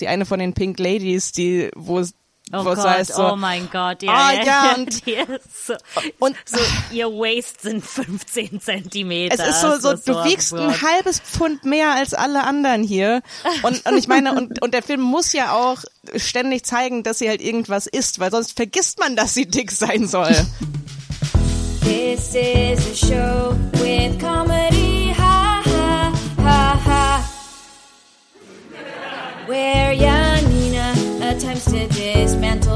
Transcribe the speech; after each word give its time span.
die 0.00 0.08
eine 0.08 0.26
von 0.26 0.38
den 0.38 0.54
Pink 0.54 0.78
Ladies, 0.78 1.32
die, 1.32 1.70
wo 1.76 2.02
Oh 2.50 2.64
Gott, 2.64 2.78
heißt 2.78 3.12
so, 3.12 3.32
oh 3.32 3.36
mein 3.36 3.68
Gott, 3.70 4.02
ja, 4.02 4.10
Ah, 4.10 4.32
ja, 4.32 4.42
ja, 4.42 4.74
und- 4.74 5.04
die 5.06 5.12
ist 5.12 5.66
so, 5.66 5.74
und 6.18 6.34
so, 6.46 6.56
ihr 6.90 7.06
Waist 7.08 7.60
sind 7.60 7.84
15 7.84 8.58
Zentimeter. 8.62 9.34
es 9.38 9.46
ist 9.56 9.60
so, 9.60 9.72
so, 9.78 9.90
Das 9.90 10.04
du 10.04 10.14
wiegst 10.24 10.54
absurd. 10.54 10.62
ein 10.62 10.80
halbes 10.82 11.20
Pfund 11.20 11.64
mehr 11.66 11.92
als 11.92 12.14
alle 12.14 12.44
anderen 12.44 12.82
hier. 12.84 13.20
Und, 13.64 13.84
und 13.84 13.98
ich 13.98 14.08
meine, 14.08 14.32
und, 14.34 14.62
und 14.62 14.72
der 14.72 14.82
Film 14.82 15.02
muss 15.02 15.34
ja 15.34 15.52
auch 15.52 15.82
ständig 16.16 16.64
zeigen, 16.64 17.02
dass 17.02 17.18
sie 17.18 17.28
halt 17.28 17.42
irgendwas 17.42 17.86
isst, 17.86 18.18
weil 18.18 18.30
sonst 18.30 18.56
vergisst 18.56 18.98
man, 18.98 19.14
dass 19.14 19.34
sie 19.34 19.44
dick 19.44 19.70
sein 19.70 20.08
soll. 20.08 20.34
This 21.82 22.34
is 22.34 22.86
a 22.86 22.94
show 22.94 23.56
with 23.74 24.18
comedy, 24.18 24.77
Where 29.48 29.94
Janina 29.94 30.92
attempts 31.22 31.64
to 31.72 31.86
dismantle 31.86 32.67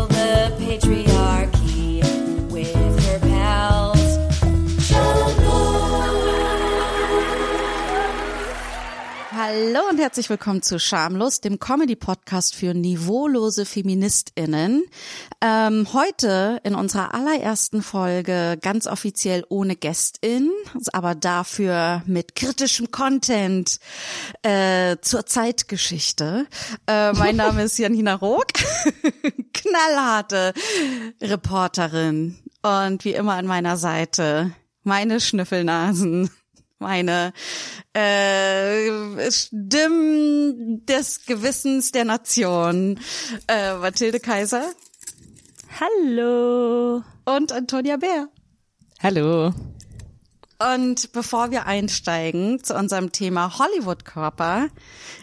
Hallo 9.54 9.80
und 9.90 9.98
herzlich 9.98 10.30
willkommen 10.30 10.62
zu 10.62 10.78
Schamlos, 10.78 11.42
dem 11.42 11.58
Comedy-Podcast 11.58 12.54
für 12.54 12.72
niveaulose 12.72 13.66
FeministInnen. 13.66 14.86
Ähm, 15.42 15.86
heute 15.92 16.58
in 16.64 16.74
unserer 16.74 17.12
allerersten 17.12 17.82
Folge 17.82 18.56
ganz 18.62 18.86
offiziell 18.86 19.44
ohne 19.50 19.76
Gästin, 19.76 20.50
aber 20.94 21.14
dafür 21.14 22.02
mit 22.06 22.34
kritischem 22.34 22.92
Content 22.92 23.78
äh, 24.42 24.96
zur 25.02 25.26
Zeitgeschichte. 25.26 26.46
Äh, 26.86 27.12
mein 27.12 27.36
Name 27.36 27.64
ist 27.64 27.76
Janina 27.76 28.14
Rook, 28.14 28.46
knallharte 29.52 30.54
Reporterin 31.20 32.38
und 32.62 33.04
wie 33.04 33.12
immer 33.12 33.34
an 33.34 33.46
meiner 33.46 33.76
Seite 33.76 34.52
meine 34.82 35.20
Schnüffelnasen 35.20 36.30
meine 36.82 37.32
äh, 37.94 39.30
Stimmen 39.30 40.84
des 40.86 41.24
Gewissens 41.24 41.92
der 41.92 42.04
Nation. 42.04 43.00
Äh, 43.48 43.74
Mathilde 43.76 44.20
Kaiser 44.20 44.70
Hallo. 45.80 47.02
und 47.24 47.52
Antonia 47.52 47.96
Bär. 47.96 48.28
Hallo. 49.02 49.52
Und 50.76 51.10
bevor 51.12 51.50
wir 51.50 51.66
einsteigen 51.66 52.62
zu 52.62 52.74
unserem 52.76 53.10
Thema 53.10 53.58
Hollywood-Körper, 53.58 54.68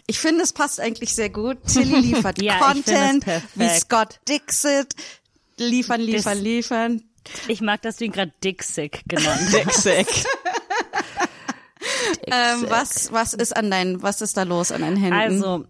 ich 0.06 0.20
finde, 0.20 0.44
es 0.44 0.52
passt 0.52 0.82
eigentlich 0.82 1.14
sehr 1.16 1.30
gut. 1.30 1.58
Tilly 1.66 2.00
liefert 2.14 2.42
Ja, 2.42 2.58
Content, 2.60 3.26
wie 3.56 3.70
Scott 3.70 4.20
Dixit. 4.28 4.94
Liefern, 5.58 6.02
liefern, 6.02 6.34
Das- 6.36 6.42
liefern. 6.44 7.04
Ich 7.48 7.62
mag, 7.62 7.82
dass 7.84 7.98
du 7.98 8.06
ihn 8.06 8.12
gerade 8.12 8.34
Dick-Sick 8.44 9.04
genannt 9.08 9.42
hast. 9.66 9.86
Dick 9.86 10.08
Ähm, 12.28 12.66
was, 12.70 13.12
was 13.12 13.34
ist 13.34 13.56
an 13.56 13.72
deinen, 13.72 14.02
was 14.02 14.22
ist 14.22 14.38
da 14.38 14.44
los 14.44 14.72
an 14.72 14.82
deinen 14.82 14.98
Händen? 14.98 15.14
Also, 15.20 15.66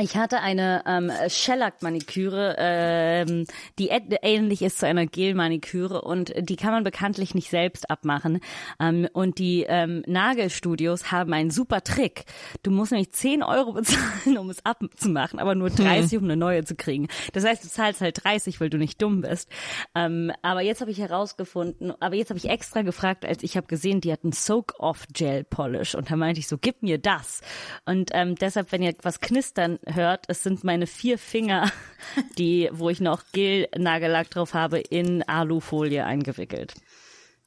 ich 0.00 0.16
hatte 0.16 0.40
eine 0.40 0.82
ähm, 0.86 1.10
Shellac-Maniküre, 1.28 2.56
ähm, 2.58 3.46
die 3.78 3.88
ähnlich 3.88 4.62
ist 4.62 4.78
zu 4.78 4.86
einer 4.86 5.06
Gel-Maniküre 5.06 6.02
und 6.02 6.32
die 6.38 6.56
kann 6.56 6.72
man 6.72 6.84
bekanntlich 6.84 7.34
nicht 7.34 7.50
selbst 7.50 7.90
abmachen. 7.90 8.40
Ähm, 8.78 9.08
und 9.12 9.38
die 9.38 9.64
ähm, 9.68 10.02
Nagelstudios 10.06 11.12
haben 11.12 11.32
einen 11.32 11.50
super 11.50 11.82
Trick. 11.82 12.24
Du 12.62 12.70
musst 12.70 12.92
nämlich 12.92 13.12
10 13.12 13.42
Euro 13.42 13.72
bezahlen, 13.74 14.38
um 14.38 14.50
es 14.50 14.64
abzumachen, 14.64 15.38
aber 15.38 15.54
nur 15.54 15.70
30, 15.70 16.18
um 16.18 16.24
eine 16.24 16.36
neue 16.36 16.64
zu 16.64 16.74
kriegen. 16.74 17.08
Das 17.32 17.44
heißt, 17.44 17.64
du 17.64 17.68
zahlst 17.68 18.00
halt 18.00 18.24
30, 18.24 18.60
weil 18.60 18.70
du 18.70 18.78
nicht 18.78 19.00
dumm 19.02 19.20
bist. 19.20 19.48
Ähm, 19.94 20.32
aber 20.42 20.62
jetzt 20.62 20.80
habe 20.80 20.90
ich 20.90 20.98
herausgefunden, 20.98 21.92
aber 22.00 22.14
jetzt 22.14 22.30
habe 22.30 22.38
ich 22.38 22.48
extra 22.48 22.82
gefragt, 22.82 23.24
als 23.24 23.42
ich 23.42 23.56
habe 23.56 23.66
gesehen, 23.66 24.00
die 24.00 24.12
hatten 24.12 24.32
Soak-Off-Gel-Polish 24.32 25.94
und 25.94 26.10
da 26.10 26.16
meinte 26.16 26.40
ich 26.40 26.48
so, 26.48 26.56
gib 26.58 26.82
mir 26.82 26.98
das. 26.98 27.40
Und 27.84 28.10
ähm, 28.14 28.34
deshalb, 28.36 28.72
wenn 28.72 28.82
ihr 28.82 28.94
was 29.02 29.20
knistern 29.20 29.78
hört, 29.94 30.24
es 30.28 30.42
sind 30.42 30.64
meine 30.64 30.86
vier 30.86 31.18
Finger, 31.18 31.70
die, 32.38 32.68
wo 32.72 32.90
ich 32.90 33.00
noch 33.00 33.24
Gel-Nagellack 33.32 34.30
drauf 34.30 34.54
habe, 34.54 34.78
in 34.78 35.22
Alufolie 35.22 36.04
eingewickelt. 36.04 36.74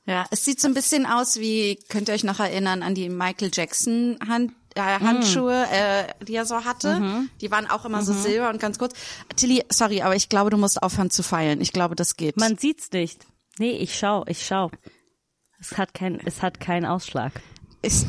Ja, 0.05 0.25
es 0.31 0.43
sieht 0.43 0.59
so 0.59 0.67
ein 0.67 0.73
bisschen 0.73 1.05
aus 1.05 1.39
wie, 1.39 1.79
könnt 1.87 2.09
ihr 2.09 2.13
euch 2.13 2.25
noch 2.25 2.39
erinnern 2.39 2.83
an 2.83 2.93
die 2.93 3.07
Michael 3.09 3.51
Jackson 3.53 4.17
Hand, 4.27 4.51
äh, 4.75 4.81
Handschuhe, 4.81 5.65
äh, 5.71 6.25
die 6.25 6.35
er 6.35 6.45
so 6.45 6.65
hatte. 6.65 7.27
Die 7.39 7.51
waren 7.51 7.69
auch 7.69 7.85
immer 7.85 8.01
so 8.03 8.11
silber 8.13 8.49
und 8.49 8.59
ganz 8.59 8.77
kurz. 8.77 8.95
Tilly, 9.37 9.63
sorry, 9.69 10.01
aber 10.01 10.15
ich 10.15 10.27
glaube, 10.27 10.49
du 10.49 10.57
musst 10.57 10.83
aufhören 10.83 11.09
zu 11.09 11.23
feilen. 11.23 11.61
Ich 11.61 11.71
glaube, 11.71 11.95
das 11.95 12.17
geht. 12.17 12.35
Man 12.37 12.57
sieht's 12.57 12.91
nicht. 12.91 13.25
Nee, 13.59 13.77
ich 13.77 13.97
schau, 13.97 14.25
ich 14.27 14.45
schau. 14.45 14.71
Es 15.59 15.77
hat 15.77 15.93
kein, 15.93 16.19
es 16.25 16.41
hat 16.41 16.59
keinen 16.59 16.85
Ausschlag. 16.85 17.31
ich, 17.81 18.03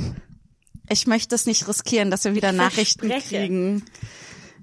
ich 0.88 1.06
möchte 1.06 1.34
es 1.34 1.46
nicht 1.46 1.68
riskieren, 1.68 2.10
dass 2.10 2.24
wir 2.24 2.34
wieder 2.34 2.52
Nachrichten 2.52 3.08
verspreche. 3.08 3.36
kriegen. 3.42 3.84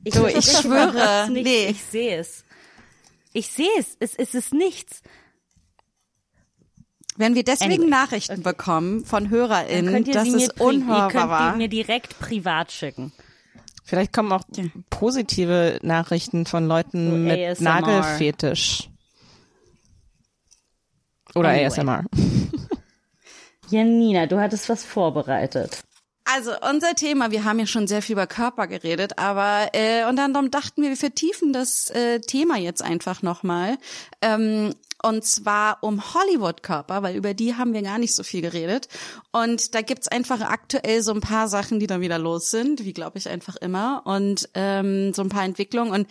Ich, 0.04 0.14
Du, 0.14 0.26
ich 0.28 0.46
schwöre, 0.46 1.30
nicht. 1.30 1.44
nee. 1.44 1.66
Ich 1.68 1.84
sehe 1.84 2.18
es. 2.18 2.44
Ich 3.34 3.48
sehe 3.52 3.70
es. 3.78 3.96
Es, 4.00 4.16
es 4.16 4.34
ist 4.36 4.54
nichts. 4.54 5.02
Wenn 7.18 7.36
wir 7.36 7.44
deswegen 7.44 7.74
Anyway, 7.74 7.90
Nachrichten 7.90 8.42
bekommen 8.42 9.06
von 9.06 9.30
HörerInnen, 9.30 9.94
könnt 9.94 10.08
ihr 10.08 10.14
dass 10.14 10.28
es 10.30 10.44
ihr 10.44 10.62
unhörbar 10.62 11.10
könnt 11.12 11.30
war. 11.30 11.52
die 11.54 11.58
mir 11.58 11.68
direkt 11.68 12.18
privat 12.20 12.72
schicken. 12.72 13.12
Vielleicht 13.84 14.14
kommen 14.14 14.32
auch 14.32 14.44
positive 14.90 15.80
Nachrichten 15.84 16.46
von 16.46 16.66
Leuten 16.68 17.10
So 17.12 17.18
mit 17.18 17.40
ASMR. 17.40 17.64
Nagelfetisch. 17.82 18.90
Oder 21.36 21.50
Anyway. 21.50 21.66
ASMR. 21.66 22.06
Janina, 23.70 24.26
du 24.26 24.40
hattest 24.40 24.68
was 24.70 24.84
vorbereitet. 24.84 25.84
Also 26.34 26.52
unser 26.70 26.96
Thema, 26.96 27.32
wir 27.32 27.44
haben 27.44 27.60
ja 27.60 27.66
schon 27.66 27.88
sehr 27.88 28.02
viel 28.02 28.14
über 28.14 28.26
Körper 28.26 28.68
geredet, 28.68 29.18
aber 29.18 29.70
äh, 29.74 30.06
und 30.06 30.16
dann 30.16 30.34
dachten 30.50 30.82
wir, 30.82 30.90
wir 30.90 30.98
vertiefen 30.98 31.52
das 31.52 31.90
äh, 31.90 32.22
Thema 32.22 32.58
jetzt 32.58 32.82
einfach 32.82 33.22
nochmal. 33.22 33.78
Ähm, 34.22 34.74
und 35.04 35.26
zwar 35.26 35.80
um 35.82 36.14
Hollywood-Körper, 36.14 37.04
weil 37.04 37.16
über 37.16 37.34
die 37.34 37.56
haben 37.56 37.74
wir 37.74 37.82
gar 37.82 37.98
nicht 37.98 38.16
so 38.16 38.24
viel 38.24 38.42
geredet. 38.42 38.88
Und 39.32 39.74
da 39.76 39.82
gibt's 39.82 40.08
einfach 40.08 40.42
aktuell 40.42 41.02
so 41.02 41.12
ein 41.12 41.22
paar 41.22 41.48
Sachen, 41.48 41.80
die 41.80 41.88
dann 41.88 42.02
wieder 42.02 42.20
los 42.20 42.52
sind, 42.52 42.86
wie 42.86 42.94
glaube 42.94 43.18
ich 43.18 43.28
einfach 43.28 43.56
immer. 43.58 44.04
Und 44.06 44.48
ähm, 44.54 45.14
so 45.14 45.24
ein 45.24 45.30
paar 45.30 45.44
Entwicklungen. 45.44 45.92
Und 45.92 46.08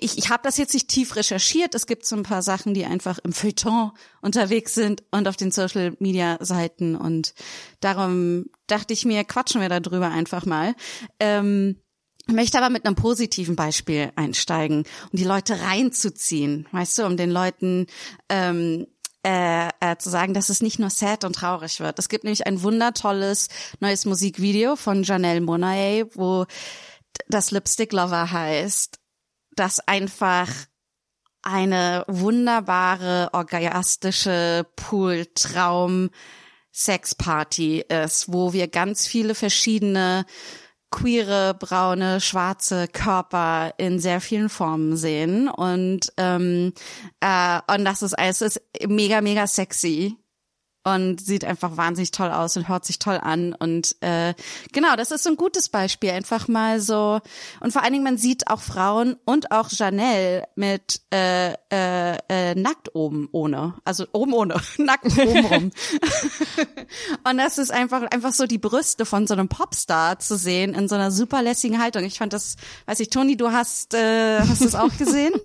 ich, 0.00 0.18
ich 0.18 0.30
habe 0.30 0.42
das 0.42 0.56
jetzt 0.58 0.74
nicht 0.74 0.88
tief 0.88 1.16
recherchiert. 1.16 1.74
Es 1.74 1.86
gibt 1.86 2.06
so 2.06 2.16
ein 2.16 2.22
paar 2.22 2.42
Sachen, 2.42 2.74
die 2.74 2.84
einfach 2.84 3.18
im 3.18 3.32
Feuilleton 3.32 3.92
unterwegs 4.20 4.74
sind 4.74 5.02
und 5.10 5.28
auf 5.28 5.36
den 5.36 5.50
Social 5.50 5.96
Media 5.98 6.38
Seiten. 6.40 6.96
Und 6.96 7.34
darum 7.80 8.46
dachte 8.66 8.92
ich 8.92 9.04
mir, 9.04 9.24
quatschen 9.24 9.60
wir 9.60 9.68
darüber 9.68 10.10
einfach 10.10 10.46
mal. 10.46 10.74
Ähm, 11.20 11.76
ich 12.28 12.34
möchte 12.34 12.58
aber 12.58 12.70
mit 12.70 12.86
einem 12.86 12.94
positiven 12.94 13.56
Beispiel 13.56 14.12
einsteigen, 14.14 14.84
um 15.10 15.18
die 15.18 15.24
Leute 15.24 15.60
reinzuziehen, 15.60 16.68
weißt 16.70 16.98
du, 16.98 17.06
um 17.06 17.16
den 17.16 17.30
Leuten 17.30 17.86
ähm, 18.28 18.86
äh, 19.24 19.68
äh, 19.80 19.96
zu 19.98 20.08
sagen, 20.08 20.34
dass 20.34 20.48
es 20.48 20.62
nicht 20.62 20.78
nur 20.78 20.90
sad 20.90 21.24
und 21.24 21.34
traurig 21.34 21.80
wird. 21.80 21.98
Es 21.98 22.08
gibt 22.08 22.24
nämlich 22.24 22.46
ein 22.46 22.62
wundertolles 22.62 23.48
neues 23.80 24.04
Musikvideo 24.04 24.76
von 24.76 25.02
Janelle 25.02 25.40
Monae, 25.40 26.06
wo 26.14 26.46
das 27.28 27.50
Lipstick 27.50 27.92
Lover 27.92 28.30
heißt, 28.30 28.98
das 29.54 29.80
einfach 29.80 30.48
eine 31.42 32.04
wunderbare, 32.06 33.30
orgastische 33.32 34.66
Pool-Traum 34.76 36.10
Sexparty 36.72 37.84
ist, 37.88 38.32
wo 38.32 38.52
wir 38.52 38.68
ganz 38.68 39.06
viele 39.06 39.34
verschiedene 39.34 40.24
queere, 40.90 41.54
braune, 41.58 42.20
schwarze 42.20 42.86
Körper 42.86 43.74
in 43.78 43.98
sehr 43.98 44.20
vielen 44.20 44.48
Formen 44.48 44.96
sehen. 44.96 45.48
Und 45.48 46.12
ähm, 46.16 46.72
äh, 47.20 47.60
und 47.74 47.84
das 47.84 48.02
ist 48.02 48.14
es 48.18 48.42
ist 48.42 48.60
mega 48.86 49.20
mega 49.20 49.46
sexy 49.46 50.16
und 50.84 51.20
sieht 51.20 51.44
einfach 51.44 51.76
wahnsinnig 51.76 52.10
toll 52.10 52.30
aus 52.30 52.56
und 52.56 52.68
hört 52.68 52.84
sich 52.84 52.98
toll 52.98 53.18
an. 53.22 53.54
Und 53.54 53.96
äh, 54.00 54.34
genau 54.72 54.96
das 54.96 55.10
ist 55.10 55.24
so 55.24 55.30
ein 55.30 55.36
gutes 55.36 55.68
Beispiel 55.68 56.10
einfach 56.10 56.48
mal 56.48 56.80
so. 56.80 57.20
Und 57.60 57.72
vor 57.72 57.82
allen 57.82 57.92
Dingen 57.92 58.04
man 58.04 58.18
sieht 58.18 58.48
auch 58.48 58.60
Frauen 58.60 59.16
und 59.24 59.52
auch 59.52 59.70
Janelle 59.70 60.48
mit 60.56 61.00
äh, 61.12 61.52
äh, 61.70 62.18
äh, 62.28 62.54
nackt 62.54 62.94
oben 62.94 63.28
ohne. 63.32 63.74
Also 63.84 64.06
oben 64.12 64.32
ohne 64.32 64.60
nackt 64.78 65.18
oben 65.18 65.46
rum. 65.46 65.70
Und 67.24 67.38
das 67.38 67.58
ist 67.58 67.70
einfach 67.70 68.02
einfach 68.10 68.32
so 68.32 68.46
die 68.46 68.58
Brüste 68.58 69.06
von 69.06 69.26
so 69.26 69.34
einem 69.34 69.48
Popstar 69.48 70.18
zu 70.18 70.36
sehen 70.36 70.74
in 70.74 70.88
so 70.88 70.94
einer 70.94 71.10
super 71.10 71.42
lässigen 71.42 71.80
Haltung. 71.80 72.04
Ich 72.04 72.18
fand 72.18 72.32
das 72.32 72.56
weiß 72.86 73.00
ich 73.00 73.10
Toni 73.10 73.36
du 73.36 73.52
hast 73.52 73.94
äh, 73.94 74.40
hast 74.40 74.60
du 74.60 74.66
es 74.66 74.74
auch 74.74 74.96
gesehen? 74.96 75.32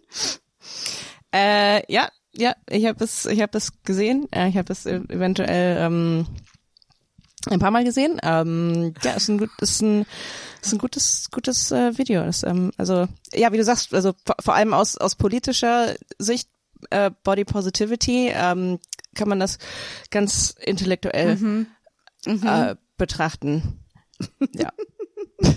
Äh, 1.33 1.91
ja, 1.91 2.09
ja, 2.37 2.55
ich 2.69 2.85
habe 2.85 3.03
es, 3.03 3.25
ich 3.25 3.41
habe 3.41 3.57
es 3.57 3.83
gesehen. 3.83 4.27
Äh, 4.31 4.49
ich 4.49 4.57
habe 4.57 4.71
es 4.71 4.85
eventuell 4.85 5.77
ähm, 5.79 6.27
ein 7.49 7.59
paar 7.59 7.71
Mal 7.71 7.83
gesehen. 7.83 8.19
Ähm, 8.23 8.93
ja, 9.03 9.13
ist 9.13 9.29
ein, 9.29 9.37
gut, 9.37 9.49
ist 9.59 9.81
ein, 9.81 10.05
ist 10.61 10.73
ein 10.73 10.77
gutes, 10.77 11.29
gutes 11.31 11.71
äh, 11.71 11.97
Video. 11.97 12.23
Das, 12.23 12.43
ähm, 12.43 12.71
also 12.77 13.07
ja, 13.33 13.51
wie 13.51 13.57
du 13.57 13.63
sagst, 13.63 13.93
also 13.93 14.13
vor, 14.25 14.35
vor 14.39 14.55
allem 14.55 14.73
aus 14.73 14.97
aus 14.97 15.15
politischer 15.15 15.95
Sicht 16.19 16.49
äh, 16.91 17.11
Body 17.23 17.45
Positivity 17.45 18.31
ähm, 18.33 18.79
kann 19.15 19.29
man 19.29 19.39
das 19.39 19.57
ganz 20.11 20.55
intellektuell 20.59 21.37
Mhm. 21.37 21.67
Äh, 22.43 22.75
betrachten. 22.97 23.79
Ja. 24.53 24.73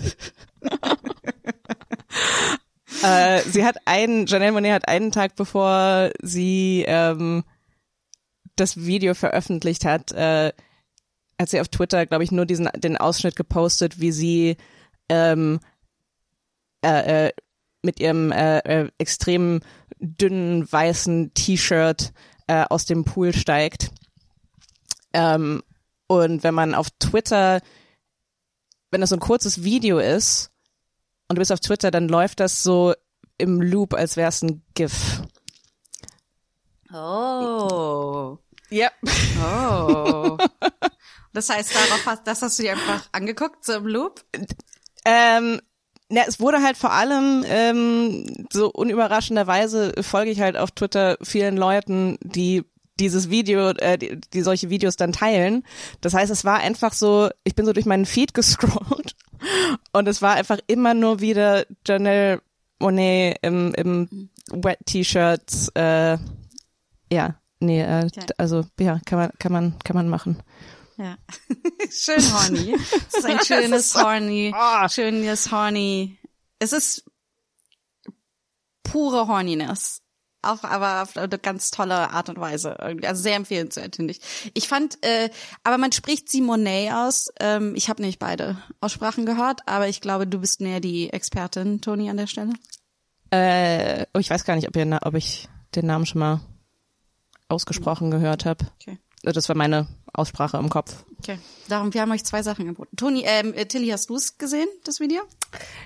äh, 3.03 3.41
sie 3.41 3.65
hat 3.65 3.77
einen, 3.85 4.25
Janelle 4.25 4.51
Monet 4.51 4.73
hat 4.73 4.87
einen 4.87 5.11
Tag 5.11 5.35
bevor 5.35 6.11
sie 6.21 6.83
ähm, 6.87 7.43
das 8.55 8.77
Video 8.77 9.13
veröffentlicht 9.13 9.85
hat, 9.85 10.11
äh, 10.11 10.51
hat 11.39 11.49
sie 11.49 11.59
auf 11.59 11.69
Twitter, 11.69 12.05
glaube 12.05 12.23
ich, 12.23 12.31
nur 12.31 12.45
diesen 12.45 12.69
den 12.75 12.97
Ausschnitt 12.97 13.35
gepostet, 13.35 13.99
wie 13.99 14.11
sie 14.11 14.57
ähm, 15.09 15.59
äh, 16.83 17.27
äh, 17.27 17.31
mit 17.81 17.99
ihrem 17.99 18.31
äh, 18.31 18.59
äh, 18.59 18.91
extrem 18.97 19.61
dünnen 19.99 20.71
weißen 20.71 21.33
T-Shirt 21.33 22.13
äh, 22.47 22.65
aus 22.69 22.85
dem 22.85 23.05
Pool 23.05 23.33
steigt. 23.33 23.91
Ähm, 25.13 25.63
und 26.07 26.43
wenn 26.43 26.53
man 26.53 26.75
auf 26.75 26.89
Twitter, 26.99 27.61
wenn 28.91 29.01
das 29.01 29.09
so 29.09 29.15
ein 29.15 29.21
kurzes 29.21 29.63
Video 29.63 29.99
ist 29.99 30.50
und 31.31 31.37
du 31.37 31.39
bist 31.39 31.51
auf 31.51 31.61
Twitter, 31.61 31.91
dann 31.91 32.07
läuft 32.09 32.41
das 32.41 32.61
so 32.61 32.93
im 33.37 33.61
Loop, 33.61 33.93
als 33.93 34.17
wäre 34.17 34.29
es 34.29 34.41
ein 34.41 34.61
GIF. 34.73 35.21
Oh. 36.93 38.37
Ja. 38.69 38.91
Oh. 39.41 40.37
Das 41.33 41.49
heißt, 41.49 41.73
darauf 41.73 42.05
hast, 42.05 42.27
das 42.27 42.41
hast 42.41 42.59
du 42.59 42.63
dir 42.63 42.73
einfach 42.73 43.07
angeguckt, 43.13 43.63
so 43.63 43.73
im 43.75 43.87
Loop? 43.87 44.25
Ähm, 45.05 45.61
ja, 46.09 46.23
es 46.27 46.41
wurde 46.41 46.61
halt 46.61 46.75
vor 46.75 46.91
allem 46.91 47.45
ähm, 47.47 48.45
so 48.51 48.69
unüberraschenderweise 48.69 49.93
folge 50.01 50.31
ich 50.31 50.41
halt 50.41 50.57
auf 50.57 50.71
Twitter 50.71 51.17
vielen 51.21 51.55
Leuten, 51.55 52.17
die 52.21 52.65
dieses 52.99 53.29
Video, 53.29 53.69
äh, 53.69 53.97
die, 53.97 54.19
die 54.19 54.41
solche 54.41 54.69
Videos 54.69 54.97
dann 54.97 55.13
teilen. 55.13 55.63
Das 56.01 56.13
heißt, 56.13 56.29
es 56.29 56.43
war 56.43 56.59
einfach 56.59 56.91
so, 56.91 57.29
ich 57.45 57.55
bin 57.55 57.65
so 57.65 57.71
durch 57.71 57.85
meinen 57.85 58.05
Feed 58.05 58.33
gescrollt 58.33 59.15
und 59.91 60.07
es 60.07 60.21
war 60.21 60.35
einfach 60.35 60.59
immer 60.67 60.93
nur 60.93 61.19
wieder 61.19 61.65
Janelle 61.85 62.41
Monet 62.79 63.37
im, 63.41 63.73
im 63.75 64.29
Wet 64.51 64.79
T-Shirts. 64.85 65.69
Äh, 65.75 66.17
ja, 67.11 67.35
nee, 67.59 67.81
äh, 67.81 68.09
also 68.37 68.65
ja, 68.79 68.99
kann 69.05 69.19
man, 69.19 69.31
kann 69.39 69.51
man, 69.51 69.79
kann 69.79 69.95
man 69.95 70.09
machen. 70.09 70.41
Ja. 70.97 71.17
Schön 71.91 72.21
horny. 72.33 72.75
Es 72.75 73.17
ist 73.17 73.25
ein 73.25 73.39
schönes 73.45 73.95
horny, 73.95 74.51
Ah. 74.55 74.87
schönes 74.89 75.51
horny. 75.51 76.17
Es 76.59 76.73
ist 76.73 77.05
pure 78.83 79.27
Horniness. 79.27 80.01
Auch 80.43 80.63
aber 80.63 81.03
auf 81.03 81.15
eine 81.15 81.37
ganz 81.37 81.69
tolle 81.69 82.11
Art 82.11 82.29
und 82.29 82.39
Weise. 82.39 82.75
irgendwie. 82.81 83.07
Also 83.07 83.21
sehr 83.21 83.35
empfehlenswert, 83.35 83.95
finde 83.95 84.11
ich. 84.11 84.51
Ich 84.53 84.67
fand, 84.67 85.03
äh, 85.05 85.29
aber 85.63 85.77
man 85.77 85.91
spricht 85.91 86.29
sie 86.29 86.41
Monet 86.41 86.91
aus. 86.93 87.31
Ähm, 87.39 87.75
ich 87.75 87.89
habe 87.89 88.01
nicht 88.01 88.19
beide 88.19 88.57
Aussprachen 88.79 89.25
gehört, 89.25 89.61
aber 89.67 89.87
ich 89.87 90.01
glaube, 90.01 90.25
du 90.25 90.39
bist 90.39 90.61
näher 90.61 90.79
die 90.79 91.11
Expertin, 91.11 91.81
Toni, 91.81 92.09
an 92.09 92.17
der 92.17 92.27
Stelle. 92.27 92.53
Äh, 93.29 94.05
oh, 94.13 94.19
ich 94.19 94.29
weiß 94.29 94.43
gar 94.43 94.55
nicht, 94.55 94.67
ob, 94.67 94.75
ihr, 94.75 94.99
ob 95.03 95.13
ich 95.13 95.47
den 95.75 95.85
Namen 95.85 96.05
schon 96.05 96.19
mal 96.19 96.41
ausgesprochen 97.47 98.11
gehört 98.11 98.45
habe. 98.45 98.65
Okay. 98.81 98.97
Das 99.23 99.47
war 99.47 99.55
meine 99.55 99.87
Aussprache 100.13 100.57
im 100.57 100.69
Kopf. 100.69 101.03
Okay. 101.19 101.37
Darum, 101.69 101.93
wir 101.93 102.01
haben 102.01 102.11
euch 102.11 102.23
zwei 102.25 102.43
Sachen 102.43 102.65
geboten. 102.65 102.95
Toni, 102.97 103.23
ähm, 103.25 103.53
äh, 103.53 103.65
Tilly, 103.65 103.89
hast 103.89 104.09
du 104.09 104.15
es 104.15 104.37
gesehen, 104.37 104.67
das 104.83 104.99
Video? 104.99 105.21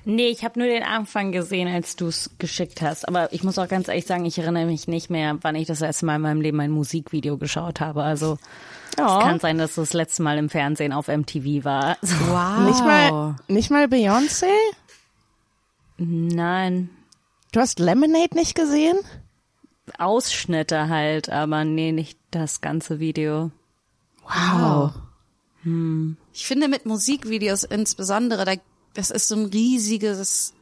Nee, 0.05 0.27
ich 0.29 0.43
habe 0.43 0.57
nur 0.59 0.67
den 0.67 0.83
Anfang 0.83 1.31
gesehen, 1.31 1.67
als 1.67 1.95
du 1.95 2.07
es 2.07 2.31
geschickt 2.39 2.81
hast. 2.81 3.07
Aber 3.07 3.33
ich 3.33 3.43
muss 3.43 3.57
auch 3.59 3.67
ganz 3.67 3.87
ehrlich 3.87 4.05
sagen, 4.05 4.25
ich 4.25 4.37
erinnere 4.39 4.65
mich 4.65 4.87
nicht 4.87 5.09
mehr, 5.09 5.37
wann 5.41 5.55
ich 5.55 5.67
das 5.67 5.81
erste 5.81 6.05
Mal 6.05 6.15
in 6.15 6.21
meinem 6.21 6.41
Leben 6.41 6.59
ein 6.61 6.71
Musikvideo 6.71 7.37
geschaut 7.37 7.81
habe. 7.81 8.03
Also 8.03 8.37
Ja. 8.97 9.17
es 9.19 9.23
kann 9.25 9.39
sein, 9.39 9.57
dass 9.57 9.75
das 9.75 9.93
letzte 9.93 10.23
Mal 10.23 10.37
im 10.37 10.49
Fernsehen 10.49 10.93
auf 10.93 11.07
MTV 11.07 11.63
war. 11.65 11.97
So, 12.01 12.15
Wow. 12.15 12.59
Nicht 12.67 12.79
mal, 12.85 13.35
nicht 13.47 13.69
mal 13.71 13.85
Beyoncé? 13.85 14.45
nein, 15.97 16.89
Du 17.51 17.61
hast 17.61 17.79
Lemonade 17.79 18.35
nicht 18.35 18.53
gesehen? 18.55 18.97
Ausschnitte 19.97 20.89
halt, 20.89 21.29
aber 21.29 21.63
nee, 21.63 21.91
nicht 21.93 22.19
das 22.31 22.59
ganze 22.59 22.99
Video. 22.99 23.49
Wow. 24.25 24.93
Ich 26.33 26.45
finde 26.45 26.67
mit 26.67 26.85
Musikvideos 26.85 27.63
insbesondere, 27.63 28.45
da, 28.45 28.53
das 28.93 29.09
ist 29.09 29.27
so 29.27 29.35
ein 29.35 29.45
riesiges, 29.45 30.53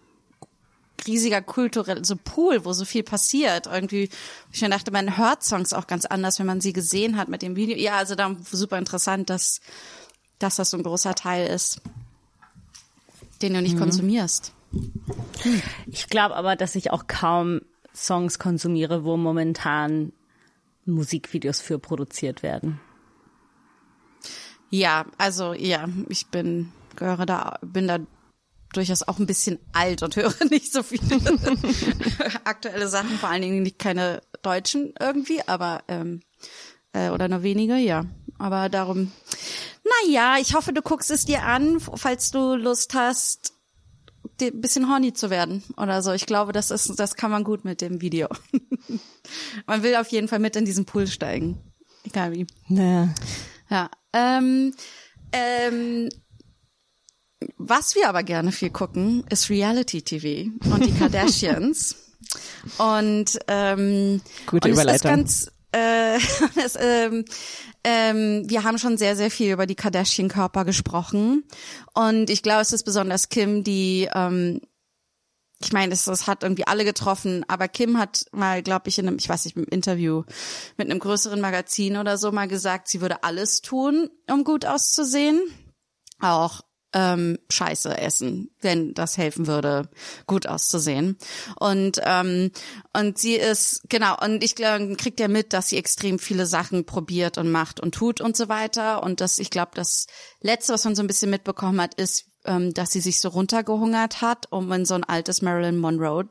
riesiger 1.05 1.41
kulturell, 1.41 2.05
so 2.05 2.15
Pool, 2.15 2.63
wo 2.63 2.71
so 2.71 2.85
viel 2.85 3.03
passiert. 3.03 3.67
Irgendwie, 3.67 4.09
ich 4.51 4.61
mir 4.61 4.69
dachte, 4.69 4.91
man 4.91 5.17
hört 5.17 5.43
Songs 5.43 5.73
auch 5.73 5.87
ganz 5.87 6.05
anders, 6.05 6.39
wenn 6.39 6.45
man 6.45 6.61
sie 6.61 6.71
gesehen 6.71 7.17
hat 7.17 7.27
mit 7.27 7.41
dem 7.41 7.57
Video. 7.57 7.75
Ja, 7.75 7.97
also 7.97 8.15
da 8.15 8.33
super 8.49 8.77
interessant, 8.77 9.29
dass, 9.29 9.59
dass 10.39 10.55
das 10.55 10.69
so 10.69 10.77
ein 10.77 10.83
großer 10.83 11.15
Teil 11.15 11.47
ist, 11.47 11.81
den 13.41 13.53
du 13.53 13.61
nicht 13.61 13.77
konsumierst. 13.77 14.53
Ich 15.87 16.07
glaube 16.07 16.35
aber, 16.35 16.55
dass 16.55 16.75
ich 16.75 16.91
auch 16.91 17.07
kaum 17.07 17.61
Songs 17.93 18.39
konsumiere, 18.39 19.03
wo 19.03 19.17
momentan 19.17 20.13
Musikvideos 20.85 21.59
für 21.59 21.77
produziert 21.77 22.41
werden. 22.41 22.79
Ja, 24.73 25.05
also 25.19 25.53
ja, 25.53 25.87
ich 26.09 26.29
bin 26.29 26.71
gehöre 26.95 27.27
da, 27.27 27.59
bin 27.61 27.87
da 27.87 27.99
durchaus 28.73 29.07
auch 29.07 29.19
ein 29.19 29.27
bisschen 29.27 29.59
alt 29.71 30.01
und 30.01 30.15
höre 30.15 30.33
nicht 30.49 30.73
so 30.73 30.81
viele 30.81 31.21
aktuelle 32.43 32.87
Sachen, 32.87 33.19
vor 33.19 33.29
allen 33.29 33.43
Dingen 33.43 33.61
nicht 33.61 33.77
keine 33.77 34.23
deutschen 34.41 34.95
irgendwie, 34.99 35.47
aber 35.47 35.83
ähm, 35.87 36.21
äh, 36.91 37.11
oder 37.11 37.27
nur 37.27 37.43
wenige, 37.43 37.75
ja. 37.75 38.05
Aber 38.39 38.67
darum, 38.67 39.11
na 39.83 40.11
ja, 40.11 40.37
ich 40.39 40.55
hoffe, 40.55 40.73
du 40.73 40.81
guckst 40.81 41.11
es 41.11 41.25
dir 41.25 41.43
an, 41.43 41.79
falls 41.79 42.31
du 42.31 42.55
Lust 42.55 42.95
hast, 42.95 43.53
ein 44.41 44.59
bisschen 44.59 44.89
horny 44.89 45.13
zu 45.13 45.29
werden 45.29 45.63
oder 45.77 46.01
so. 46.01 46.13
Ich 46.13 46.25
glaube, 46.25 46.51
das 46.51 46.71
ist, 46.71 46.99
das 46.99 47.15
kann 47.15 47.29
man 47.29 47.43
gut 47.43 47.63
mit 47.63 47.79
dem 47.79 48.01
Video. 48.01 48.27
man 49.67 49.83
will 49.83 49.97
auf 49.97 50.07
jeden 50.07 50.27
Fall 50.27 50.39
mit 50.39 50.55
in 50.55 50.65
diesen 50.65 50.85
Pool 50.85 51.05
steigen, 51.05 51.61
egal 52.05 52.31
wie. 52.31 52.47
Naja. 52.69 53.13
Ja. 53.69 53.89
Ähm, 54.13 54.73
ähm, 55.31 56.09
was 57.57 57.95
wir 57.95 58.07
aber 58.09 58.23
gerne 58.23 58.51
viel 58.51 58.69
gucken, 58.69 59.25
ist 59.29 59.49
Reality 59.49 60.01
TV 60.01 60.51
und 60.69 60.85
die 60.85 60.93
Kardashians. 60.99 61.95
und 62.77 63.37
ähm, 63.47 64.21
Gute 64.45 64.69
und 64.69 64.73
es 64.73 64.77
ist 64.77 64.83
Überleitung. 64.83 65.11
ganz, 65.11 65.51
äh, 65.71 66.15
es, 66.63 66.77
ähm, 66.79 67.25
ähm, 67.83 68.49
wir 68.49 68.63
haben 68.63 68.77
schon 68.77 68.97
sehr, 68.97 69.15
sehr 69.15 69.29
viel 69.29 69.51
über 69.51 69.65
die 69.65 69.75
Kardashian-Körper 69.75 70.63
gesprochen. 70.65 71.43
Und 71.93 72.29
ich 72.29 72.41
glaube, 72.43 72.61
es 72.61 72.71
ist 72.71 72.83
besonders 72.83 73.29
Kim, 73.29 73.63
die 73.63 74.07
ähm, 74.13 74.61
ich 75.63 75.73
meine, 75.73 75.93
es, 75.93 76.07
es 76.07 76.27
hat 76.27 76.43
irgendwie 76.43 76.67
alle 76.67 76.85
getroffen, 76.85 77.45
aber 77.47 77.67
Kim 77.67 77.97
hat 77.97 78.25
mal, 78.31 78.61
glaube 78.61 78.89
ich, 78.89 78.99
in 78.99 79.07
einem, 79.07 79.17
ich 79.17 79.29
weiß 79.29 79.45
nicht, 79.45 79.57
im 79.57 79.65
Interview 79.65 80.23
mit 80.77 80.89
einem 80.89 80.99
größeren 80.99 81.39
Magazin 81.39 81.97
oder 81.97 82.17
so 82.17 82.31
mal 82.31 82.47
gesagt, 82.47 82.87
sie 82.87 83.01
würde 83.01 83.23
alles 83.23 83.61
tun, 83.61 84.09
um 84.29 84.43
gut 84.43 84.65
auszusehen. 84.65 85.41
Auch 86.19 86.61
ähm, 86.93 87.39
Scheiße 87.49 87.97
essen, 87.97 88.51
wenn 88.61 88.93
das 88.93 89.17
helfen 89.17 89.47
würde, 89.47 89.89
gut 90.27 90.47
auszusehen. 90.47 91.17
Und 91.59 91.99
ähm, 92.03 92.51
und 92.93 93.17
sie 93.17 93.35
ist 93.35 93.81
genau 93.89 94.15
und 94.23 94.43
ich 94.43 94.55
glaube, 94.55 94.95
kriegt 94.95 95.19
ja 95.19 95.27
mit, 95.27 95.53
dass 95.53 95.69
sie 95.69 95.77
extrem 95.77 96.19
viele 96.19 96.45
Sachen 96.45 96.85
probiert 96.85 97.37
und 97.37 97.51
macht 97.51 97.79
und 97.79 97.95
tut 97.95 98.21
und 98.21 98.37
so 98.37 98.47
weiter. 98.47 99.01
Und 99.03 99.21
das, 99.21 99.39
ich 99.39 99.49
glaube, 99.49 99.71
das 99.73 100.05
letzte, 100.41 100.73
was 100.73 100.85
man 100.85 100.95
so 100.95 101.01
ein 101.01 101.07
bisschen 101.07 101.31
mitbekommen 101.31 101.81
hat, 101.81 101.95
ist, 101.95 102.25
ähm, 102.45 102.73
dass 102.73 102.91
sie 102.91 103.01
sich 103.01 103.19
so 103.19 103.29
runtergehungert 103.29 104.21
hat, 104.21 104.51
um 104.51 104.71
in 104.71 104.85
so 104.85 104.95
ein 104.95 105.03
altes 105.03 105.41
Marilyn 105.41 105.77
Monroe 105.77 106.29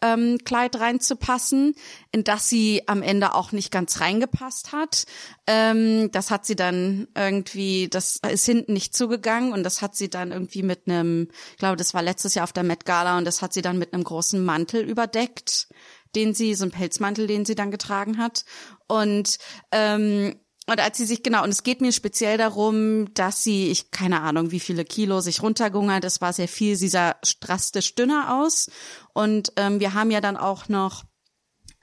ähm, 0.00 0.38
Kleid 0.44 0.78
reinzupassen, 0.78 1.74
in 2.10 2.24
das 2.24 2.48
sie 2.48 2.82
am 2.86 3.02
Ende 3.02 3.34
auch 3.34 3.52
nicht 3.52 3.70
ganz 3.70 4.00
reingepasst 4.00 4.72
hat. 4.72 5.04
Ähm, 5.46 6.10
das 6.12 6.30
hat 6.30 6.46
sie 6.46 6.56
dann 6.56 7.08
irgendwie, 7.14 7.88
das 7.88 8.20
ist 8.30 8.46
hinten 8.46 8.72
nicht 8.72 8.96
zugegangen 8.96 9.52
und 9.52 9.62
das 9.62 9.82
hat 9.82 9.96
sie 9.96 10.10
dann 10.10 10.32
irgendwie 10.32 10.62
mit 10.62 10.82
einem, 10.86 11.28
ich 11.52 11.58
glaube, 11.58 11.76
das 11.76 11.94
war 11.94 12.02
letztes 12.02 12.34
Jahr 12.34 12.44
auf 12.44 12.52
der 12.52 12.64
Met 12.64 12.84
Gala 12.84 13.18
und 13.18 13.24
das 13.24 13.42
hat 13.42 13.52
sie 13.52 13.62
dann 13.62 13.78
mit 13.78 13.92
einem 13.92 14.04
großen 14.04 14.44
Mantel 14.44 14.82
überdeckt, 14.82 15.68
den 16.14 16.34
sie, 16.34 16.54
so 16.54 16.64
ein 16.64 16.70
Pelzmantel, 16.70 17.26
den 17.26 17.44
sie 17.44 17.54
dann 17.54 17.70
getragen 17.70 18.18
hat. 18.18 18.44
Und 18.86 19.38
ähm, 19.70 20.34
und 20.66 20.80
als 20.80 20.96
sie 20.96 21.06
sich, 21.06 21.22
genau, 21.22 21.42
und 21.42 21.50
es 21.50 21.64
geht 21.64 21.80
mir 21.80 21.92
speziell 21.92 22.38
darum, 22.38 23.12
dass 23.14 23.42
sie, 23.42 23.70
ich 23.70 23.90
keine 23.90 24.20
Ahnung, 24.20 24.52
wie 24.52 24.60
viele 24.60 24.84
Kilo 24.84 25.20
sich 25.20 25.42
runtergehungert, 25.42 26.04
es 26.04 26.20
war 26.20 26.32
sehr 26.32 26.48
viel, 26.48 26.76
sie 26.76 26.88
sah 26.88 27.16
drastisch 27.40 27.94
dünner 27.96 28.40
aus. 28.40 28.70
Und 29.12 29.52
ähm, 29.56 29.80
wir 29.80 29.94
haben 29.94 30.12
ja 30.12 30.20
dann 30.20 30.36
auch 30.36 30.68
noch 30.68 31.04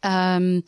Ähm, 0.03 0.63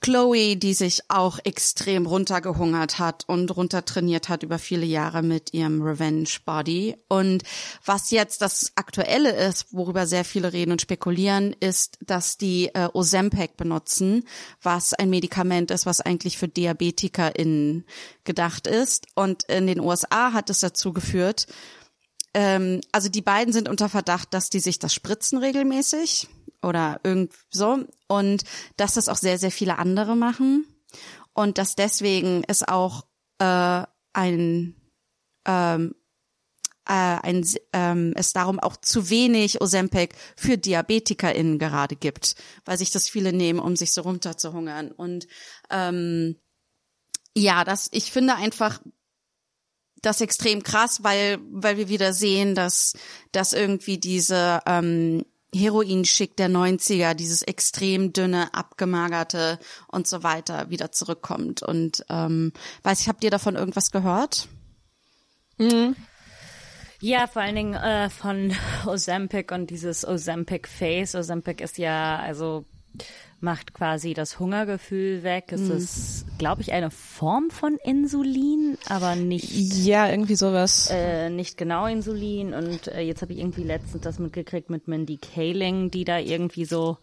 Chloe, 0.00 0.56
die 0.56 0.74
sich 0.74 1.02
auch 1.08 1.38
extrem 1.44 2.06
runtergehungert 2.06 2.98
hat 2.98 3.24
und 3.28 3.56
runtertrainiert 3.56 4.28
hat 4.28 4.42
über 4.42 4.58
viele 4.58 4.84
Jahre 4.84 5.22
mit 5.22 5.54
ihrem 5.54 5.80
Revenge 5.80 6.28
Body. 6.44 6.96
Und 7.08 7.44
was 7.84 8.10
jetzt 8.10 8.42
das 8.42 8.72
Aktuelle 8.74 9.30
ist, 9.30 9.72
worüber 9.72 10.06
sehr 10.06 10.24
viele 10.24 10.52
reden 10.52 10.72
und 10.72 10.82
spekulieren, 10.82 11.54
ist, 11.60 11.98
dass 12.00 12.36
die 12.36 12.70
äh, 12.74 12.88
Ozempic 12.92 13.56
benutzen, 13.56 14.24
was 14.60 14.92
ein 14.92 15.10
Medikament 15.10 15.70
ist, 15.70 15.86
was 15.86 16.00
eigentlich 16.00 16.36
für 16.36 16.48
DiabetikerInnen 16.48 17.84
gedacht 18.24 18.66
ist. 18.66 19.06
Und 19.14 19.44
in 19.44 19.68
den 19.68 19.80
USA 19.80 20.32
hat 20.32 20.50
es 20.50 20.58
dazu 20.58 20.92
geführt, 20.92 21.46
ähm, 22.34 22.80
also 22.92 23.08
die 23.08 23.22
beiden 23.22 23.52
sind 23.52 23.68
unter 23.68 23.88
Verdacht, 23.88 24.34
dass 24.34 24.50
die 24.50 24.60
sich 24.60 24.78
das 24.78 24.94
spritzen 24.94 25.38
regelmäßig 25.38 26.28
oder 26.62 27.00
irgend 27.02 27.32
so 27.50 27.84
und 28.08 28.44
dass 28.76 28.94
das 28.94 29.08
auch 29.08 29.16
sehr 29.16 29.38
sehr 29.38 29.50
viele 29.50 29.78
andere 29.78 30.16
machen 30.16 30.66
und 31.32 31.58
dass 31.58 31.74
deswegen 31.74 32.42
es 32.46 32.62
auch 32.66 33.06
äh, 33.38 33.84
ein 34.12 34.76
ähm, 35.46 35.94
äh, 36.86 36.92
ein, 36.92 37.46
ähm, 37.72 38.12
es 38.16 38.32
darum 38.32 38.58
auch 38.58 38.76
zu 38.76 39.08
wenig 39.08 39.60
Ozempic 39.60 40.14
für 40.36 40.58
DiabetikerInnen 40.58 41.58
gerade 41.58 41.96
gibt, 41.96 42.34
weil 42.64 42.76
sich 42.78 42.90
das 42.90 43.08
viele 43.08 43.32
nehmen, 43.32 43.60
um 43.60 43.76
sich 43.76 43.92
so 43.92 44.02
runterzuhungern. 44.02 44.90
Und 44.90 45.26
ähm, 45.70 46.36
ja, 47.36 47.64
das, 47.64 47.88
ich 47.92 48.10
finde 48.10 48.34
einfach 48.34 48.80
das 50.02 50.20
extrem 50.20 50.64
krass, 50.64 51.04
weil, 51.04 51.38
weil 51.50 51.76
wir 51.76 51.88
wieder 51.88 52.12
sehen, 52.12 52.54
dass, 52.56 52.94
dass 53.30 53.52
irgendwie 53.52 53.98
diese 53.98 54.60
ähm, 54.66 55.24
Heroin-Schick 55.54 56.36
der 56.36 56.48
90er, 56.48 57.14
dieses 57.14 57.42
extrem 57.42 58.12
dünne, 58.12 58.54
abgemagerte 58.54 59.58
und 59.88 60.06
so 60.06 60.22
weiter 60.22 60.70
wieder 60.70 60.92
zurückkommt. 60.92 61.62
Und 61.62 62.04
ähm, 62.08 62.52
weiß 62.82 63.00
ich, 63.00 63.08
habt 63.08 63.22
ihr 63.22 63.30
davon 63.30 63.56
irgendwas 63.56 63.90
gehört? 63.90 64.48
Ja, 67.00 67.26
vor 67.26 67.42
allen 67.42 67.56
Dingen 67.56 67.74
äh, 67.74 68.08
von 68.10 68.54
Ozempic 68.86 69.52
und 69.52 69.70
dieses 69.70 70.06
Ozempic 70.06 70.68
Face. 70.68 71.14
Ozempic 71.14 71.62
ist 71.62 71.76
ja, 71.76 72.18
also 72.18 72.64
macht 73.40 73.74
quasi 73.74 74.14
das 74.14 74.38
Hungergefühl 74.38 75.24
weg. 75.24 75.46
Es 75.50 75.68
ist, 75.68 76.26
glaube 76.38 76.62
ich, 76.62 76.72
eine 76.72 76.90
Form 76.90 77.50
von 77.50 77.76
Insulin, 77.82 78.78
aber 78.88 79.16
nicht 79.16 79.50
Ja, 79.84 80.08
irgendwie 80.08 80.36
sowas. 80.36 80.88
äh, 80.92 81.28
nicht 81.28 81.56
genau 81.56 81.86
Insulin. 81.86 82.54
Und 82.54 82.86
äh, 82.88 83.00
jetzt 83.00 83.20
habe 83.22 83.32
ich 83.32 83.40
irgendwie 83.40 83.64
letztens 83.64 84.02
das 84.02 84.18
mitgekriegt 84.20 84.70
mit 84.70 84.86
Mindy 84.86 85.18
Kaling, 85.18 85.90
die 85.90 86.04
da 86.04 86.18
irgendwie 86.18 86.64
so 86.64 86.98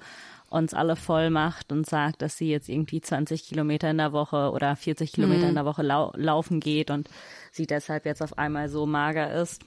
uns 0.49 0.73
alle 0.73 0.95
voll 0.95 1.29
macht 1.29 1.71
und 1.71 1.85
sagt, 1.85 2.21
dass 2.21 2.37
sie 2.37 2.49
jetzt 2.49 2.69
irgendwie 2.69 3.01
20 3.01 3.43
Kilometer 3.43 3.91
in 3.91 3.97
der 3.97 4.13
Woche 4.13 4.51
oder 4.51 4.75
40 4.75 5.11
Kilometer 5.11 5.47
in 5.49 5.55
der 5.55 5.65
Woche 5.65 5.83
lau 5.83 6.11
laufen 6.15 6.59
geht 6.59 6.89
und 6.89 7.07
sie 7.51 7.67
deshalb 7.67 8.05
jetzt 8.05 8.23
auf 8.23 8.37
einmal 8.37 8.67
so 8.69 8.85
mager 8.87 9.31
ist. 9.31 9.61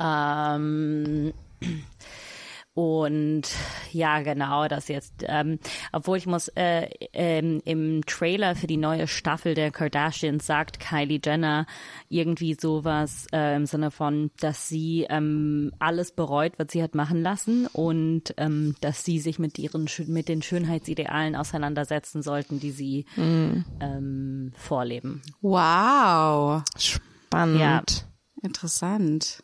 Ähm, 0.00 1.32
und 2.74 3.42
ja, 3.90 4.20
genau, 4.22 4.68
das 4.68 4.86
jetzt, 4.86 5.24
ähm, 5.26 5.58
obwohl 5.92 6.18
ich 6.18 6.26
muss, 6.26 6.48
äh, 6.54 6.88
ähm, 7.12 7.60
im 7.64 8.06
Trailer 8.06 8.54
für 8.54 8.68
die 8.68 8.76
neue 8.76 9.08
Staffel 9.08 9.54
der 9.54 9.72
Kardashians 9.72 10.46
sagt 10.46 10.78
Kylie 10.78 11.20
Jenner 11.24 11.66
irgendwie 12.08 12.56
sowas 12.58 13.26
äh, 13.32 13.56
im 13.56 13.66
Sinne 13.66 13.90
von, 13.90 14.30
dass 14.38 14.68
sie 14.68 15.04
ähm, 15.10 15.72
alles 15.80 16.12
bereut, 16.12 16.52
was 16.58 16.68
sie 16.70 16.82
hat 16.82 16.94
machen 16.94 17.22
lassen 17.22 17.66
und 17.66 18.34
ähm, 18.36 18.76
dass 18.80 19.04
sie 19.04 19.18
sich 19.18 19.40
mit 19.40 19.58
ihren 19.58 19.88
mit 20.06 20.28
den 20.28 20.40
Schönheitsidealen 20.40 21.34
auseinandersetzen 21.34 22.22
sollten, 22.22 22.60
die 22.60 22.70
sie 22.70 23.06
ähm, 23.16 24.52
vorleben. 24.56 25.22
Wow, 25.40 26.62
Spannend. 26.78 27.60
Ja. 27.60 27.82
interessant. 28.42 29.42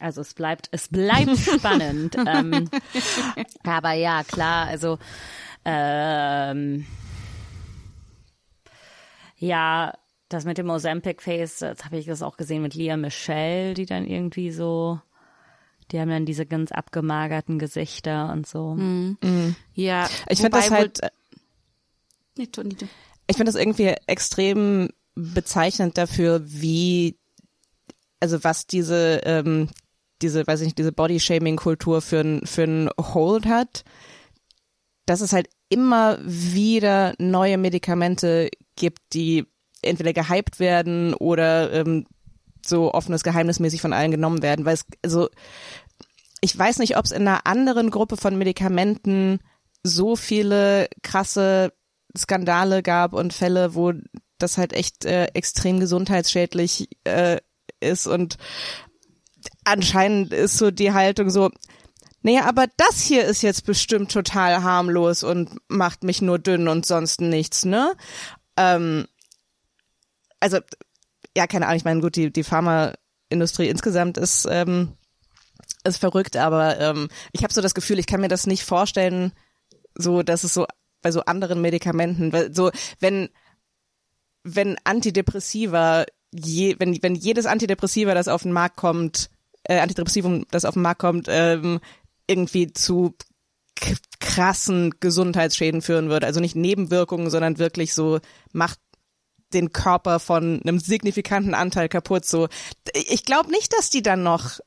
Also 0.00 0.20
es 0.20 0.34
bleibt, 0.34 0.68
es 0.72 0.88
bleibt 0.88 1.36
spannend. 1.56 2.16
ähm, 2.26 2.68
aber 3.64 3.92
ja, 3.92 4.22
klar, 4.24 4.66
also 4.66 4.98
ähm, 5.64 6.86
ja, 9.38 9.92
das 10.28 10.44
mit 10.44 10.58
dem 10.58 10.70
Ozempic 10.70 11.22
Face, 11.22 11.58
das 11.60 11.84
habe 11.84 11.98
ich 11.98 12.06
das 12.06 12.22
auch 12.22 12.36
gesehen 12.36 12.62
mit 12.62 12.74
Leah 12.74 12.96
Michelle, 12.96 13.74
die 13.74 13.86
dann 13.86 14.06
irgendwie 14.06 14.50
so, 14.50 15.00
die 15.90 16.00
haben 16.00 16.10
dann 16.10 16.26
diese 16.26 16.46
ganz 16.46 16.72
abgemagerten 16.72 17.58
Gesichter 17.58 18.32
und 18.32 18.46
so. 18.46 18.76
Ja, 19.74 20.08
Ich 20.28 20.40
finde 20.40 20.58
das 20.58 20.70
halt, 20.70 21.00
Nee, 22.36 22.48
du. 22.52 22.62
ich 22.62 23.36
finde 23.36 23.50
das 23.52 23.54
irgendwie 23.60 23.94
extrem 24.06 24.90
bezeichnend 25.14 25.96
dafür, 25.96 26.42
wie, 26.44 27.16
also 28.20 28.44
was 28.44 28.66
diese, 28.66 29.22
ähm, 29.24 29.68
diese, 30.22 30.46
weiß 30.46 30.60
ich 30.60 30.66
nicht, 30.66 30.78
diese 30.78 30.92
Body-Shaming-Kultur 30.92 32.00
für 32.00 32.20
ein, 32.20 32.46
für 32.46 32.64
ein 32.64 32.90
Hold 32.98 33.46
hat, 33.46 33.84
dass 35.06 35.20
es 35.20 35.32
halt 35.32 35.48
immer 35.68 36.18
wieder 36.22 37.14
neue 37.18 37.58
Medikamente 37.58 38.50
gibt, 38.76 39.00
die 39.12 39.46
entweder 39.82 40.12
gehypt 40.12 40.58
werden 40.58 41.14
oder 41.14 41.72
ähm, 41.72 42.06
so 42.64 42.92
offenes 42.92 43.22
geheimnismäßig 43.22 43.80
von 43.80 43.92
allen 43.92 44.10
genommen 44.10 44.42
werden, 44.42 44.64
weil 44.64 44.74
es, 44.74 44.84
also 45.04 45.28
ich 46.40 46.56
weiß 46.56 46.78
nicht, 46.78 46.96
ob 46.96 47.04
es 47.04 47.12
in 47.12 47.26
einer 47.26 47.46
anderen 47.46 47.90
Gruppe 47.90 48.16
von 48.16 48.36
Medikamenten 48.36 49.40
so 49.82 50.16
viele 50.16 50.88
krasse 51.02 51.72
Skandale 52.16 52.82
gab 52.82 53.12
und 53.12 53.32
Fälle, 53.32 53.74
wo 53.74 53.92
das 54.38 54.58
halt 54.58 54.72
echt 54.72 55.04
äh, 55.04 55.26
extrem 55.34 55.80
gesundheitsschädlich 55.80 56.88
äh, 57.04 57.38
ist 57.80 58.06
und 58.06 58.36
anscheinend 59.66 60.32
ist 60.32 60.58
so 60.58 60.70
die 60.70 60.92
Haltung 60.92 61.28
so, 61.30 61.50
naja, 62.22 62.44
aber 62.46 62.66
das 62.76 63.02
hier 63.02 63.24
ist 63.24 63.42
jetzt 63.42 63.66
bestimmt 63.66 64.10
total 64.10 64.62
harmlos 64.62 65.22
und 65.22 65.50
macht 65.68 66.02
mich 66.02 66.22
nur 66.22 66.38
dünn 66.38 66.68
und 66.68 66.86
sonst 66.86 67.20
nichts, 67.20 67.64
ne? 67.64 67.94
Ähm, 68.56 69.06
also, 70.40 70.58
ja, 71.36 71.46
keine 71.46 71.66
Ahnung, 71.66 71.76
ich 71.76 71.84
meine, 71.84 72.00
gut, 72.00 72.16
die, 72.16 72.32
die 72.32 72.42
Pharmaindustrie 72.42 73.68
insgesamt 73.68 74.18
ist, 74.18 74.46
ähm, 74.50 74.96
ist 75.84 75.98
verrückt, 75.98 76.36
aber 76.36 76.80
ähm, 76.80 77.08
ich 77.32 77.42
habe 77.42 77.52
so 77.52 77.60
das 77.60 77.74
Gefühl, 77.74 77.98
ich 77.98 78.06
kann 78.06 78.20
mir 78.20 78.28
das 78.28 78.46
nicht 78.46 78.64
vorstellen, 78.64 79.32
so, 79.94 80.22
dass 80.22 80.44
es 80.44 80.54
so 80.54 80.66
bei 81.02 81.12
so 81.12 81.20
anderen 81.22 81.60
Medikamenten, 81.60 82.32
weil 82.32 82.52
so, 82.54 82.70
wenn, 82.98 83.28
wenn 84.42 84.76
Antidepressiva, 84.84 86.06
je, 86.32 86.76
wenn, 86.78 87.00
wenn 87.02 87.14
jedes 87.14 87.46
Antidepressiva, 87.46 88.14
das 88.14 88.28
auf 88.28 88.42
den 88.42 88.52
Markt 88.52 88.76
kommt, 88.76 89.30
äh, 89.68 89.78
Antidepressivum, 89.78 90.46
das 90.50 90.64
auf 90.64 90.74
den 90.74 90.82
Markt 90.82 91.00
kommt, 91.00 91.26
ähm, 91.28 91.80
irgendwie 92.26 92.72
zu 92.72 93.14
krassen 94.20 94.94
Gesundheitsschäden 95.00 95.82
führen 95.82 96.08
würde. 96.08 96.26
Also 96.26 96.40
nicht 96.40 96.56
Nebenwirkungen, 96.56 97.30
sondern 97.30 97.58
wirklich 97.58 97.94
so 97.94 98.20
macht 98.52 98.78
den 99.52 99.72
Körper 99.72 100.18
von 100.18 100.60
einem 100.62 100.78
signifikanten 100.78 101.54
Anteil 101.54 101.88
kaputt. 101.88 102.24
So, 102.24 102.48
ich 102.94 103.24
glaube 103.24 103.50
nicht, 103.50 103.72
dass 103.74 103.90
die 103.90 104.02
dann 104.02 104.22
noch 104.22 104.58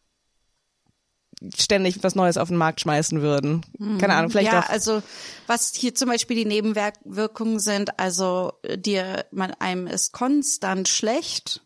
ständig 1.58 2.04
was 2.04 2.16
Neues 2.16 2.38
auf 2.38 2.50
den 2.50 2.58
Markt 2.58 2.82
schmeißen 2.82 3.22
würden. 3.22 3.66
Keine 4.00 4.16
Ahnung, 4.16 4.30
vielleicht 4.30 4.52
ja, 4.52 4.60
auch. 4.60 4.70
also 4.70 5.02
was 5.48 5.74
hier 5.74 5.96
zum 5.96 6.10
Beispiel 6.10 6.36
die 6.36 6.46
Nebenwirkungen 6.46 7.60
sind, 7.60 7.98
also 8.00 8.54
äh, 8.64 8.78
dir, 8.78 9.26
man 9.32 9.52
einem 9.54 9.88
ist 9.88 10.12
konstant 10.12 10.88
schlecht. 10.88 11.62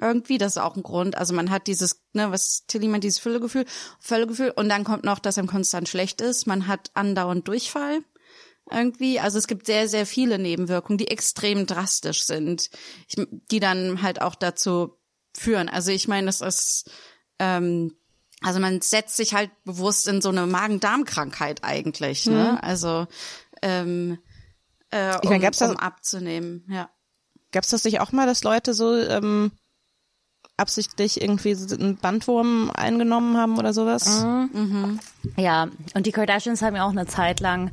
Irgendwie, 0.00 0.38
das 0.38 0.52
ist 0.56 0.62
auch 0.62 0.76
ein 0.76 0.82
Grund. 0.82 1.16
Also 1.18 1.34
man 1.34 1.50
hat 1.50 1.66
dieses, 1.66 2.02
ne, 2.14 2.30
was 2.30 2.64
Tilly 2.66 2.88
meint, 2.88 3.04
dieses 3.04 3.18
Völlegefühl, 3.18 3.66
Völlegefühl 3.98 4.50
und 4.50 4.68
dann 4.68 4.84
kommt 4.84 5.04
noch, 5.04 5.18
dass 5.18 5.36
einem 5.36 5.46
konstant 5.48 5.88
schlecht 5.88 6.20
ist. 6.20 6.46
Man 6.46 6.66
hat 6.66 6.90
andauernd 6.94 7.46
Durchfall 7.46 8.00
irgendwie. 8.70 9.20
Also 9.20 9.36
es 9.38 9.46
gibt 9.46 9.66
sehr, 9.66 9.88
sehr 9.88 10.06
viele 10.06 10.38
Nebenwirkungen, 10.38 10.96
die 10.98 11.08
extrem 11.08 11.66
drastisch 11.66 12.24
sind, 12.24 12.70
ich, 13.08 13.16
die 13.50 13.60
dann 13.60 14.00
halt 14.02 14.22
auch 14.22 14.34
dazu 14.34 14.96
führen. 15.36 15.68
Also 15.68 15.90
ich 15.90 16.08
meine, 16.08 16.26
das 16.26 16.40
ist, 16.40 16.90
ähm, 17.38 17.94
also 18.42 18.58
man 18.58 18.80
setzt 18.80 19.16
sich 19.16 19.34
halt 19.34 19.50
bewusst 19.64 20.08
in 20.08 20.22
so 20.22 20.30
eine 20.30 20.46
Magen-Darm-Krankheit 20.46 21.62
eigentlich, 21.62 22.24
ne? 22.26 22.62
Also 22.62 23.06
ähm, 23.60 24.18
äh, 24.90 25.16
Ich 25.22 25.28
mein, 25.28 25.34
um, 25.38 25.42
gab's 25.42 25.58
da- 25.58 25.70
um 25.70 25.76
abzunehmen, 25.76 26.64
ja. 26.70 26.88
Gab's 27.52 27.68
das 27.68 27.84
nicht 27.84 28.00
auch 28.00 28.12
mal, 28.12 28.26
dass 28.26 28.44
Leute 28.44 28.72
so 28.74 28.96
ähm, 28.96 29.50
absichtlich 30.60 31.20
irgendwie 31.20 31.56
einen 31.74 31.96
Bandwurm 31.96 32.70
eingenommen 32.74 33.36
haben 33.36 33.58
oder 33.58 33.72
sowas? 33.72 34.24
Ja, 35.36 35.68
und 35.94 36.06
die 36.06 36.12
Kardashians 36.12 36.62
haben 36.62 36.76
ja 36.76 36.84
auch 36.84 36.90
eine 36.90 37.06
Zeit 37.06 37.40
lang 37.40 37.70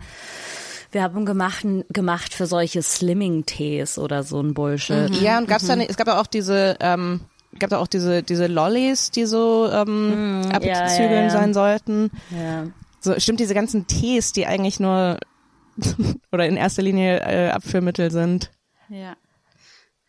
Werbung 0.91 1.25
gemacht, 1.25 1.65
gemacht 1.89 2.33
für 2.33 2.47
solche 2.47 2.81
Slimming-Tees 2.81 3.99
oder 3.99 4.23
so 4.23 4.41
ein 4.41 4.53
Bullshit. 4.53 5.09
Ja, 5.21 5.37
und 5.37 5.47
gab's 5.47 5.67
da 5.67 5.75
nicht, 5.75 5.89
es 5.89 5.97
gab 5.97 6.07
ja 6.07 6.19
auch 6.19 6.27
diese, 6.27 6.77
ähm, 6.79 7.21
gab 7.59 7.69
da 7.69 7.77
auch 7.79 7.87
diese, 7.87 8.23
diese 8.23 8.47
Lollis, 8.47 9.11
die 9.11 9.25
so 9.25 9.69
ähm, 9.71 10.43
abzügeln 10.51 11.11
ja, 11.11 11.21
ja. 11.23 11.29
sein 11.29 11.53
sollten. 11.53 12.11
Ja. 12.31 12.67
So, 12.99 13.19
stimmt, 13.19 13.39
diese 13.39 13.53
ganzen 13.53 13.87
Tees, 13.87 14.31
die 14.31 14.47
eigentlich 14.47 14.79
nur 14.79 15.19
oder 16.31 16.47
in 16.47 16.57
erster 16.57 16.81
Linie 16.81 17.19
äh, 17.19 17.49
Abführmittel 17.49 18.11
sind. 18.11 18.51
Ja. 18.89 19.15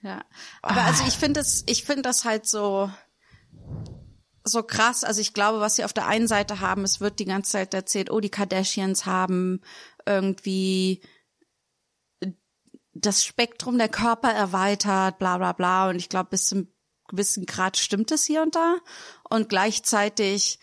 Ja. 0.02 0.24
Aber 0.62 0.82
also 0.82 1.04
ich 1.06 1.14
finde 1.14 1.40
es, 1.40 1.64
ich 1.66 1.84
finde 1.84 2.02
das 2.02 2.24
halt 2.24 2.46
so, 2.46 2.90
so 4.44 4.62
krass. 4.62 5.04
Also 5.04 5.20
ich 5.20 5.34
glaube, 5.34 5.60
was 5.60 5.76
sie 5.76 5.84
auf 5.84 5.92
der 5.92 6.06
einen 6.06 6.28
Seite 6.28 6.60
haben, 6.60 6.84
es 6.84 7.00
wird 7.00 7.18
die 7.18 7.24
ganze 7.24 7.52
Zeit 7.52 7.74
erzählt, 7.74 8.10
oh, 8.10 8.20
die 8.20 8.30
Kardashians 8.30 9.06
haben 9.06 9.60
irgendwie 10.06 11.02
das 12.94 13.24
Spektrum 13.24 13.78
der 13.78 13.88
Körper 13.88 14.32
erweitert, 14.32 15.18
bla 15.18 15.38
bla 15.38 15.52
bla. 15.52 15.88
Und 15.88 15.96
ich 15.96 16.08
glaube, 16.08 16.30
bis 16.30 16.46
zum 16.46 16.68
gewissen 17.08 17.46
Grad 17.46 17.76
stimmt 17.76 18.10
es 18.10 18.24
hier 18.24 18.42
und 18.42 18.54
da. 18.54 18.76
Und 19.28 19.48
gleichzeitig 19.48 20.58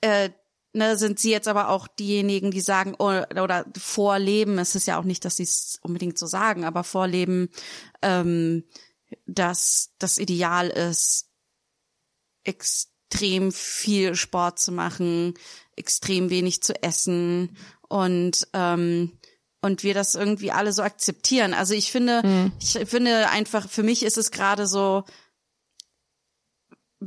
äh, 0.00 0.30
ne, 0.76 0.96
sind 0.96 1.18
sie 1.18 1.30
jetzt 1.30 1.48
aber 1.48 1.68
auch 1.70 1.88
diejenigen, 1.88 2.50
die 2.50 2.60
sagen, 2.60 2.94
oder, 2.94 3.42
oder 3.42 3.64
vorleben, 3.76 4.58
es 4.58 4.74
ist 4.74 4.86
ja 4.86 4.98
auch 4.98 5.04
nicht, 5.04 5.24
dass 5.24 5.36
sie 5.36 5.44
es 5.44 5.78
unbedingt 5.82 6.18
so 6.18 6.26
sagen, 6.26 6.64
aber 6.64 6.84
vorleben, 6.84 7.48
ähm, 8.02 8.64
dass 9.26 9.90
das 9.98 10.18
Ideal 10.18 10.68
ist, 10.68 11.28
extrem 12.44 13.50
viel 13.50 14.14
Sport 14.14 14.60
zu 14.60 14.70
machen, 14.70 15.34
extrem 15.74 16.30
wenig 16.30 16.62
zu 16.62 16.80
essen 16.82 17.56
und 17.88 18.46
ähm, 18.52 19.18
und 19.62 19.82
wir 19.82 19.94
das 19.94 20.14
irgendwie 20.14 20.52
alle 20.52 20.72
so 20.72 20.82
akzeptieren. 20.82 21.52
Also 21.52 21.74
ich 21.74 21.90
finde, 21.90 22.22
mhm. 22.24 22.52
ich 22.60 22.78
finde 22.88 23.30
einfach, 23.30 23.68
für 23.68 23.82
mich 23.82 24.04
ist 24.04 24.16
es 24.16 24.30
gerade 24.30 24.66
so, 24.66 25.04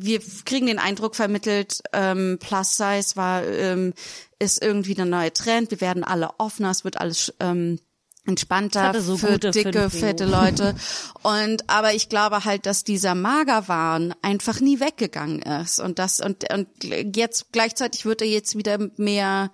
wir 0.02 0.20
kriegen 0.46 0.68
den 0.68 0.80
Eindruck 0.80 1.16
vermittelt, 1.16 1.82
ähm, 1.94 2.38
Plus 2.40 2.78
Size 2.78 3.16
war 3.16 3.44
ähm, 3.46 3.94
ist 4.40 4.62
irgendwie 4.62 4.94
der 4.94 5.06
neue 5.06 5.34
Trend. 5.34 5.72
Wir 5.72 5.82
werden 5.82 6.04
alle 6.04 6.30
offener, 6.40 6.72
es 6.72 6.84
wird 6.84 7.00
alles 7.00 7.34
ähm, 7.40 7.80
entspannter 8.26 9.00
so 9.02 9.18
für 9.18 9.38
dicke, 9.38 9.90
fette 9.90 10.26
Leute. 10.26 10.76
Und 11.24 11.70
aber 11.70 11.94
ich 11.94 12.10
glaube 12.10 12.46
halt, 12.46 12.66
dass 12.66 12.84
dieser 12.84 13.16
Magerwahn 13.16 14.14
einfach 14.22 14.60
nie 14.60 14.80
weggegangen 14.80 15.42
ist 15.42 15.80
und 15.80 16.00
das 16.00 16.20
und 16.20 16.52
und 16.54 16.68
jetzt 16.84 17.52
gleichzeitig 17.52 18.06
wird 18.06 18.22
er 18.22 18.28
jetzt 18.28 18.56
wieder 18.56 18.78
mehr 18.98 19.52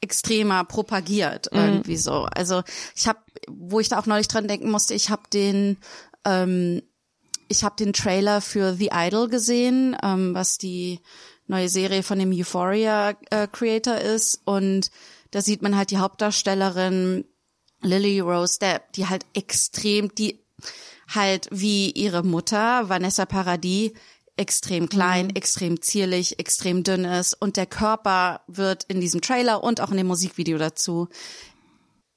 extremer 0.00 0.64
propagiert 0.64 1.52
mhm. 1.52 1.58
irgendwie 1.58 1.96
so. 1.96 2.28
Also 2.34 2.62
ich 2.94 3.08
habe, 3.08 3.18
wo 3.48 3.80
ich 3.80 3.88
da 3.88 3.98
auch 3.98 4.06
neulich 4.06 4.28
dran 4.28 4.48
denken 4.48 4.70
musste, 4.70 4.94
ich 4.94 5.10
habe 5.10 5.22
den 5.32 5.78
ähm, 6.24 6.82
ich 7.48 7.64
habe 7.64 7.76
den 7.76 7.92
Trailer 7.92 8.40
für 8.40 8.74
The 8.74 8.90
Idol 8.92 9.28
gesehen, 9.28 9.96
ähm, 10.02 10.34
was 10.34 10.58
die 10.58 11.00
neue 11.46 11.68
Serie 11.68 12.02
von 12.02 12.18
dem 12.18 12.32
Euphoria 12.32 13.14
äh, 13.30 13.48
Creator 13.50 13.96
ist. 13.96 14.42
Und 14.44 14.90
da 15.30 15.42
sieht 15.42 15.62
man 15.62 15.76
halt 15.76 15.90
die 15.90 15.98
Hauptdarstellerin 15.98 17.24
Lily 17.80 18.20
Rose 18.20 18.58
Depp, 18.58 18.92
die 18.92 19.06
halt 19.06 19.24
extrem, 19.34 20.14
die 20.14 20.40
halt 21.08 21.48
wie 21.50 21.90
ihre 21.90 22.22
Mutter 22.22 22.88
Vanessa 22.88 23.24
Paradis 23.24 23.92
extrem 24.36 24.88
klein, 24.88 25.26
mhm. 25.26 25.34
extrem 25.34 25.82
zierlich, 25.82 26.38
extrem 26.38 26.84
dünn 26.84 27.04
ist. 27.04 27.34
Und 27.34 27.56
der 27.56 27.66
Körper 27.66 28.42
wird 28.46 28.84
in 28.84 29.00
diesem 29.00 29.20
Trailer 29.20 29.64
und 29.64 29.80
auch 29.80 29.90
in 29.90 29.96
dem 29.96 30.06
Musikvideo 30.06 30.58
dazu 30.58 31.08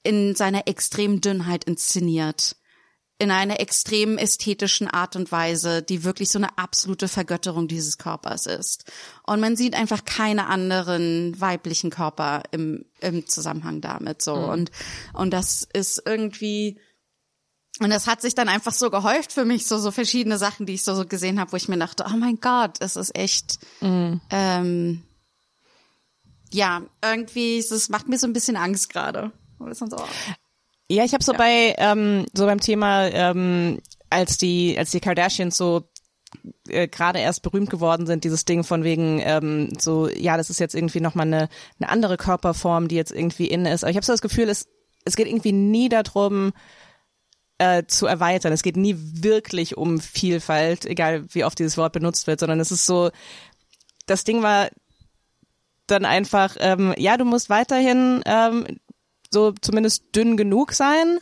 in 0.04 0.36
seiner 0.36 0.68
extremen 0.68 1.22
Dünnheit 1.22 1.64
inszeniert 1.66 2.56
in 3.22 3.30
einer 3.30 3.60
extrem 3.60 4.18
ästhetischen 4.18 4.88
Art 4.88 5.16
und 5.16 5.32
Weise, 5.32 5.84
die 5.84 6.04
wirklich 6.04 6.32
so 6.32 6.40
eine 6.40 6.58
absolute 6.58 7.08
Vergötterung 7.08 7.68
dieses 7.68 8.00
Körpers 8.00 8.48
ist. 8.48 8.92
Und 9.28 9.40
man 9.40 9.56
sieht 9.56 9.76
einfach 9.76 10.06
keine 10.06 10.48
anderen 10.48 11.40
weiblichen 11.40 11.92
Körper 11.92 12.42
im, 12.50 12.84
im 13.00 13.28
Zusammenhang 13.28 13.80
damit 13.80 14.24
so. 14.24 14.36
Mhm. 14.36 14.50
Und, 14.50 14.72
und 15.14 15.32
das 15.32 15.68
ist 15.72 16.02
irgendwie, 16.04 16.80
und 17.80 17.92
das 17.92 18.08
hat 18.08 18.24
sich 18.24 18.34
dann 18.34 18.50
einfach 18.50 18.74
so 18.74 18.90
gehäuft 18.90 19.32
für 19.32 19.46
mich, 19.46 19.68
so, 19.68 19.78
so 19.78 19.92
verschiedene 19.92 20.40
Sachen, 20.40 20.66
die 20.66 20.74
ich 20.74 20.84
so, 20.84 20.96
so 20.96 21.06
gesehen 21.06 21.40
habe, 21.40 21.52
wo 21.52 21.58
ich 21.58 21.68
mir 21.68 21.78
dachte, 21.78 22.06
oh 22.08 22.18
mein 22.18 22.40
Gott, 22.40 22.78
es 22.80 22.96
ist 22.96 23.16
echt, 23.16 23.60
mhm. 23.82 24.20
ähm, 24.32 25.04
ja, 26.52 26.82
irgendwie, 27.04 27.60
es 27.60 27.90
macht 27.90 28.10
mir 28.10 28.18
so 28.18 28.26
ein 28.26 28.34
bisschen 28.34 28.58
Angst 28.58 28.90
gerade. 28.90 29.32
So, 29.60 29.86
ja, 30.92 31.04
ich 31.04 31.14
habe 31.14 31.24
so 31.24 31.32
ja. 31.34 31.38
bei 31.38 31.76
ähm, 31.78 32.26
so 32.34 32.46
beim 32.46 32.60
Thema, 32.60 33.08
ähm, 33.08 33.80
als 34.10 34.38
die 34.38 34.78
als 34.78 34.92
die 34.92 35.00
Kardashians 35.00 35.58
so 35.58 35.90
äh, 36.68 36.88
gerade 36.88 37.20
erst 37.20 37.42
berühmt 37.44 37.70
geworden 37.70 38.06
sind, 38.08 38.24
dieses 38.24 38.46
Ding 38.46 38.64
von 38.64 38.84
wegen 38.84 39.20
ähm, 39.24 39.74
so, 39.80 40.10
ja, 40.10 40.38
das 40.38 40.50
ist 40.50 40.60
jetzt 40.60 40.76
irgendwie 40.76 41.02
nochmal 41.02 41.28
eine, 41.28 41.50
eine 41.80 41.90
andere 41.90 42.18
Körperform, 42.18 42.88
die 42.88 42.96
jetzt 42.96 43.12
irgendwie 43.12 43.48
in 43.48 43.66
ist. 43.66 43.84
Aber 43.84 43.92
ich 43.92 43.98
habe 43.98 44.06
so 44.06 44.14
das 44.14 44.22
Gefühl, 44.22 44.50
es, 44.50 44.68
es 45.06 45.16
geht 45.16 45.28
irgendwie 45.28 45.52
nie 45.52 45.90
darum, 45.90 46.54
äh, 47.58 47.84
zu 47.86 48.06
erweitern. 48.06 48.54
Es 48.54 48.64
geht 48.64 48.78
nie 48.78 48.96
wirklich 48.98 49.78
um 49.78 50.00
Vielfalt, 50.00 50.86
egal 50.86 51.26
wie 51.30 51.44
oft 51.44 51.60
dieses 51.60 51.78
Wort 51.78 51.94
benutzt 51.94 52.28
wird, 52.28 52.40
sondern 52.40 52.60
es 52.60 52.72
ist 52.72 52.86
so, 52.86 53.12
das 54.08 54.24
Ding 54.24 54.42
war 54.42 54.70
dann 55.88 56.06
einfach, 56.06 56.56
ähm, 56.60 56.94
ja, 56.98 57.18
du 57.18 57.26
musst 57.26 57.50
weiterhin 57.50 58.22
ähm, 58.26 58.66
so 59.32 59.54
zumindest 59.62 60.16
dünn 60.16 60.38
genug 60.38 60.74
sein, 60.74 61.20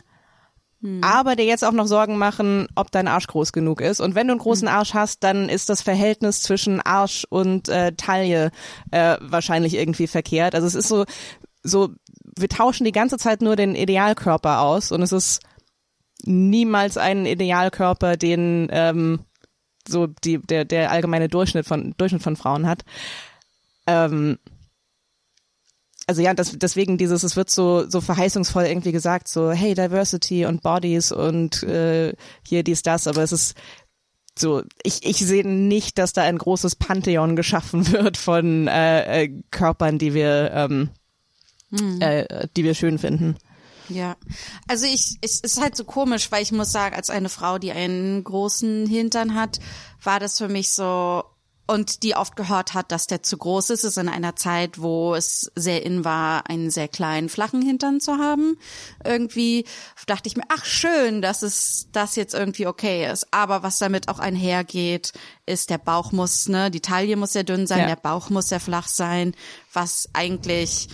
hm. 0.82 1.02
aber 1.02 1.36
dir 1.36 1.44
jetzt 1.44 1.64
auch 1.64 1.72
noch 1.72 1.86
Sorgen 1.86 2.18
machen, 2.18 2.66
ob 2.74 2.90
dein 2.90 3.08
Arsch 3.08 3.26
groß 3.26 3.52
genug 3.52 3.80
ist. 3.80 4.00
Und 4.00 4.14
wenn 4.14 4.26
du 4.26 4.32
einen 4.32 4.40
großen 4.40 4.68
hm. 4.68 4.74
Arsch 4.74 4.94
hast, 4.94 5.22
dann 5.22 5.48
ist 5.48 5.68
das 5.68 5.82
Verhältnis 5.82 6.42
zwischen 6.42 6.80
Arsch 6.80 7.26
und 7.28 7.68
äh, 7.68 7.92
Taille 7.92 8.50
äh, 8.90 9.16
wahrscheinlich 9.20 9.74
irgendwie 9.74 10.06
verkehrt. 10.06 10.54
Also 10.54 10.66
es 10.66 10.74
ist 10.74 10.88
so, 10.88 11.04
so, 11.62 11.90
wir 12.36 12.48
tauschen 12.48 12.84
die 12.84 12.92
ganze 12.92 13.18
Zeit 13.18 13.42
nur 13.42 13.56
den 13.56 13.74
Idealkörper 13.74 14.60
aus 14.60 14.92
und 14.92 15.02
es 15.02 15.12
ist 15.12 15.40
niemals 16.24 16.96
ein 16.96 17.26
Idealkörper, 17.26 18.16
den 18.16 18.68
ähm, 18.70 19.20
so 19.88 20.06
die, 20.06 20.38
der, 20.38 20.64
der 20.64 20.90
allgemeine 20.90 21.28
Durchschnitt 21.28 21.66
von, 21.66 21.94
Durchschnitt 21.96 22.22
von 22.22 22.36
Frauen 22.36 22.66
hat. 22.66 22.84
Ähm, 23.86 24.38
also 26.10 26.22
ja, 26.22 26.34
das, 26.34 26.58
deswegen 26.58 26.98
dieses, 26.98 27.22
es 27.22 27.36
wird 27.36 27.50
so, 27.50 27.88
so 27.88 28.00
verheißungsvoll 28.00 28.64
irgendwie 28.64 28.90
gesagt, 28.90 29.28
so, 29.28 29.52
hey, 29.52 29.74
Diversity 29.74 30.44
und 30.44 30.60
Bodies 30.60 31.12
und 31.12 31.62
äh, 31.62 32.14
hier 32.44 32.64
dies, 32.64 32.82
das, 32.82 33.06
aber 33.06 33.22
es 33.22 33.30
ist 33.30 33.54
so, 34.36 34.64
ich, 34.82 35.06
ich 35.06 35.18
sehe 35.18 35.46
nicht, 35.46 35.98
dass 35.98 36.12
da 36.12 36.22
ein 36.22 36.36
großes 36.36 36.74
Pantheon 36.74 37.36
geschaffen 37.36 37.92
wird 37.92 38.16
von 38.16 38.66
äh, 38.66 39.22
äh, 39.22 39.42
Körpern, 39.52 39.98
die 39.98 40.12
wir, 40.12 40.50
ähm, 40.52 40.90
hm. 41.70 42.02
äh, 42.02 42.48
die 42.56 42.64
wir 42.64 42.74
schön 42.74 42.98
finden. 42.98 43.36
Ja, 43.88 44.16
also 44.66 44.86
ich, 44.86 45.16
es 45.20 45.38
ist 45.38 45.60
halt 45.60 45.76
so 45.76 45.84
komisch, 45.84 46.32
weil 46.32 46.42
ich 46.42 46.50
muss 46.50 46.72
sagen, 46.72 46.96
als 46.96 47.08
eine 47.08 47.28
Frau, 47.28 47.60
die 47.60 47.70
einen 47.70 48.24
großen 48.24 48.88
Hintern 48.88 49.36
hat, 49.36 49.60
war 50.02 50.18
das 50.18 50.38
für 50.38 50.48
mich 50.48 50.72
so, 50.72 51.22
und 51.70 52.02
die 52.02 52.16
oft 52.16 52.34
gehört 52.34 52.74
hat, 52.74 52.90
dass 52.90 53.06
der 53.06 53.22
zu 53.22 53.38
groß 53.38 53.70
ist. 53.70 53.84
Es 53.84 53.92
ist 53.92 53.96
in 53.96 54.08
einer 54.08 54.34
Zeit, 54.34 54.80
wo 54.80 55.14
es 55.14 55.52
sehr 55.54 55.86
in 55.86 56.04
war, 56.04 56.50
einen 56.50 56.68
sehr 56.68 56.88
kleinen, 56.88 57.28
flachen 57.28 57.62
Hintern 57.62 58.00
zu 58.00 58.18
haben. 58.18 58.58
Irgendwie 59.04 59.64
dachte 60.06 60.26
ich 60.26 60.36
mir, 60.36 60.42
ach 60.48 60.64
schön, 60.64 61.22
dass 61.22 61.42
es 61.42 61.86
das 61.92 62.16
jetzt 62.16 62.34
irgendwie 62.34 62.66
okay 62.66 63.08
ist. 63.08 63.28
Aber 63.30 63.62
was 63.62 63.78
damit 63.78 64.08
auch 64.08 64.18
einhergeht, 64.18 65.12
ist 65.46 65.70
der 65.70 65.78
Bauch 65.78 66.10
muss, 66.10 66.48
ne, 66.48 66.72
die 66.72 66.80
Taille 66.80 67.14
muss 67.14 67.34
sehr 67.34 67.44
dünn 67.44 67.68
sein, 67.68 67.82
ja. 67.82 67.86
der 67.86 67.96
Bauch 67.96 68.30
muss 68.30 68.48
sehr 68.48 68.58
flach 68.58 68.88
sein, 68.88 69.32
was 69.72 70.08
eigentlich 70.12 70.88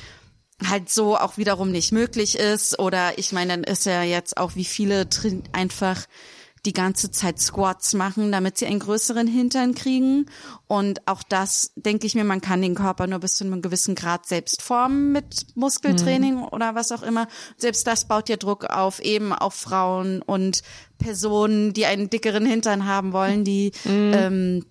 halt 0.62 0.90
so 0.90 1.16
auch 1.16 1.38
wiederum 1.38 1.72
nicht 1.72 1.92
möglich 1.92 2.38
ist. 2.38 2.78
Oder 2.78 3.18
ich 3.18 3.32
meine, 3.32 3.54
dann 3.54 3.64
ist 3.64 3.86
ja 3.86 4.02
jetzt 4.02 4.36
auch 4.36 4.56
wie 4.56 4.66
viele 4.66 5.08
einfach 5.52 6.04
die 6.64 6.72
ganze 6.72 7.10
Zeit 7.10 7.40
Squats 7.40 7.94
machen, 7.94 8.32
damit 8.32 8.58
sie 8.58 8.66
einen 8.66 8.80
größeren 8.80 9.26
Hintern 9.26 9.74
kriegen. 9.74 10.26
Und 10.66 11.06
auch 11.06 11.22
das, 11.22 11.72
denke 11.76 12.06
ich 12.06 12.14
mir, 12.14 12.24
man 12.24 12.40
kann 12.40 12.62
den 12.62 12.74
Körper 12.74 13.06
nur 13.06 13.20
bis 13.20 13.34
zu 13.34 13.44
einem 13.44 13.62
gewissen 13.62 13.94
Grad 13.94 14.26
selbst 14.26 14.62
formen 14.62 15.12
mit 15.12 15.46
Muskeltraining 15.54 16.36
mhm. 16.36 16.44
oder 16.44 16.74
was 16.74 16.90
auch 16.92 17.02
immer. 17.02 17.28
Selbst 17.56 17.86
das 17.86 18.08
baut 18.08 18.28
ja 18.28 18.36
Druck 18.36 18.64
auf 18.64 19.00
eben 19.00 19.32
auf 19.32 19.54
Frauen 19.54 20.22
und 20.22 20.62
Personen, 20.98 21.72
die 21.72 21.86
einen 21.86 22.10
dickeren 22.10 22.46
Hintern 22.46 22.86
haben 22.86 23.12
wollen, 23.12 23.44
die 23.44 23.72
mhm. 23.84 24.12
ähm, 24.14 24.66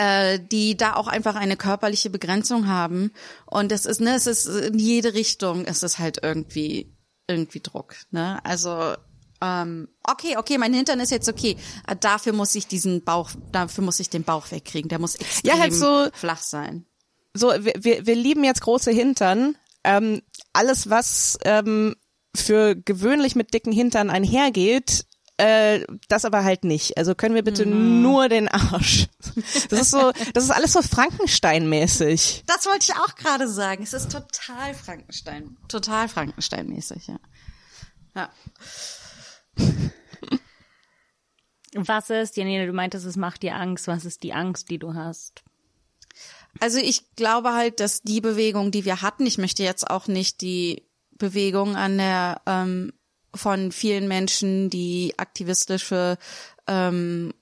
äh, 0.00 0.40
die 0.40 0.78
da 0.78 0.94
auch 0.94 1.08
einfach 1.08 1.34
eine 1.34 1.58
körperliche 1.58 2.08
Begrenzung 2.08 2.66
haben. 2.66 3.12
Und 3.44 3.70
es 3.70 3.84
ist, 3.84 4.00
ne, 4.00 4.14
es 4.14 4.26
ist 4.26 4.46
in 4.46 4.78
jede 4.78 5.12
Richtung 5.12 5.66
ist 5.66 5.82
es 5.82 5.98
halt 5.98 6.20
irgendwie 6.22 6.90
irgendwie 7.28 7.60
Druck. 7.60 7.94
Ne? 8.10 8.44
Also 8.44 8.94
ähm, 9.40 9.88
okay, 10.02 10.36
okay, 10.36 10.58
mein 10.58 10.74
Hintern 10.74 11.00
ist 11.00 11.10
jetzt 11.10 11.28
okay. 11.28 11.56
Äh, 11.86 11.96
dafür 11.96 12.32
muss 12.32 12.54
ich 12.54 12.66
diesen 12.66 13.02
Bauch, 13.04 13.30
dafür 13.52 13.84
muss 13.84 14.00
ich 14.00 14.10
den 14.10 14.24
Bauch 14.24 14.50
wegkriegen. 14.50 14.88
Der 14.88 14.98
muss 14.98 15.14
extrem 15.14 15.50
ja, 15.50 15.58
halt 15.58 15.74
so, 15.74 16.08
flach 16.12 16.42
sein. 16.42 16.86
So, 17.34 17.48
wir, 17.48 17.74
wir, 17.78 18.06
wir 18.06 18.14
lieben 18.14 18.44
jetzt 18.44 18.62
große 18.62 18.90
Hintern. 18.90 19.56
Ähm, 19.84 20.20
alles, 20.52 20.90
was 20.90 21.38
ähm, 21.44 21.96
für 22.34 22.76
gewöhnlich 22.76 23.34
mit 23.34 23.54
dicken 23.54 23.72
Hintern 23.72 24.10
einhergeht, 24.10 25.06
äh, 25.38 25.86
das 26.08 26.26
aber 26.26 26.44
halt 26.44 26.64
nicht. 26.64 26.98
Also 26.98 27.14
können 27.14 27.34
wir 27.34 27.42
bitte 27.42 27.64
nur 27.64 28.28
den 28.28 28.48
Arsch. 28.48 29.06
Das 29.70 29.80
ist 29.80 29.90
so, 29.90 30.12
das 30.34 30.44
ist 30.44 30.50
alles 30.50 30.72
so 30.72 30.82
Frankenstein-mäßig. 30.82 32.44
Das 32.46 32.66
wollte 32.66 32.86
ich 32.90 32.94
auch 32.94 33.14
gerade 33.14 33.48
sagen. 33.48 33.82
Es 33.82 33.94
ist 33.94 34.10
total 34.12 34.74
Frankenstein. 34.74 35.56
Total 35.68 36.08
Frankenstein-mäßig, 36.08 37.06
ja. 37.06 37.18
Ja. 38.14 38.28
Was 41.74 42.10
ist, 42.10 42.36
Janine, 42.36 42.66
du 42.66 42.72
meintest, 42.72 43.06
es 43.06 43.16
macht 43.16 43.42
dir 43.42 43.54
Angst. 43.54 43.86
Was 43.86 44.04
ist 44.04 44.22
die 44.22 44.32
Angst, 44.32 44.70
die 44.70 44.78
du 44.78 44.94
hast? 44.94 45.42
Also 46.58 46.78
ich 46.78 47.14
glaube 47.14 47.52
halt, 47.54 47.80
dass 47.80 48.02
die 48.02 48.20
Bewegung, 48.20 48.70
die 48.70 48.84
wir 48.84 49.02
hatten, 49.02 49.26
ich 49.26 49.38
möchte 49.38 49.62
jetzt 49.62 49.88
auch 49.88 50.08
nicht 50.08 50.40
die 50.40 50.82
Bewegung 51.12 51.76
an 51.76 51.98
der 51.98 52.40
ähm, 52.46 52.92
von 53.34 53.70
vielen 53.70 54.08
Menschen, 54.08 54.70
die 54.70 55.14
aktivistisch 55.16 55.84
für 55.84 56.18
ähm, 56.66 57.32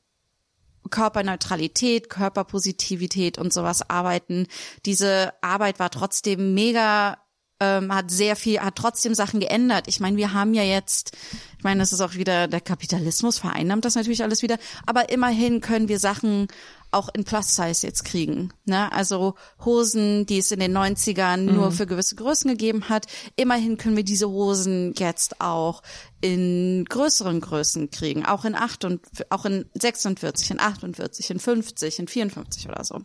Körperneutralität, 0.90 2.10
Körperpositivität 2.10 3.38
und 3.38 3.52
sowas 3.52 3.88
arbeiten. 3.88 4.46
Diese 4.84 5.32
Arbeit 5.40 5.78
war 5.78 5.90
trotzdem 5.90 6.54
mega 6.54 7.18
ähm, 7.60 7.92
hat 7.92 8.10
sehr 8.10 8.36
viel, 8.36 8.60
hat 8.60 8.76
trotzdem 8.76 9.14
Sachen 9.14 9.40
geändert. 9.40 9.88
Ich 9.88 10.00
meine, 10.00 10.16
wir 10.16 10.32
haben 10.32 10.54
ja 10.54 10.62
jetzt, 10.62 11.16
ich 11.56 11.64
meine, 11.64 11.80
das 11.80 11.92
ist 11.92 12.00
auch 12.00 12.14
wieder, 12.14 12.46
der 12.46 12.60
Kapitalismus 12.60 13.38
vereinnahmt 13.38 13.84
das 13.84 13.96
natürlich 13.96 14.22
alles 14.22 14.42
wieder, 14.42 14.58
aber 14.86 15.10
immerhin 15.10 15.60
können 15.60 15.88
wir 15.88 15.98
Sachen 15.98 16.48
auch 16.90 17.08
in 17.12 17.24
Plus-Size 17.24 17.86
jetzt 17.86 18.04
kriegen. 18.04 18.50
Ne? 18.64 18.90
Also 18.92 19.34
Hosen, 19.64 20.24
die 20.24 20.38
es 20.38 20.52
in 20.52 20.60
den 20.60 20.76
90ern 20.76 21.36
nur 21.36 21.70
für 21.70 21.86
gewisse 21.86 22.14
Größen 22.14 22.50
gegeben 22.50 22.88
hat, 22.88 23.06
immerhin 23.36 23.76
können 23.76 23.96
wir 23.96 24.04
diese 24.04 24.28
Hosen 24.28 24.94
jetzt 24.96 25.40
auch 25.40 25.82
in 26.20 26.86
größeren 26.88 27.40
Größen 27.40 27.90
kriegen, 27.90 28.24
auch 28.24 28.44
in 28.44 28.54
8 28.54 28.84
und 28.86 29.00
auch 29.28 29.44
in 29.44 29.66
46, 29.74 30.52
in 30.52 30.60
48, 30.60 31.30
in 31.30 31.40
50, 31.40 31.98
in 31.98 32.08
54 32.08 32.68
oder 32.68 32.84
so. 32.84 33.00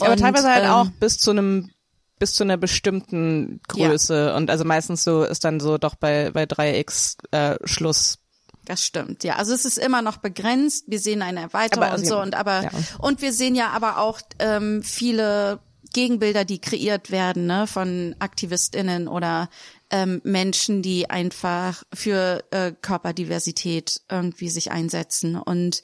Aber 0.00 0.12
Und, 0.12 0.18
teilweise 0.18 0.50
halt 0.50 0.64
ähm, 0.64 0.70
auch 0.70 0.88
bis 0.98 1.18
zu 1.18 1.30
einem 1.30 1.70
bis 2.18 2.34
zu 2.34 2.44
einer 2.44 2.56
bestimmten 2.56 3.60
Größe 3.68 4.34
und 4.34 4.50
also 4.50 4.64
meistens 4.64 5.04
so 5.04 5.24
ist 5.24 5.44
dann 5.44 5.60
so 5.60 5.78
doch 5.78 5.94
bei 5.94 6.30
bei 6.30 6.44
3x 6.44 7.16
äh, 7.32 7.56
Schluss. 7.64 8.18
Das 8.64 8.84
stimmt, 8.84 9.24
ja. 9.24 9.36
Also 9.36 9.54
es 9.54 9.64
ist 9.64 9.78
immer 9.78 10.02
noch 10.02 10.18
begrenzt. 10.18 10.84
Wir 10.86 11.00
sehen 11.00 11.20
eine 11.20 11.40
Erweiterung 11.40 11.82
Aber 11.82 11.92
also 11.92 12.04
und 12.04 12.08
so 12.08 12.14
ja, 12.16 12.22
und 12.22 12.34
aber 12.34 12.62
ja. 12.62 12.70
und 13.00 13.20
wir 13.20 13.32
sehen 13.32 13.56
ja 13.56 13.70
aber 13.70 13.98
auch 13.98 14.20
ähm, 14.38 14.82
viele 14.84 15.58
Gegenbilder, 15.92 16.44
die 16.44 16.60
kreiert 16.60 17.10
werden, 17.10 17.46
ne, 17.46 17.66
von 17.66 18.14
AktivistInnen 18.18 19.08
oder 19.08 19.48
ähm, 19.90 20.20
Menschen, 20.24 20.80
die 20.80 21.10
einfach 21.10 21.82
für 21.92 22.44
äh, 22.50 22.72
Körperdiversität 22.80 24.00
irgendwie 24.10 24.48
sich 24.48 24.72
einsetzen 24.72 25.36
und 25.36 25.82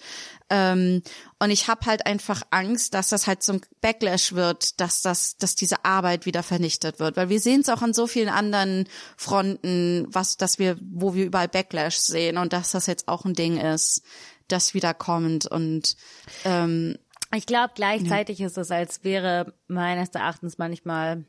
ähm, 0.50 1.02
und 1.38 1.50
ich 1.50 1.68
habe 1.68 1.86
halt 1.86 2.06
einfach 2.06 2.42
Angst, 2.50 2.94
dass 2.94 3.10
das 3.10 3.26
halt 3.26 3.42
so 3.42 3.54
ein 3.54 3.60
Backlash 3.80 4.32
wird, 4.32 4.80
dass 4.80 5.02
das, 5.02 5.36
dass 5.36 5.54
diese 5.54 5.84
Arbeit 5.84 6.26
wieder 6.26 6.42
vernichtet 6.42 6.98
wird, 7.00 7.16
weil 7.16 7.28
wir 7.28 7.40
sehen 7.40 7.60
es 7.60 7.68
auch 7.68 7.82
an 7.82 7.92
so 7.92 8.06
vielen 8.06 8.30
anderen 8.30 8.88
Fronten, 9.16 10.06
was, 10.08 10.36
dass 10.36 10.58
wir, 10.58 10.78
wo 10.80 11.14
wir 11.14 11.26
überall 11.26 11.48
Backlash 11.48 11.96
sehen 11.96 12.38
und 12.38 12.52
dass 12.52 12.70
das 12.70 12.86
jetzt 12.86 13.08
auch 13.08 13.24
ein 13.24 13.34
Ding 13.34 13.58
ist, 13.58 14.02
das 14.48 14.72
wieder 14.72 14.94
kommt 14.94 15.46
und 15.46 15.96
ähm, 16.44 16.96
Ich 17.34 17.44
glaube, 17.44 17.74
gleichzeitig 17.74 18.40
ist 18.40 18.56
es, 18.56 18.70
als 18.70 19.04
wäre 19.04 19.52
meines 19.66 20.08
Erachtens 20.10 20.56
manchmal 20.56 21.24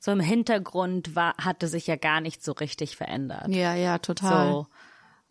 so 0.00 0.12
im 0.12 0.20
Hintergrund 0.20 1.14
war, 1.14 1.34
hatte 1.38 1.68
sich 1.68 1.86
ja 1.86 1.96
gar 1.96 2.20
nicht 2.20 2.42
so 2.42 2.52
richtig 2.52 2.96
verändert. 2.96 3.48
ja, 3.48 3.74
ja, 3.74 3.98
total. 3.98 4.50
So, 4.50 4.66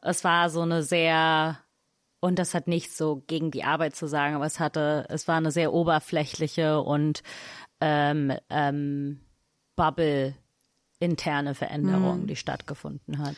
es 0.01 0.23
war 0.23 0.49
so 0.49 0.61
eine 0.61 0.83
sehr, 0.83 1.57
und 2.25 2.39
das 2.39 2.55
hat 2.55 2.67
nichts 2.67 2.97
so 2.97 3.23
gegen 3.27 3.51
die 3.51 3.63
Arbeit 3.63 3.95
zu 3.95 4.07
sagen, 4.07 4.33
aber 4.33 4.47
es 4.47 4.59
hatte, 4.59 5.05
es 5.09 5.27
war 5.27 5.37
eine 5.37 5.51
sehr 5.51 5.71
oberflächliche 5.73 6.81
und 6.81 7.21
ähm, 7.79 8.33
ähm, 8.49 9.21
Bubble 9.75 10.33
interne 10.97 11.53
Veränderung, 11.53 12.25
die 12.25 12.35
stattgefunden 12.35 13.19
hat. 13.19 13.35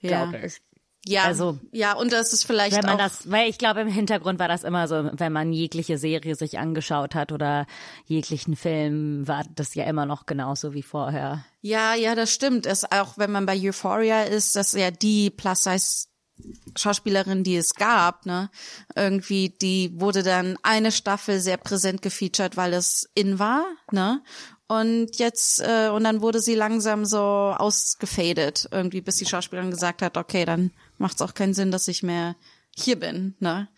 Ja. 0.00 0.24
Glaube 0.24 0.46
ich. 0.46 0.60
Ja, 1.06 1.24
Also, 1.24 1.58
ja, 1.70 1.92
und 1.94 2.12
das 2.12 2.32
ist 2.32 2.46
vielleicht 2.46 2.74
Wenn 2.74 2.86
man 2.86 2.94
auch 2.94 2.98
das, 2.98 3.30
weil 3.30 3.48
ich 3.48 3.58
glaube, 3.58 3.82
im 3.82 3.88
Hintergrund 3.88 4.40
war 4.40 4.48
das 4.48 4.64
immer 4.64 4.88
so, 4.88 5.10
wenn 5.12 5.32
man 5.32 5.52
jegliche 5.52 5.98
Serie 5.98 6.34
sich 6.34 6.58
angeschaut 6.58 7.14
hat 7.14 7.30
oder 7.30 7.66
jeglichen 8.06 8.56
Film, 8.56 9.28
war 9.28 9.44
das 9.54 9.74
ja 9.74 9.84
immer 9.84 10.06
noch 10.06 10.26
genauso 10.26 10.72
wie 10.72 10.82
vorher. 10.82 11.44
Ja, 11.60 11.94
ja, 11.94 12.14
das 12.14 12.32
stimmt. 12.32 12.66
Es 12.66 12.90
auch, 12.90 13.18
wenn 13.18 13.30
man 13.30 13.46
bei 13.46 13.56
Euphoria 13.56 14.22
ist, 14.22 14.56
das 14.56 14.72
ist 14.72 14.80
ja 14.80 14.90
die 14.90 15.30
Plus-Size 15.30 16.06
Schauspielerin, 16.76 17.44
die 17.44 17.56
es 17.56 17.74
gab, 17.74 18.26
ne? 18.26 18.50
Irgendwie, 18.94 19.50
die 19.50 19.92
wurde 19.94 20.22
dann 20.22 20.58
eine 20.62 20.92
Staffel 20.92 21.40
sehr 21.40 21.56
präsent 21.56 22.02
gefeatured, 22.02 22.56
weil 22.56 22.74
es 22.74 23.08
in 23.14 23.38
war, 23.38 23.64
ne? 23.90 24.22
Und 24.66 25.18
jetzt, 25.18 25.60
äh, 25.60 25.90
und 25.90 26.04
dann 26.04 26.22
wurde 26.22 26.40
sie 26.40 26.54
langsam 26.54 27.04
so 27.04 27.18
ausgefadet, 27.18 28.68
irgendwie, 28.70 29.02
bis 29.02 29.16
die 29.16 29.26
Schauspielerin 29.26 29.70
gesagt 29.70 30.02
hat, 30.02 30.16
okay, 30.16 30.44
dann 30.44 30.70
macht's 30.98 31.20
auch 31.20 31.34
keinen 31.34 31.54
Sinn, 31.54 31.70
dass 31.70 31.86
ich 31.88 32.02
mehr 32.02 32.34
hier 32.74 32.98
bin, 32.98 33.34
ne? 33.40 33.68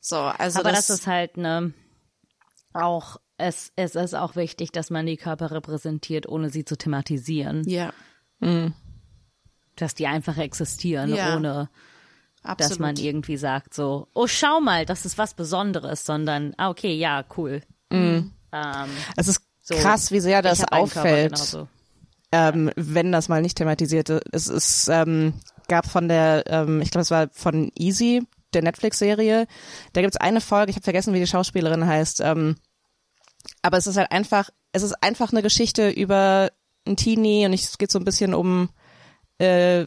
So, 0.00 0.16
also 0.16 0.60
Aber 0.60 0.72
das, 0.72 0.86
das, 0.86 1.00
ist 1.00 1.06
halt 1.06 1.36
ne 1.36 1.74
auch 2.72 3.16
es 3.36 3.72
es 3.76 3.94
ist 3.94 4.14
auch 4.14 4.36
wichtig, 4.36 4.72
dass 4.72 4.90
man 4.90 5.06
die 5.06 5.16
Körper 5.16 5.50
repräsentiert, 5.50 6.28
ohne 6.28 6.50
sie 6.50 6.64
zu 6.64 6.76
thematisieren, 6.76 7.68
ja, 7.68 7.92
dass 9.76 9.94
die 9.94 10.06
einfach 10.06 10.36
existieren, 10.36 11.14
Ja, 11.14 11.36
ohne 11.36 11.70
absolut. 12.42 12.70
dass 12.70 12.78
man 12.78 12.96
irgendwie 12.96 13.36
sagt 13.36 13.74
so, 13.74 14.08
oh 14.14 14.26
schau 14.26 14.60
mal, 14.60 14.86
das 14.86 15.04
ist 15.04 15.18
was 15.18 15.34
Besonderes, 15.34 16.04
sondern 16.04 16.54
ah 16.56 16.70
okay, 16.70 16.94
ja 16.94 17.24
cool. 17.36 17.62
Ähm, 18.52 18.90
Es 19.16 19.28
ist 19.28 19.42
so, 19.60 19.74
krass, 19.76 20.10
wie 20.10 20.20
sehr 20.20 20.42
das 20.42 20.58
Körper 20.58 20.78
auffällt. 20.78 21.32
genauso. 21.34 21.68
ähm, 22.32 22.70
wenn 22.76 23.12
das 23.12 23.28
mal 23.28 23.42
nicht 23.42 23.56
thematisiert 23.56 24.08
ist. 24.08 24.22
Es 24.32 24.46
ist, 24.48 24.88
ähm, 24.88 25.34
gab 25.68 25.86
von 25.86 26.08
der, 26.08 26.44
ähm, 26.46 26.80
ich 26.80 26.90
glaube, 26.90 27.02
es 27.02 27.10
war 27.10 27.28
von 27.32 27.70
Easy, 27.78 28.22
der 28.52 28.62
Netflix-Serie, 28.62 29.46
da 29.92 30.00
gibt's 30.00 30.16
eine 30.16 30.40
Folge, 30.40 30.70
ich 30.70 30.76
habe 30.76 30.84
vergessen, 30.84 31.14
wie 31.14 31.20
die 31.20 31.26
Schauspielerin 31.26 31.86
heißt, 31.86 32.20
ähm, 32.20 32.56
aber 33.62 33.76
es 33.76 33.86
ist 33.86 33.96
halt 33.96 34.10
einfach, 34.10 34.50
es 34.72 34.82
ist 34.82 35.00
einfach 35.02 35.30
eine 35.32 35.42
Geschichte 35.42 35.88
über 35.90 36.50
ein 36.86 36.96
Teenie 36.96 37.46
und 37.46 37.52
ich, 37.52 37.62
es 37.64 37.78
geht 37.78 37.92
so 37.92 37.98
ein 38.00 38.04
bisschen 38.04 38.34
um 38.34 38.70
äh, 39.38 39.86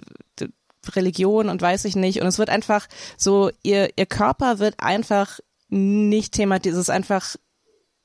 Religion 0.95 1.49
und 1.49 1.61
weiß 1.61 1.85
ich 1.85 1.95
nicht. 1.95 2.21
Und 2.21 2.27
es 2.27 2.37
wird 2.37 2.49
einfach 2.49 2.87
so, 3.17 3.51
ihr, 3.63 3.89
ihr 3.95 4.05
Körper 4.05 4.59
wird 4.59 4.75
einfach 4.79 5.39
nicht 5.69 6.33
thematisiert, 6.33 6.75
es 6.75 6.87
ist 6.87 6.89
einfach 6.89 7.35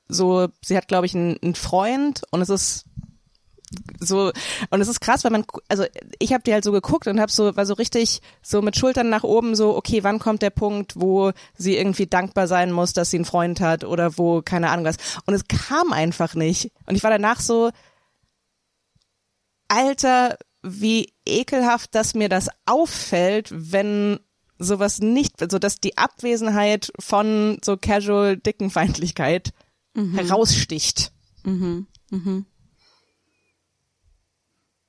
so, 0.07 0.47
sie 0.63 0.75
hat, 0.75 0.87
glaube 0.87 1.05
ich, 1.05 1.15
einen, 1.15 1.37
einen 1.41 1.55
Freund 1.55 2.23
und 2.31 2.41
es 2.41 2.49
ist 2.49 2.85
so 3.99 4.31
und 4.71 4.81
es 4.81 4.87
ist 4.87 4.99
krass, 4.99 5.23
weil 5.23 5.31
man 5.31 5.45
also 5.67 5.85
ich 6.17 6.33
habe 6.33 6.41
die 6.43 6.53
halt 6.53 6.63
so 6.63 6.71
geguckt 6.71 7.07
und 7.07 7.19
habe 7.19 7.31
so 7.31 7.55
war 7.55 7.67
so 7.67 7.75
richtig 7.75 8.19
so 8.41 8.63
mit 8.63 8.75
Schultern 8.75 9.09
nach 9.09 9.23
oben 9.23 9.55
so 9.55 9.75
okay, 9.77 10.03
wann 10.03 10.17
kommt 10.17 10.41
der 10.41 10.49
Punkt, 10.49 10.93
wo 10.95 11.33
sie 11.55 11.77
irgendwie 11.77 12.07
dankbar 12.07 12.47
sein 12.47 12.71
muss, 12.71 12.93
dass 12.93 13.11
sie 13.11 13.17
einen 13.17 13.25
Freund 13.25 13.61
hat 13.61 13.83
oder 13.83 14.17
wo 14.17 14.41
keine 14.41 14.71
Ahnung 14.71 14.85
was. 14.85 14.97
Und 15.27 15.35
es 15.35 15.47
kam 15.47 15.93
einfach 15.93 16.33
nicht. 16.33 16.71
Und 16.87 16.95
ich 16.95 17.03
war 17.03 17.11
danach 17.11 17.39
so 17.39 17.69
Alter, 19.69 20.35
wie 20.61 21.13
ekelhaft, 21.25 21.95
dass 21.95 22.13
mir 22.13 22.29
das 22.29 22.49
auffällt, 22.65 23.49
wenn 23.51 24.19
sowas 24.57 24.99
nicht, 24.99 25.41
also 25.41 25.57
dass 25.57 25.79
die 25.79 25.97
Abwesenheit 25.97 26.91
von 26.99 27.59
so 27.63 27.77
casual 27.77 28.37
Dickenfeindlichkeit 28.37 29.53
heraussticht. 30.15 31.11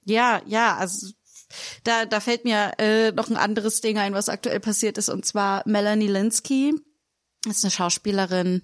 Ja, 0.04 0.42
ja, 0.46 0.76
also 0.76 1.12
da, 1.85 2.06
da 2.06 2.20
fällt 2.20 2.44
mir 2.44 2.72
äh, 2.78 3.12
noch 3.12 3.28
ein 3.28 3.37
anderes 3.37 3.80
Ding 3.80 3.98
ein, 3.98 4.14
was 4.14 4.28
aktuell 4.28 4.61
passiert 4.61 4.98
ist, 4.98 5.09
und 5.09 5.24
zwar 5.24 5.62
Melanie 5.66 6.09
Linsky. 6.09 6.74
Das 7.44 7.59
ist 7.59 7.64
eine 7.64 7.70
Schauspielerin, 7.70 8.62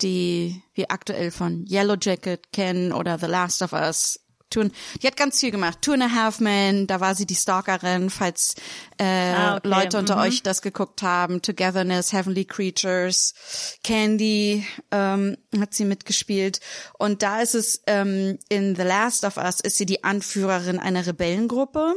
die 0.00 0.62
wir 0.74 0.90
aktuell 0.90 1.30
von 1.30 1.66
Yellow 1.66 1.96
Jacket 2.00 2.52
kennen 2.52 2.92
oder 2.92 3.18
The 3.18 3.26
Last 3.26 3.62
of 3.62 3.72
Us. 3.72 4.20
And- 4.56 4.72
die 5.02 5.06
hat 5.06 5.16
ganz 5.16 5.40
viel 5.40 5.50
gemacht. 5.50 5.78
Two 5.82 5.92
and 5.92 6.02
a 6.02 6.10
Half 6.10 6.40
Men, 6.40 6.86
da 6.86 7.00
war 7.00 7.14
sie 7.14 7.26
die 7.26 7.34
Stalkerin, 7.34 8.10
falls 8.10 8.54
äh, 8.98 9.04
Ah, 9.04 9.56
okay, 9.56 9.68
Leute 9.68 9.98
unter 9.98 10.16
mhm. 10.16 10.22
euch 10.22 10.42
das 10.42 10.62
geguckt 10.62 11.02
haben. 11.02 11.42
Togetherness, 11.42 12.12
Heavenly 12.12 12.44
Creatures, 12.44 13.34
Candy 13.84 14.66
ähm, 14.90 15.36
hat 15.60 15.74
sie 15.74 15.84
mitgespielt. 15.84 16.60
Und 16.98 17.22
da 17.22 17.40
ist 17.40 17.54
es 17.54 17.82
ähm, 17.86 18.38
in 18.48 18.74
The 18.74 18.82
Last 18.82 19.24
of 19.24 19.36
Us 19.36 19.60
ist 19.60 19.76
sie 19.76 19.86
die 19.86 20.04
Anführerin 20.04 20.78
einer 20.78 21.06
Rebellengruppe. 21.06 21.94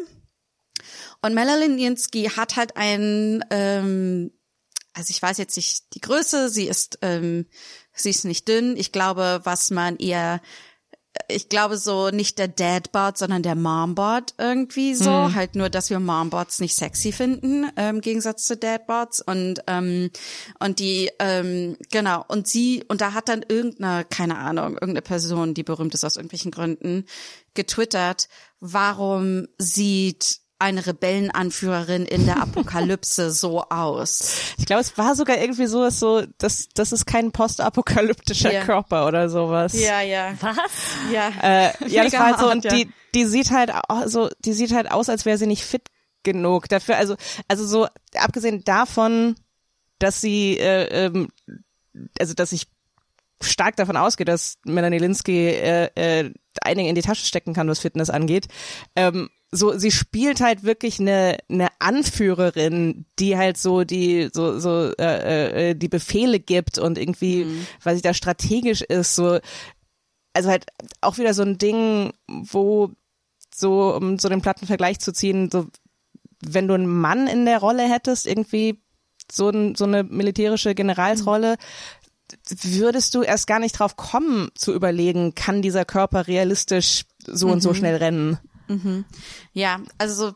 Und 1.21 1.33
Melanie 1.33 1.83
Linsky 1.83 2.25
hat 2.35 2.55
halt 2.55 2.75
ein, 2.75 3.45
ähm, 3.51 4.31
also 4.93 5.11
ich 5.11 5.21
weiß 5.21 5.37
jetzt 5.37 5.55
nicht 5.55 5.93
die 5.93 6.01
Größe, 6.01 6.49
sie 6.49 6.67
ist, 6.67 6.99
ähm, 7.01 7.45
sie 7.93 8.09
ist 8.09 8.25
nicht 8.25 8.47
dünn. 8.47 8.75
Ich 8.75 8.91
glaube, 8.91 9.41
was 9.43 9.69
man 9.69 9.97
eher 9.97 10.41
ich 11.27 11.49
glaube 11.49 11.77
so 11.77 12.09
nicht 12.09 12.39
der 12.39 12.47
Dadbot, 12.47 13.17
sondern 13.17 13.43
der 13.43 13.55
Mombot 13.55 14.33
irgendwie 14.37 14.95
so. 14.95 15.25
Hm. 15.25 15.35
Halt 15.35 15.55
nur, 15.55 15.69
dass 15.69 15.89
wir 15.89 15.99
Mombots 15.99 16.59
nicht 16.59 16.75
sexy 16.75 17.11
finden, 17.11 17.69
ähm, 17.75 17.95
im 17.95 18.01
Gegensatz 18.01 18.45
zu 18.45 18.57
Dadbots. 18.57 19.21
Und, 19.21 19.61
ähm, 19.67 20.09
und 20.59 20.79
die, 20.79 21.09
ähm, 21.19 21.77
genau, 21.91 22.23
und 22.27 22.47
sie, 22.47 22.83
und 22.87 23.01
da 23.01 23.13
hat 23.13 23.29
dann 23.29 23.43
irgendeine, 23.47 24.05
keine 24.05 24.37
Ahnung, 24.37 24.73
irgendeine 24.73 25.01
Person, 25.01 25.53
die 25.53 25.63
berühmt 25.63 25.93
ist 25.93 26.05
aus 26.05 26.15
irgendwelchen 26.15 26.51
Gründen, 26.51 27.05
getwittert, 27.53 28.29
warum 28.59 29.47
sieht 29.57 30.40
eine 30.61 30.85
Rebellenanführerin 30.85 32.05
in 32.05 32.25
der 32.25 32.41
Apokalypse 32.41 33.31
so 33.31 33.63
aus? 33.63 34.53
Ich 34.57 34.65
glaube, 34.65 34.81
es 34.81 34.97
war 34.97 35.15
sogar 35.15 35.37
irgendwie 35.39 35.65
so, 35.67 35.81
dass 35.83 35.99
so, 35.99 36.23
das, 36.37 36.69
das 36.73 36.91
ist 36.91 37.05
kein 37.05 37.31
postapokalyptischer 37.31 38.53
Ja. 38.53 38.63
Körper 38.63 39.07
oder 39.07 39.29
sowas. 39.29 39.73
ja. 39.73 40.33
Was? 40.39 40.57
Ja. 41.11 41.29
Äh, 41.41 41.71
ja, 41.87 42.03
das 42.03 42.13
war 42.13 42.25
halt 42.27 42.39
so, 42.39 42.49
und 42.49 42.63
ja. 42.63 42.73
die, 42.73 42.89
die 43.13 43.25
sieht 43.25 43.51
halt 43.51 43.71
au- 43.89 44.07
so, 44.07 44.29
die 44.39 44.53
sieht 44.53 44.73
halt 44.73 44.89
aus, 44.91 45.09
als 45.09 45.25
wäre 45.25 45.37
sie 45.37 45.47
nicht 45.47 45.63
fit 45.65 45.83
genug 46.23 46.69
dafür. 46.69 46.97
Also, 46.97 47.15
also 47.47 47.65
so, 47.65 47.87
abgesehen 48.15 48.63
davon, 48.63 49.35
dass 49.99 50.21
sie, 50.21 50.57
äh, 50.57 51.05
ähm, 51.07 51.29
also 52.19 52.33
dass 52.33 52.51
ich 52.51 52.67
stark 53.41 53.75
davon 53.75 53.97
ausgehe, 53.97 54.25
dass 54.25 54.57
Melanie 54.65 54.99
Linsky 54.99 55.47
äh, 55.49 55.89
äh, 55.95 56.31
einigen 56.61 56.89
in 56.89 56.95
die 56.95 57.01
Tasche 57.01 57.25
stecken 57.25 57.53
kann, 57.53 57.67
was 57.67 57.79
Fitness 57.79 58.09
angeht. 58.11 58.47
Ähm, 58.95 59.29
so, 59.51 59.77
sie 59.77 59.91
spielt 59.91 60.39
halt 60.39 60.63
wirklich 60.63 60.99
eine, 60.99 61.37
eine 61.49 61.67
Anführerin, 61.79 63.05
die 63.19 63.37
halt 63.37 63.57
so 63.57 63.83
die 63.83 64.29
so 64.31 64.59
so 64.59 64.93
äh, 64.97 65.71
äh, 65.71 65.75
die 65.75 65.89
Befehle 65.89 66.39
gibt 66.39 66.77
und 66.77 66.97
irgendwie, 66.97 67.45
weil 67.83 67.95
sie 67.95 68.01
da 68.01 68.13
strategisch 68.13 68.81
ist, 68.81 69.15
so 69.15 69.39
also 70.33 70.49
halt 70.49 70.65
auch 71.01 71.17
wieder 71.17 71.33
so 71.33 71.43
ein 71.43 71.57
Ding, 71.57 72.13
wo 72.27 72.91
so, 73.53 73.95
um 73.95 74.17
so 74.17 74.29
den 74.29 74.41
platten 74.41 74.67
Vergleich 74.67 74.99
zu 74.99 75.11
ziehen, 75.11 75.49
so, 75.51 75.67
wenn 76.43 76.67
du 76.67 76.73
einen 76.73 76.87
Mann 76.87 77.27
in 77.27 77.45
der 77.45 77.59
Rolle 77.59 77.83
hättest, 77.83 78.25
irgendwie 78.25 78.81
so, 79.31 79.49
ein, 79.49 79.75
so 79.75 79.85
eine 79.85 80.03
militärische 80.03 80.73
Generalsrolle, 80.73 81.57
würdest 82.47 83.13
du 83.13 83.23
erst 83.23 83.45
gar 83.45 83.59
nicht 83.59 83.77
drauf 83.77 83.97
kommen 83.97 84.49
zu 84.55 84.73
überlegen, 84.73 85.35
kann 85.35 85.61
dieser 85.61 85.85
Körper 85.85 86.27
realistisch 86.27 87.03
so 87.25 87.49
und 87.49 87.61
so 87.61 87.73
schnell 87.73 87.97
rennen? 87.97 88.39
Ja, 89.53 89.81
also 89.97 90.27
so 90.27 90.35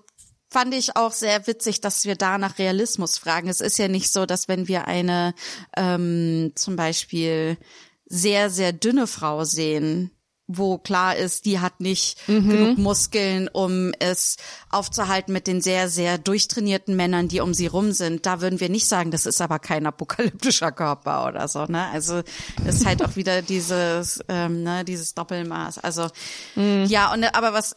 fand 0.49 0.73
ich 0.73 0.95
auch 0.95 1.11
sehr 1.11 1.47
witzig, 1.47 1.81
dass 1.81 2.05
wir 2.05 2.15
da 2.15 2.37
nach 2.37 2.59
Realismus 2.59 3.17
fragen. 3.17 3.49
Es 3.49 3.59
ist 3.59 3.77
ja 3.77 3.87
nicht 3.87 4.11
so, 4.11 4.25
dass 4.25 4.47
wenn 4.47 4.67
wir 4.67 4.87
eine 4.87 5.33
ähm, 5.75 6.53
zum 6.55 6.75
Beispiel 6.75 7.57
sehr, 8.05 8.49
sehr 8.49 8.71
dünne 8.71 9.07
Frau 9.07 9.43
sehen, 9.43 10.11
wo 10.47 10.77
klar 10.77 11.15
ist, 11.15 11.45
die 11.45 11.59
hat 11.59 11.81
nicht 11.81 12.25
genug 12.27 12.77
Muskeln, 12.77 13.49
um 13.51 13.91
es 13.99 14.37
aufzuhalten 14.69 15.33
mit 15.33 15.47
den 15.47 15.59
sehr, 15.59 15.89
sehr 15.89 16.19
durchtrainierten 16.19 16.95
Männern, 16.95 17.27
die 17.27 17.39
um 17.39 17.53
sie 17.53 17.67
rum 17.67 17.91
sind. 17.91 18.25
Da 18.27 18.41
würden 18.41 18.59
wir 18.59 18.69
nicht 18.69 18.87
sagen, 18.87 19.09
das 19.09 19.25
ist 19.25 19.41
aber 19.41 19.57
kein 19.57 19.87
apokalyptischer 19.87 20.71
Körper 20.71 21.27
oder 21.27 21.47
so. 21.47 21.65
Ne? 21.65 21.87
Also 21.87 22.21
ist 22.65 22.85
halt 22.85 23.03
auch 23.03 23.15
wieder 23.15 23.41
dieses, 23.41 24.23
ähm, 24.29 24.61
ne, 24.61 24.85
dieses 24.85 25.15
Doppelmaß. 25.15 25.79
Also 25.79 26.09
ja, 26.55 27.11
und 27.11 27.23
aber 27.35 27.53
was 27.53 27.73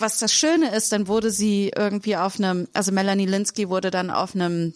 was 0.00 0.18
das 0.18 0.32
Schöne 0.32 0.74
ist, 0.74 0.92
dann 0.92 1.08
wurde 1.08 1.30
sie 1.30 1.72
irgendwie 1.74 2.16
auf 2.16 2.38
einem, 2.38 2.68
also 2.72 2.92
Melanie 2.92 3.26
Linsky 3.26 3.68
wurde 3.68 3.90
dann 3.90 4.10
auf 4.10 4.34
einem 4.34 4.74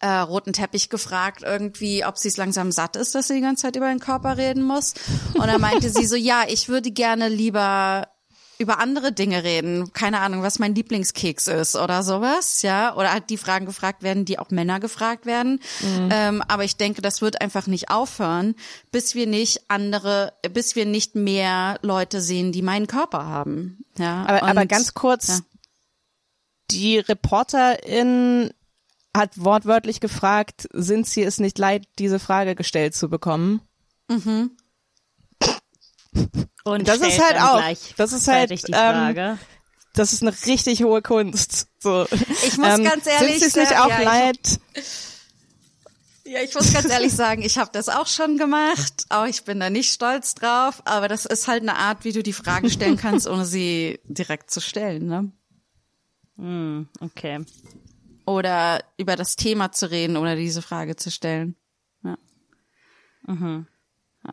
äh, 0.00 0.08
roten 0.08 0.52
Teppich 0.52 0.90
gefragt, 0.90 1.42
irgendwie, 1.42 2.04
ob 2.04 2.18
sie 2.18 2.28
es 2.28 2.36
langsam 2.36 2.72
satt 2.72 2.96
ist, 2.96 3.14
dass 3.14 3.28
sie 3.28 3.34
die 3.34 3.40
ganze 3.40 3.62
Zeit 3.62 3.76
über 3.76 3.88
den 3.88 4.00
Körper 4.00 4.36
reden 4.36 4.62
muss. 4.62 4.94
Und 5.34 5.46
dann 5.46 5.60
meinte 5.60 5.88
sie 5.90 6.06
so, 6.06 6.16
ja, 6.16 6.44
ich 6.46 6.68
würde 6.68 6.90
gerne 6.90 7.28
lieber 7.28 8.08
über 8.58 8.78
andere 8.78 9.12
Dinge 9.12 9.42
reden. 9.44 9.92
Keine 9.92 10.20
Ahnung, 10.20 10.42
was 10.42 10.58
mein 10.58 10.74
Lieblingskeks 10.74 11.48
ist 11.48 11.74
oder 11.74 12.02
sowas, 12.02 12.62
ja. 12.62 12.94
Oder 12.96 13.12
halt 13.12 13.28
die 13.30 13.36
Fragen 13.36 13.66
gefragt 13.66 14.02
werden, 14.02 14.24
die 14.24 14.38
auch 14.38 14.50
Männer 14.50 14.78
gefragt 14.80 15.26
werden. 15.26 15.60
Ähm, 16.10 16.42
aber 16.46 16.64
ich 16.64 16.76
denke, 16.76 17.02
das 17.02 17.20
wird 17.20 17.40
einfach 17.40 17.66
nicht 17.66 17.90
aufhören, 17.90 18.54
bis 18.92 19.14
wir 19.14 19.26
nicht 19.26 19.62
andere, 19.68 20.32
bis 20.52 20.76
wir 20.76 20.86
nicht 20.86 21.14
mehr 21.16 21.78
Leute 21.82 22.20
sehen, 22.20 22.52
die 22.52 22.62
meinen 22.62 22.86
Körper 22.86 23.24
haben. 23.26 23.84
Ja. 23.98 24.24
Aber, 24.26 24.42
Und- 24.42 24.48
aber 24.50 24.66
ganz 24.66 24.94
kurz, 24.94 25.28
ja. 25.28 25.38
die 26.70 26.98
Reporterin 26.98 28.52
hat 29.16 29.30
wortwörtlich 29.36 30.00
gefragt, 30.00 30.68
sind 30.72 31.06
sie 31.06 31.22
es 31.22 31.38
nicht 31.38 31.58
leid, 31.58 31.86
diese 31.98 32.18
Frage 32.18 32.54
gestellt 32.54 32.94
zu 32.94 33.08
bekommen? 33.08 33.60
Und 36.64 36.88
Das 36.88 36.98
ist 37.00 37.20
halt 37.22 37.40
auch- 37.40 37.62
das 37.96 38.12
ist 38.12 38.26
halt, 38.28 38.50
ähm. 38.72 39.38
Das 39.92 40.12
ist 40.12 40.22
eine 40.22 40.32
richtig 40.46 40.82
hohe 40.82 41.02
Kunst. 41.02 41.68
So. 41.78 42.06
Ich 42.10 42.56
muss 42.58 42.66
ganz 42.82 43.06
ehrlich 43.06 43.38
sind 43.38 43.48
es 43.48 43.54
nicht 43.56 43.68
sagen, 43.68 43.80
auch 43.80 43.88
ja, 43.88 43.98
ich- 44.00 44.04
leid? 44.04 44.60
Ja, 46.26 46.40
ich 46.40 46.54
muss 46.54 46.72
ganz 46.72 46.86
ehrlich 46.88 47.12
sagen, 47.12 47.42
ich 47.42 47.58
habe 47.58 47.70
das 47.72 47.88
auch 47.90 48.06
schon 48.06 48.38
gemacht. 48.38 49.04
Auch 49.10 49.26
ich 49.26 49.44
bin 49.44 49.60
da 49.60 49.68
nicht 49.70 49.92
stolz 49.92 50.34
drauf, 50.34 50.80
aber 50.86 51.06
das 51.06 51.26
ist 51.26 51.46
halt 51.48 51.62
eine 51.62 51.76
Art, 51.76 52.04
wie 52.04 52.12
du 52.12 52.22
die 52.22 52.32
Fragen 52.32 52.70
stellen 52.70 52.96
kannst, 52.96 53.28
ohne 53.28 53.44
sie 53.44 54.00
direkt 54.04 54.50
zu 54.50 54.60
stellen, 54.60 55.06
ne? 55.06 55.30
Hm, 56.38 56.88
okay. 57.00 57.44
Oder 58.26 58.82
über 58.96 59.16
das 59.16 59.36
Thema 59.36 59.70
zu 59.70 59.90
reden 59.90 60.16
oder 60.16 60.34
diese 60.34 60.62
Frage 60.62 60.96
zu 60.96 61.10
stellen. 61.10 61.56
Ja. 62.02 62.16
Ja. 64.24 64.32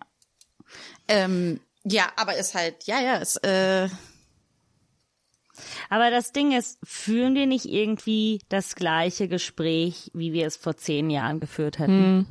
Ähm, 1.09 1.59
ja, 1.83 2.11
aber 2.15 2.35
ist 2.37 2.53
halt, 2.55 2.83
ja, 2.85 2.99
ja, 2.99 3.15
ist, 3.15 3.37
äh, 3.43 3.89
Aber 5.89 6.09
das 6.09 6.31
Ding 6.31 6.51
ist, 6.51 6.79
führen 6.83 7.35
wir 7.35 7.45
nicht 7.45 7.65
irgendwie 7.65 8.41
das 8.49 8.75
gleiche 8.75 9.27
Gespräch, 9.27 10.09
wie 10.13 10.33
wir 10.33 10.47
es 10.47 10.57
vor 10.57 10.77
zehn 10.77 11.09
Jahren 11.09 11.39
geführt 11.39 11.79
hätten? 11.79 12.25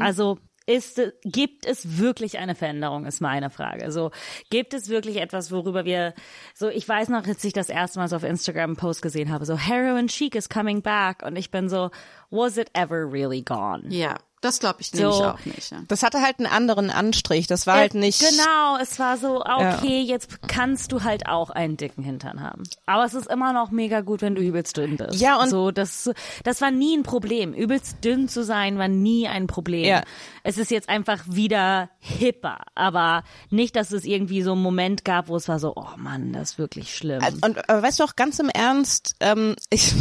Also 0.00 0.38
ist, 0.66 1.00
gibt 1.22 1.64
es 1.64 1.98
wirklich 1.98 2.38
eine 2.38 2.56
Veränderung, 2.56 3.06
ist 3.06 3.20
meine 3.20 3.50
Frage. 3.50 3.92
So, 3.92 4.10
gibt 4.50 4.74
es 4.74 4.88
wirklich 4.88 5.18
etwas, 5.18 5.52
worüber 5.52 5.84
wir, 5.84 6.12
so, 6.54 6.68
ich 6.68 6.88
weiß 6.88 7.08
noch, 7.08 7.24
als 7.26 7.44
ich 7.44 7.52
das 7.52 7.68
erste 7.68 8.00
Mal 8.00 8.08
so 8.08 8.16
auf 8.16 8.24
Instagram 8.24 8.70
einen 8.70 8.76
Post 8.76 9.00
gesehen 9.00 9.30
habe, 9.30 9.44
so, 9.44 9.56
Heroin 9.56 10.08
Chic 10.08 10.34
is 10.34 10.48
coming 10.48 10.82
back. 10.82 11.22
Und 11.24 11.36
ich 11.36 11.52
bin 11.52 11.68
so, 11.68 11.90
was 12.30 12.56
it 12.56 12.68
ever 12.74 13.10
really 13.10 13.42
gone? 13.42 13.84
ja, 13.90 14.16
das 14.40 14.60
glaube 14.60 14.80
ich 14.80 14.92
nämlich 14.92 15.14
So. 15.14 15.24
auch 15.24 15.44
nicht. 15.44 15.70
Ja. 15.70 15.78
Das 15.88 16.02
hatte 16.02 16.20
halt 16.22 16.38
einen 16.38 16.46
anderen 16.46 16.90
Anstrich. 16.90 17.46
Das 17.46 17.66
war 17.66 17.76
halt 17.76 17.94
nicht. 17.94 18.20
Genau, 18.20 18.76
es 18.80 18.98
war 18.98 19.16
so, 19.16 19.40
okay, 19.44 20.02
jetzt 20.02 20.42
kannst 20.48 20.92
du 20.92 21.02
halt 21.02 21.26
auch 21.26 21.50
einen 21.50 21.76
dicken 21.76 22.02
Hintern 22.02 22.40
haben. 22.42 22.62
Aber 22.86 23.04
es 23.04 23.14
ist 23.14 23.26
immer 23.28 23.52
noch 23.52 23.70
mega 23.70 24.02
gut, 24.02 24.22
wenn 24.22 24.34
du 24.34 24.42
übelst 24.42 24.76
dünn 24.76 24.96
bist. 24.96 25.20
Ja, 25.20 25.40
und- 25.40 25.48
so, 25.50 25.70
das, 25.70 26.10
das 26.44 26.60
war 26.60 26.70
nie 26.70 26.96
ein 26.96 27.02
Problem. 27.02 27.52
Übelst 27.54 28.04
dünn 28.04 28.28
zu 28.28 28.44
sein 28.44 28.78
war 28.78 28.88
nie 28.88 29.26
ein 29.26 29.46
Problem. 29.46 29.84
Ja. 29.86 30.02
Es 30.42 30.58
ist 30.58 30.70
jetzt 30.70 30.88
einfach 30.88 31.24
wieder 31.26 31.90
hipper, 31.98 32.58
aber 32.74 33.24
nicht, 33.50 33.74
dass 33.74 33.90
es 33.90 34.04
irgendwie 34.04 34.42
so 34.42 34.52
einen 34.52 34.62
Moment 34.62 35.04
gab, 35.04 35.28
wo 35.28 35.36
es 35.36 35.48
war 35.48 35.58
so, 35.58 35.72
oh 35.74 35.88
Mann, 35.96 36.32
das 36.32 36.52
ist 36.52 36.58
wirklich 36.58 36.94
schlimm. 36.94 37.22
Und 37.42 37.68
aber 37.68 37.82
weißt 37.82 37.98
du 38.00 38.04
auch 38.04 38.14
ganz 38.16 38.38
im 38.38 38.48
Ernst, 38.48 39.16
ähm, 39.20 39.56
ich, 39.70 39.92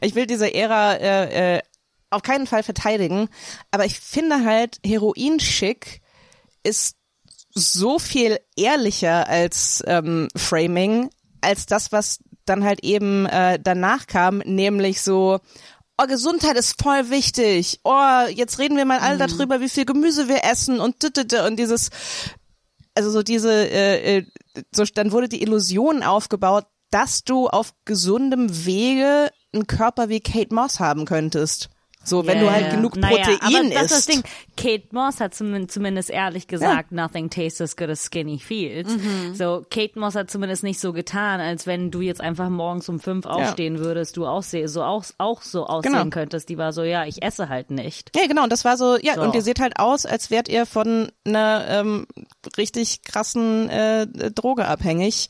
ich 0.00 0.14
will 0.14 0.26
diese 0.26 0.52
Ära 0.52 0.94
äh, 0.94 1.56
äh, 1.58 1.62
auf 2.10 2.22
keinen 2.22 2.46
Fall 2.46 2.62
verteidigen, 2.62 3.28
aber 3.70 3.84
ich 3.84 3.98
finde 3.98 4.44
halt, 4.44 4.78
Heroin-Schick 4.84 6.00
ist 6.62 6.96
so 7.52 7.98
viel 7.98 8.38
ehrlicher 8.56 9.28
als 9.28 9.82
ähm, 9.86 10.28
Framing, 10.36 11.10
als 11.40 11.66
das, 11.66 11.92
was 11.92 12.18
dann 12.44 12.64
halt 12.64 12.82
eben 12.82 13.26
äh, 13.26 13.58
danach 13.62 14.06
kam, 14.06 14.38
nämlich 14.38 15.02
so, 15.02 15.40
oh, 15.98 16.06
Gesundheit 16.06 16.56
ist 16.56 16.80
voll 16.82 17.10
wichtig, 17.10 17.80
oh, 17.84 18.26
jetzt 18.28 18.58
reden 18.58 18.76
wir 18.76 18.84
mal 18.84 18.98
alle 19.00 19.18
darüber, 19.18 19.60
wie 19.60 19.68
viel 19.68 19.84
Gemüse 19.84 20.28
wir 20.28 20.44
essen 20.44 20.80
und 20.80 21.04
und 21.04 21.56
dieses, 21.58 21.90
also 22.94 23.10
so 23.10 23.22
diese, 23.22 23.52
äh, 23.52 24.18
äh, 24.18 24.26
so 24.72 24.84
dann 24.84 25.12
wurde 25.12 25.28
die 25.28 25.42
Illusion 25.42 26.02
aufgebaut, 26.02 26.66
dass 26.90 27.22
du 27.22 27.48
auf 27.48 27.72
gesundem 27.84 28.64
Wege 28.66 29.30
einen 29.52 29.66
Körper 29.66 30.08
wie 30.08 30.20
Kate 30.20 30.54
Moss 30.54 30.80
haben 30.80 31.04
könntest. 31.04 31.70
So, 32.02 32.26
wenn 32.26 32.38
Ja, 32.38 32.44
du 32.44 32.50
halt 32.50 32.62
ja. 32.68 32.70
genug 32.76 32.96
naja, 32.96 33.16
Protein 33.18 33.38
aber 33.42 33.68
das 33.74 33.82
isst. 33.82 33.92
ist 33.92 33.92
das 33.92 34.06
Ding. 34.06 34.22
Kate 34.56 34.84
Moss 34.92 35.20
hat 35.20 35.34
zum, 35.34 35.68
zumindest 35.68 36.08
ehrlich 36.08 36.46
gesagt, 36.48 36.92
nothing 36.92 37.28
tastes 37.28 37.60
as 37.60 37.76
good 37.76 37.90
as 37.90 38.02
skinny 38.06 38.38
feels. 38.38 38.90
Mhm. 38.90 39.34
So, 39.34 39.64
Kate 39.70 39.98
Moss 39.98 40.14
hat 40.14 40.30
zumindest 40.30 40.62
nicht 40.62 40.80
so 40.80 40.94
getan, 40.94 41.40
als 41.40 41.66
wenn 41.66 41.90
du 41.90 42.00
jetzt 42.00 42.20
einfach 42.22 42.48
morgens 42.48 42.88
um 42.88 43.00
fünf 43.00 43.26
aufstehen 43.26 43.78
würdest, 43.80 44.16
du 44.16 44.26
ausseh, 44.26 44.66
so 44.66 44.82
auch, 44.82 45.04
auch 45.18 45.42
so 45.42 45.66
aussehen 45.66 45.92
Genau. 45.92 46.06
könntest. 46.08 46.48
Die 46.48 46.56
war 46.56 46.72
so, 46.72 46.82
ja, 46.84 47.04
ich 47.04 47.22
esse 47.22 47.48
halt 47.50 47.70
nicht. 47.70 48.10
Ja, 48.16 48.26
genau, 48.26 48.44
und 48.44 48.50
das 48.52 48.64
war 48.64 48.78
so, 48.78 48.96
ja, 48.96 49.14
So. 49.16 49.20
und 49.22 49.34
ihr 49.34 49.42
seht 49.42 49.60
halt 49.60 49.78
aus, 49.78 50.06
als 50.06 50.30
wärt 50.30 50.48
ihr 50.48 50.64
von 50.64 51.12
einer 51.26 51.66
ähm, 51.68 52.06
richtig 52.56 53.02
krassen 53.02 53.68
äh, 53.68 54.06
Droge 54.34 54.66
abhängig. 54.66 55.28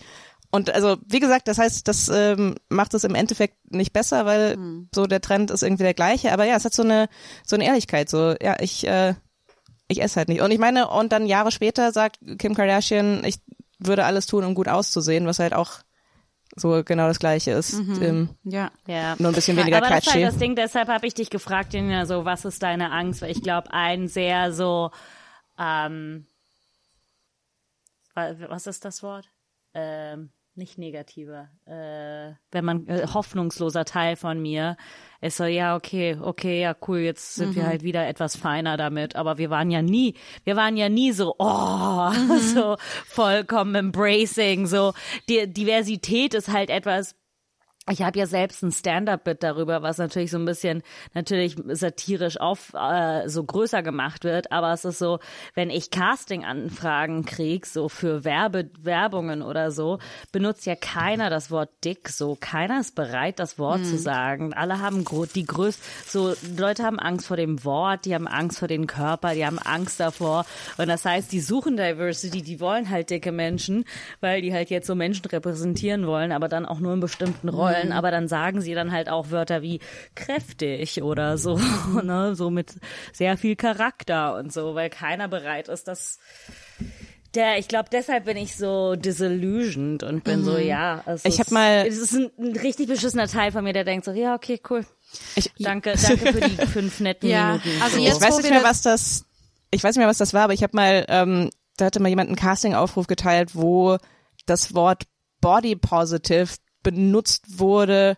Und 0.52 0.70
also, 0.70 0.96
wie 1.06 1.20
gesagt, 1.20 1.46
das 1.48 1.58
heißt, 1.58 1.86
das 1.86 2.08
ähm, 2.12 2.56
macht 2.68 2.92
es 2.94 3.04
im 3.04 3.14
Endeffekt 3.14 3.56
nicht 3.72 3.92
besser, 3.92 4.26
weil 4.26 4.56
so 4.94 5.06
der 5.06 5.20
Trend 5.20 5.50
ist 5.50 5.62
irgendwie 5.62 5.84
der 5.84 5.94
gleiche. 5.94 6.32
Aber 6.32 6.44
ja, 6.44 6.56
es 6.56 6.64
hat 6.64 6.74
so 6.74 6.82
eine 6.82 7.08
so 7.46 7.54
eine 7.56 7.64
Ehrlichkeit. 7.66 8.08
So, 8.10 8.34
ja, 8.42 8.56
ich 8.60 8.86
äh, 8.86 9.14
ich 9.88 10.02
esse 10.02 10.16
halt 10.16 10.28
nicht. 10.28 10.40
Und 10.40 10.50
ich 10.50 10.58
meine, 10.58 10.88
und 10.88 11.12
dann 11.12 11.26
Jahre 11.26 11.50
später 11.52 11.92
sagt 11.92 12.18
Kim 12.38 12.54
Kardashian, 12.54 13.24
ich 13.24 13.36
würde 13.78 14.04
alles 14.04 14.26
tun, 14.26 14.44
um 14.44 14.54
gut 14.54 14.68
auszusehen, 14.68 15.26
was 15.26 15.38
halt 15.38 15.54
auch 15.54 15.70
so 16.56 16.82
genau 16.84 17.06
das 17.06 17.20
gleiche 17.20 17.52
ist. 17.52 17.74
Ähm, 17.74 18.30
Ja. 18.42 18.72
Ja. 18.88 19.14
nur 19.20 19.30
ein 19.30 19.34
bisschen 19.34 19.56
weniger 19.56 19.76
Aber 19.78 19.88
das 19.88 19.98
ist 20.00 20.04
catchy. 20.06 20.22
halt 20.24 20.32
das 20.34 20.38
Ding, 20.40 20.56
deshalb 20.56 20.88
habe 20.88 21.06
ich 21.06 21.14
dich 21.14 21.30
gefragt, 21.30 21.74
Janina, 21.74 22.06
so, 22.06 22.24
was 22.24 22.44
ist 22.44 22.62
deine 22.62 22.90
Angst? 22.90 23.22
Weil 23.22 23.30
ich 23.30 23.40
glaube, 23.42 23.72
ein 23.72 24.08
sehr 24.08 24.52
so, 24.52 24.90
ähm, 25.58 26.26
wa- 28.14 28.34
was 28.48 28.66
ist 28.66 28.84
das 28.84 29.02
Wort? 29.02 29.28
Ähm, 29.74 30.30
nicht 30.54 30.78
negativer, 30.78 31.48
äh, 31.66 32.34
wenn 32.50 32.64
man 32.64 32.86
äh, 32.86 33.06
hoffnungsloser 33.06 33.84
Teil 33.84 34.16
von 34.16 34.40
mir 34.40 34.76
ist 35.20 35.36
so, 35.36 35.44
ja, 35.44 35.76
okay, 35.76 36.16
okay, 36.20 36.62
ja, 36.62 36.74
cool, 36.88 36.98
jetzt 36.98 37.34
sind 37.34 37.54
wir 37.54 37.66
halt 37.66 37.82
wieder 37.82 38.06
etwas 38.08 38.36
feiner 38.36 38.76
damit, 38.76 39.16
aber 39.16 39.36
wir 39.36 39.50
waren 39.50 39.70
ja 39.70 39.82
nie, 39.82 40.14
wir 40.44 40.56
waren 40.56 40.76
ja 40.76 40.88
nie 40.88 41.12
so, 41.12 41.34
oh, 41.38 42.10
so 42.54 42.76
vollkommen 43.06 43.74
embracing, 43.74 44.66
so, 44.66 44.94
die 45.28 45.46
Diversität 45.46 46.34
ist 46.34 46.48
halt 46.48 46.70
etwas, 46.70 47.16
ich 47.88 48.02
habe 48.02 48.18
ja 48.18 48.26
selbst 48.26 48.62
ein 48.62 48.72
Stand-up-Bit 48.72 49.42
darüber, 49.42 49.82
was 49.82 49.98
natürlich 49.98 50.30
so 50.30 50.38
ein 50.38 50.44
bisschen 50.44 50.82
natürlich 51.14 51.56
satirisch 51.66 52.38
auf 52.38 52.72
äh, 52.74 53.28
so 53.28 53.42
größer 53.42 53.82
gemacht 53.82 54.22
wird, 54.24 54.52
aber 54.52 54.72
es 54.72 54.84
ist 54.84 54.98
so, 54.98 55.18
wenn 55.54 55.70
ich 55.70 55.90
Casting-Anfragen 55.90 57.24
krieg, 57.24 57.66
so 57.66 57.88
für 57.88 58.24
Werbe 58.24 58.70
Werbungen 58.82 59.42
oder 59.42 59.70
so, 59.70 59.98
benutzt 60.30 60.66
ja 60.66 60.76
keiner 60.76 61.30
das 61.30 61.50
Wort 61.50 61.70
dick, 61.84 62.08
so. 62.08 62.36
Keiner 62.38 62.80
ist 62.80 62.94
bereit, 62.94 63.38
das 63.38 63.58
Wort 63.58 63.84
zu 63.84 63.96
sagen. 63.98 64.52
Alle 64.52 64.80
haben 64.80 65.04
die 65.34 65.44
größte, 65.44 65.82
so 66.06 66.34
Leute 66.56 66.84
haben 66.84 66.98
Angst 66.98 67.26
vor 67.26 67.36
dem 67.36 67.64
Wort, 67.64 68.04
die 68.04 68.14
haben 68.14 68.28
Angst 68.28 68.58
vor 68.58 68.68
dem 68.68 68.86
Körper, 68.86 69.34
die 69.34 69.44
haben 69.44 69.58
Angst 69.58 69.98
davor. 70.00 70.44
Und 70.76 70.88
das 70.88 71.04
heißt, 71.04 71.32
die 71.32 71.40
suchen 71.40 71.76
Diversity, 71.76 72.42
die 72.42 72.60
wollen 72.60 72.90
halt 72.90 73.10
dicke 73.10 73.32
Menschen, 73.32 73.84
weil 74.20 74.42
die 74.42 74.52
halt 74.52 74.70
jetzt 74.70 74.86
so 74.86 74.94
Menschen 74.94 75.24
repräsentieren 75.26 76.06
wollen, 76.06 76.30
aber 76.30 76.48
dann 76.48 76.66
auch 76.66 76.78
nur 76.78 76.92
in 76.94 77.00
bestimmten 77.00 77.48
Rollen, 77.48 77.79
aber 77.92 78.10
dann 78.10 78.28
sagen 78.28 78.60
sie 78.60 78.74
dann 78.74 78.92
halt 78.92 79.08
auch 79.08 79.30
Wörter 79.30 79.62
wie 79.62 79.80
kräftig 80.14 81.02
oder 81.02 81.38
so, 81.38 81.58
ne, 82.02 82.34
so 82.34 82.50
mit 82.50 82.74
sehr 83.12 83.36
viel 83.36 83.56
Charakter 83.56 84.36
und 84.36 84.52
so, 84.52 84.74
weil 84.74 84.90
keiner 84.90 85.28
bereit 85.28 85.68
ist, 85.68 85.88
das 85.88 86.18
der, 87.34 87.58
ich 87.58 87.68
glaube, 87.68 87.88
deshalb 87.92 88.24
bin 88.24 88.36
ich 88.36 88.56
so 88.56 88.96
disillusioned 88.96 90.02
und 90.02 90.24
bin 90.24 90.42
so, 90.44 90.58
ja. 90.58 91.02
Es 91.06 91.24
Ich 91.24 91.38
hab 91.38 91.46
ist, 91.46 91.52
mal- 91.52 91.86
Es 91.86 91.96
ist 91.98 92.12
ein, 92.12 92.30
ein 92.38 92.56
richtig 92.56 92.88
beschissener 92.88 93.28
Teil 93.28 93.52
von 93.52 93.62
mir, 93.62 93.72
der 93.72 93.84
denkt 93.84 94.04
so, 94.04 94.10
ja, 94.10 94.34
okay, 94.34 94.60
cool. 94.68 94.84
Ich, 95.36 95.48
Danke, 95.60 95.94
danke 96.00 96.32
für 96.32 96.40
die 96.40 96.56
fünf 96.66 96.98
netten 96.98 97.28
Ja, 97.30 97.52
Minuten. 97.52 97.82
also 97.82 97.98
so. 97.98 98.02
jetzt- 98.02 98.16
ich 98.16 98.20
weiß 98.28 98.36
nicht 98.38 98.50
mehr, 98.50 98.64
was 98.64 98.82
das, 98.82 99.26
ich 99.70 99.84
weiß 99.84 99.94
nicht 99.94 100.00
mehr, 100.00 100.08
was 100.08 100.18
das 100.18 100.34
war, 100.34 100.42
aber 100.42 100.54
ich 100.54 100.64
habe 100.64 100.76
mal, 100.76 101.04
ähm, 101.08 101.50
da 101.76 101.84
hatte 101.84 102.00
mal 102.00 102.08
jemand 102.08 102.28
einen 102.30 102.36
Casting-Aufruf 102.36 103.06
geteilt, 103.06 103.54
wo 103.54 103.96
das 104.46 104.74
Wort 104.74 105.04
Body 105.40 105.76
Positive 105.76 106.48
benutzt 106.82 107.58
wurde, 107.58 108.16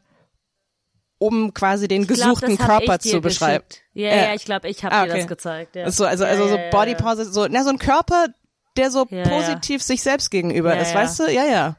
um 1.19 1.55
quasi 1.55 1.87
den 1.89 2.03
Ich 2.03 2.09
glaub, 2.09 2.19
gesuchten 2.41 2.59
hab 2.59 2.67
Körper 2.67 2.99
dir 2.99 3.11
zu 3.13 3.21
beschreiben. 3.21 3.65
Ja, 3.95 4.09
Ja. 4.09 4.17
ja, 4.29 4.35
ich 4.35 4.45
glaube, 4.45 4.69
ich 4.69 4.85
habe 4.85 4.95
Ah, 4.95 5.05
dir 5.05 5.11
okay. 5.13 5.21
das 5.21 5.29
gezeigt. 5.29 5.77
Ja. 5.77 5.91
So, 5.91 6.05
also, 6.05 6.25
ja, 6.25 6.31
also 6.31 6.49
so 6.49 6.57
ja, 6.57 6.63
ja, 6.65 6.71
Body 6.71 6.93
ja. 6.93 6.97
Positive, 6.97 7.33
so, 7.33 7.47
na, 7.49 7.63
so 7.65 7.71
ein 7.71 7.79
Körper, 7.79 8.27
der 8.77 8.91
so 8.91 9.07
Ja, 9.11 9.19
ja. 9.19 9.29
positiv 9.29 9.83
sich 9.83 10.03
selbst 10.03 10.31
gegenüber 10.31 10.75
Ja, 10.75 10.83
ist, 10.83 10.93
ja. 10.95 11.01
weißt 11.01 11.21
du? 11.21 11.25
Ja, 11.31 11.45
ja. 11.45 11.77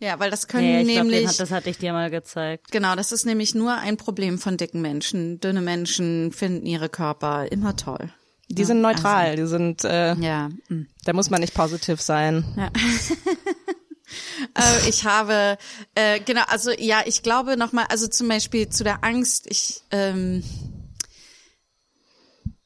Ja, 0.00 0.18
weil 0.20 0.30
das 0.30 0.42
Ja, 0.42 0.48
können 0.48 0.72
ja, 0.74 0.80
ich 0.80 0.86
glaub, 0.88 1.04
nämlich 1.06 1.26
hat, 1.28 1.40
das 1.40 1.50
hatte 1.50 1.70
ich 1.70 1.78
dir 1.78 1.92
mal 1.92 2.08
gezeigt. 2.10 2.70
Genau, 2.70 2.94
das 2.94 3.10
ist 3.12 3.26
nämlich 3.26 3.54
nur 3.54 3.74
ein 3.74 3.96
Problem 3.96 4.38
von 4.38 4.56
dicken 4.56 4.80
Menschen. 4.80 5.40
Dünne 5.40 5.60
Menschen 5.60 6.30
finden 6.32 6.66
ihre 6.66 6.88
Körper 6.88 7.50
immer 7.50 7.74
toll. 7.76 8.12
Die 8.50 8.64
sind 8.64 8.80
neutral, 8.80 9.36
die 9.36 9.46
sind, 9.46 9.84
äh, 9.84 10.14
Ja. 10.14 10.48
mm. 10.68 10.86
da 11.04 11.12
muss 11.12 11.28
man 11.30 11.40
nicht 11.40 11.52
positiv 11.52 12.00
sein. 12.00 12.44
Äh, 14.54 14.88
ich 14.88 15.04
habe, 15.04 15.58
äh, 15.94 16.20
genau, 16.20 16.42
also 16.48 16.70
ja, 16.70 17.02
ich 17.04 17.22
glaube 17.22 17.56
nochmal, 17.56 17.86
also 17.88 18.06
zum 18.06 18.28
Beispiel 18.28 18.68
zu 18.68 18.84
der 18.84 19.04
Angst, 19.04 19.46
ich, 19.48 19.82
ähm, 19.90 20.42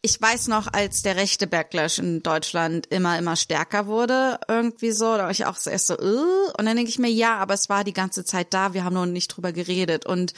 ich 0.03 0.21
weiß 0.21 0.49
noch, 0.49 0.73
als 0.73 1.03
der 1.03 1.17
rechte 1.17 1.47
Backlash 1.47 2.01
in 2.01 2.23
Deutschland 2.23 2.87
immer, 2.89 3.19
immer 3.19 3.37
stärker 3.37 3.87
wurde, 3.87 4.41
irgendwie 4.49 4.91
so, 4.91 5.17
da 5.17 5.25
war 5.25 5.31
ich 5.31 5.47
auch 5.47 5.57
erst 5.65 5.87
so, 5.87 5.99
uh, 5.99 6.51
und 6.59 6.67
dann 6.67 6.77
denke 6.77 6.91
ich 6.91 6.99
mir, 6.99 7.11
ja, 7.11 7.37
aber 7.37 7.55
es 7.55 7.69
war 7.69 7.85
die 7.85 7.93
ganze 7.93 8.25
Zeit 8.25 8.53
da, 8.53 8.75
wir 8.75 8.83
haben 8.83 8.95
noch 8.95 9.07
nicht 9.07 9.29
drüber 9.29 9.53
geredet. 9.53 10.05
Und 10.05 10.35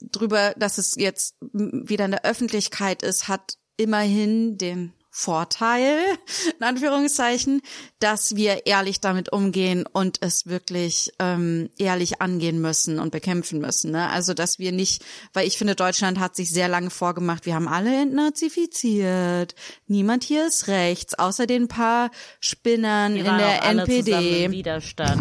drüber, 0.00 0.54
dass 0.56 0.78
es 0.78 0.96
jetzt 0.96 1.36
wieder 1.40 2.06
in 2.06 2.10
der 2.10 2.24
Öffentlichkeit 2.24 3.02
ist, 3.02 3.28
hat 3.28 3.54
immerhin 3.76 4.58
den 4.58 4.92
Vorteil, 5.18 5.98
in 6.58 6.62
Anführungszeichen, 6.62 7.62
dass 8.00 8.36
wir 8.36 8.66
ehrlich 8.66 9.00
damit 9.00 9.32
umgehen 9.32 9.86
und 9.90 10.18
es 10.20 10.44
wirklich 10.44 11.10
ähm, 11.18 11.70
ehrlich 11.78 12.20
angehen 12.20 12.60
müssen 12.60 12.98
und 12.98 13.12
bekämpfen 13.12 13.58
müssen. 13.58 13.92
Ne? 13.92 14.10
Also, 14.10 14.34
dass 14.34 14.58
wir 14.58 14.72
nicht, 14.72 15.02
weil 15.32 15.46
ich 15.46 15.56
finde, 15.56 15.74
Deutschland 15.74 16.20
hat 16.20 16.36
sich 16.36 16.50
sehr 16.50 16.68
lange 16.68 16.90
vorgemacht, 16.90 17.46
wir 17.46 17.54
haben 17.54 17.66
alle 17.66 18.02
entnazifiziert, 18.02 19.54
niemand 19.86 20.22
hier 20.22 20.46
ist 20.46 20.68
rechts, 20.68 21.14
außer 21.14 21.46
den 21.46 21.66
paar 21.66 22.10
Spinnern 22.38 23.14
Wir 23.14 23.20
in 23.24 23.38
der 23.38 23.62
NPD. 23.64 24.44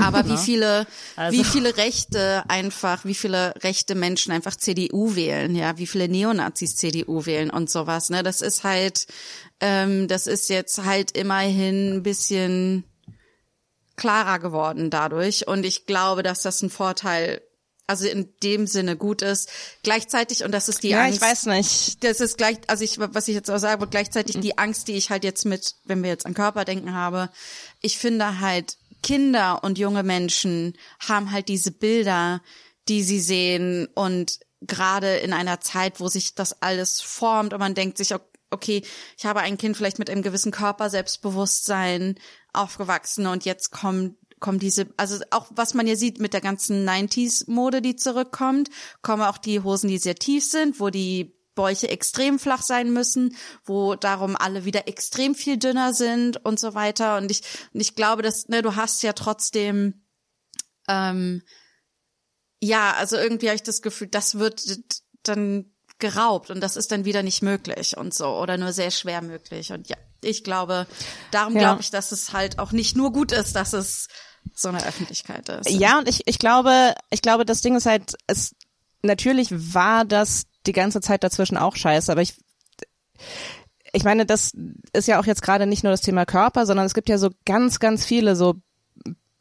Aber 0.02 0.24
ne? 0.24 0.34
wie 0.34 0.38
viele, 0.38 0.88
Also- 1.16 1.38
wie 1.38 1.46
viele 1.46 1.78
Rechte 1.78 2.44
einfach, 2.50 3.06
wie 3.06 3.16
viele 3.16 3.54
rechte 3.64 3.96
Menschen 3.96 4.34
einfach 4.34 4.58
CDU 4.58 5.16
wählen, 5.16 5.56
ja, 5.56 5.78
wie 5.78 5.88
viele 5.88 6.10
Neonazis 6.10 6.76
CDU 6.76 7.26
wählen 7.26 7.50
und 7.50 7.70
sowas, 7.70 8.10
ne? 8.10 8.24
Das 8.24 8.42
ist 8.42 8.66
halt, 8.66 9.08
ähm, 9.60 10.08
das 10.08 10.28
ist 10.28 10.50
jetzt 10.50 10.84
halt 10.86 11.12
immerhin 11.12 11.96
ein 11.98 12.04
bisschen 12.04 12.84
klarer 13.96 14.40
geworden 14.40 14.90
dadurch. 14.90 15.48
Und 15.48 15.66
ich 15.66 15.86
glaube, 15.86 16.24
dass 16.24 16.42
das 16.42 16.62
ein 16.62 16.70
Vorteil, 16.70 17.42
also 17.88 18.08
in 18.08 18.34
dem 18.44 18.68
Sinne 18.68 18.98
gut 18.98 19.22
ist. 19.22 19.50
Gleichzeitig, 19.84 20.44
und 20.44 20.52
das 20.52 20.70
ist 20.70 20.84
die 20.84 20.90
Ja, 20.90 21.04
Angst 21.04 21.18
ich 21.18 21.22
weiß 21.22 21.46
nicht. 21.48 22.04
das 22.04 22.20
ist 22.20 22.38
gleich, 22.38 22.58
also 22.68 22.84
ich, 22.84 23.00
was 23.00 23.28
ich 23.28 23.36
jetzt 23.36 23.50
auch 23.50 23.58
sage, 23.60 23.88
gleichzeitig 23.88 24.40
die 24.40 24.58
Angst, 24.58 24.88
die 24.88 24.94
ich 24.94 25.10
halt 25.10 25.24
jetzt 25.24 25.46
mit, 25.46 25.76
wenn 25.86 26.04
wir 26.04 26.10
jetzt 26.10 26.26
an 26.26 26.34
Körperdenken 26.34 26.94
habe, 26.94 27.30
ich 27.82 27.98
finde 27.98 28.40
halt, 28.40 28.78
Kinder 29.04 29.64
und 29.64 29.78
junge 29.78 30.02
Menschen 30.02 30.74
haben 31.00 31.32
halt 31.32 31.48
diese 31.48 31.70
Bilder, 31.70 32.42
die 32.88 33.04
sie 33.04 33.20
sehen 33.20 33.88
und 33.94 34.40
gerade 34.62 35.18
in 35.18 35.32
einer 35.32 35.62
Zeit, 35.62 36.00
wo 36.00 36.08
sich 36.08 36.34
das 36.34 36.60
alles 36.64 37.02
formt 37.02 37.54
und 37.54 37.60
man 37.60 37.76
denkt 37.76 38.00
sich, 38.00 38.16
okay, 38.16 38.26
ich 38.64 39.26
habe 39.26 39.42
ein 39.42 39.58
Kind 39.58 39.78
vielleicht 39.78 40.00
mit 40.00 40.10
einem 40.10 40.22
gewissen 40.22 40.52
Körperselbstbewusstsein 40.52 42.16
aufgewachsen 42.54 43.28
und 43.28 43.46
jetzt 43.46 43.72
kommt 43.72 44.16
kommen 44.40 44.60
diese, 44.60 44.88
also 44.98 45.24
auch 45.32 45.48
was 45.56 45.74
man 45.74 45.88
ja 45.88 45.96
sieht 45.96 46.20
mit 46.20 46.34
der 46.34 46.42
ganzen 46.42 46.88
90s-Mode, 46.88 47.82
die 47.82 47.96
zurückkommt, 47.96 48.70
kommen 49.02 49.24
auch 49.24 49.38
die 49.38 49.62
Hosen, 49.62 49.88
die 49.88 49.98
sehr 49.98 50.16
tief 50.16 50.44
sind, 50.44 50.80
wo 50.80 50.90
die 50.90 51.36
Bäuche 51.56 51.88
extrem 51.88 52.38
flach 52.38 52.62
sein 52.62 52.92
müssen, 52.92 53.36
wo 53.64 53.96
darum 53.96 54.36
alle 54.36 54.66
wieder 54.66 54.88
extrem 54.88 55.34
viel 55.36 55.58
dünner 55.58 55.94
sind 55.94 56.44
und 56.46 56.60
so 56.60 56.76
weiter. 56.76 57.18
Und 57.18 57.32
ich, 57.32 57.42
und 57.74 57.80
ich 57.80 57.96
glaube, 57.96 58.22
dass, 58.22 58.50
ne, 58.50 58.62
du 58.62 58.76
hast 58.76 59.02
ja 59.04 59.14
trotzdem, 59.14 60.06
ähm, 60.88 61.42
ja, 62.60 62.94
also 62.94 63.16
irgendwie 63.16 63.48
habe 63.48 63.56
ich 63.56 63.64
das 63.64 63.82
Gefühl, 63.82 64.08
das 64.08 64.38
wird 64.38 64.64
dann 65.24 65.74
geraubt 66.00 66.50
und 66.50 66.62
das 66.62 66.76
ist 66.76 66.92
dann 66.92 67.06
wieder 67.06 67.24
nicht 67.24 67.42
möglich 67.42 67.96
und 67.98 68.14
so 68.14 68.28
oder 68.28 68.58
nur 68.58 68.74
sehr 68.74 68.92
schwer 68.92 69.22
möglich. 69.22 69.72
Und 69.72 69.88
ja, 69.88 69.96
ich 70.22 70.44
glaube, 70.44 70.88
darum 71.32 71.54
Ja. 71.54 71.60
glaube 71.62 71.82
ich, 71.82 71.90
dass 71.92 72.12
es 72.12 72.34
halt 72.34 72.60
auch 72.60 72.72
nicht 72.72 72.96
nur 72.98 73.12
gut 73.14 73.32
ist, 73.32 73.56
dass 73.56 73.74
es 73.74 74.08
so 74.54 74.70
eine 74.70 74.86
Öffentlichkeit 74.86 75.48
ist. 75.50 75.70
Ja, 75.70 75.98
und 76.00 76.08
ich, 76.10 76.22
ich 76.28 76.38
glaube, 76.38 76.94
ich 77.10 77.22
glaube, 77.22 77.46
das 77.46 77.62
Ding 77.62 77.76
ist 77.76 77.86
halt, 77.86 78.16
es, 78.28 78.56
natürlich 79.02 79.48
war 79.52 80.06
das 80.06 80.44
die 80.66 80.74
ganze 80.74 81.02
Zeit 81.02 81.24
dazwischen 81.24 81.58
auch 81.58 81.76
scheiße, 81.76 82.12
aber 82.12 82.22
ich, 82.22 82.36
ich 83.94 84.04
meine, 84.04 84.26
das 84.26 84.52
ist 84.94 85.08
ja 85.08 85.20
auch 85.20 85.26
jetzt 85.26 85.42
gerade 85.42 85.66
nicht 85.66 85.84
nur 85.84 85.92
das 85.92 86.02
Thema 86.02 86.26
Körper, 86.26 86.66
sondern 86.66 86.86
es 86.86 86.94
gibt 86.94 87.08
ja 87.10 87.18
so 87.18 87.30
ganz, 87.46 87.80
ganz 87.80 88.06
viele 88.06 88.36
so 88.36 88.56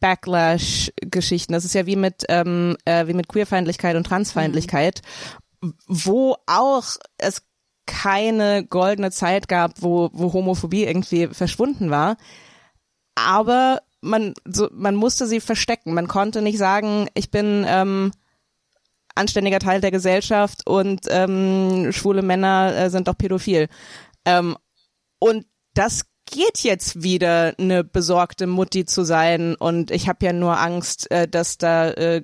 Backlash-Geschichten. 0.01 1.53
Das 1.53 1.65
ist 1.65 1.75
ja 1.75 1.87
wie 1.87 1.97
mit, 1.97 2.25
ähm, 2.29 2.77
äh, 2.85 3.07
wie 3.07 3.15
mit 3.15 3.29
Queerfeindlichkeit 3.29 3.97
und 3.97 4.07
Transfeindlichkeit, 4.07 5.03
wo 5.87 6.37
auch 6.47 6.85
es 7.19 7.43
keine 7.87 8.65
goldene 8.65 9.11
Zeit 9.11 9.49
gab, 9.49 9.83
wo, 9.83 10.11
wo 10.13 10.33
Homophobie 10.33 10.85
irgendwie 10.85 11.29
verschwunden 11.29 11.91
war. 11.91 12.17
Aber 13.15 13.83
man, 14.01 14.35
so, 14.45 14.69
man 14.73 14.95
musste 14.95 15.27
sie 15.27 15.41
verstecken. 15.41 15.95
Man 15.95 16.09
konnte 16.09 16.43
nicht 16.43 16.59
sagen, 16.59 17.09
ich 17.15 17.31
bin 17.31 17.65
ähm, 17.67 18.13
anständiger 19.15 19.59
Teil 19.59 19.81
der 19.81 19.91
Gesellschaft 19.91 20.67
und 20.67 21.03
ähm, 21.09 21.93
schwule 21.93 22.23
Männer 22.23 22.75
äh, 22.77 22.91
sind 22.91 23.09
doch 23.09 23.17
pädophil. 23.17 23.69
Ähm, 24.25 24.57
und 25.19 25.47
das 25.75 26.07
geht 26.27 26.61
jetzt 26.61 27.03
wieder 27.03 27.55
eine 27.59 27.85
besorgte 27.85 28.47
Mutti 28.47 28.85
zu 28.85 29.05
sein 29.05 29.55
und 29.55 29.91
ich 29.91 30.09
habe 30.09 30.25
ja 30.25 30.33
nur 30.33 30.59
Angst, 30.59 31.11
äh, 31.11 31.29
dass 31.29 31.59
da 31.59 31.91
äh, 31.91 32.23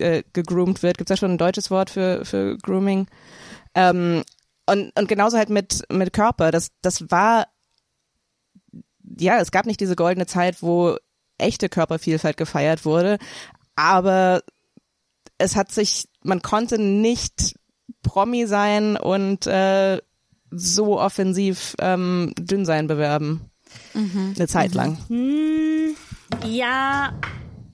äh, 0.00 0.22
gegroomt 0.32 0.82
wird. 0.82 0.98
Gibt's 0.98 1.10
da 1.10 1.16
schon 1.16 1.32
ein 1.32 1.38
deutsches 1.38 1.70
Wort 1.70 1.90
für, 1.90 2.24
für 2.24 2.56
Grooming? 2.58 3.06
Ähm, 3.74 4.22
und, 4.66 4.92
und 4.98 5.08
genauso 5.08 5.36
halt 5.36 5.50
mit, 5.50 5.82
mit 5.90 6.12
Körper. 6.12 6.50
Das, 6.50 6.70
das 6.82 7.10
war 7.10 7.46
ja, 9.18 9.38
es 9.38 9.50
gab 9.50 9.66
nicht 9.66 9.80
diese 9.80 9.96
goldene 9.96 10.26
Zeit, 10.26 10.62
wo 10.62 10.96
echte 11.38 11.68
Körpervielfalt 11.68 12.36
gefeiert 12.36 12.84
wurde, 12.84 13.18
aber 13.76 14.42
es 15.38 15.56
hat 15.56 15.72
sich, 15.72 16.08
man 16.22 16.42
konnte 16.42 16.78
nicht 16.78 17.54
Promi 18.02 18.46
sein 18.46 18.96
und 18.96 19.46
äh, 19.46 19.98
so 20.50 21.00
offensiv 21.00 21.76
ähm, 21.80 22.32
dünn 22.38 22.64
sein 22.64 22.86
bewerben. 22.86 23.50
Eine 23.94 24.48
Zeit 24.48 24.74
lang. 24.74 24.98
Hm, 25.08 25.94
ja, 26.44 27.12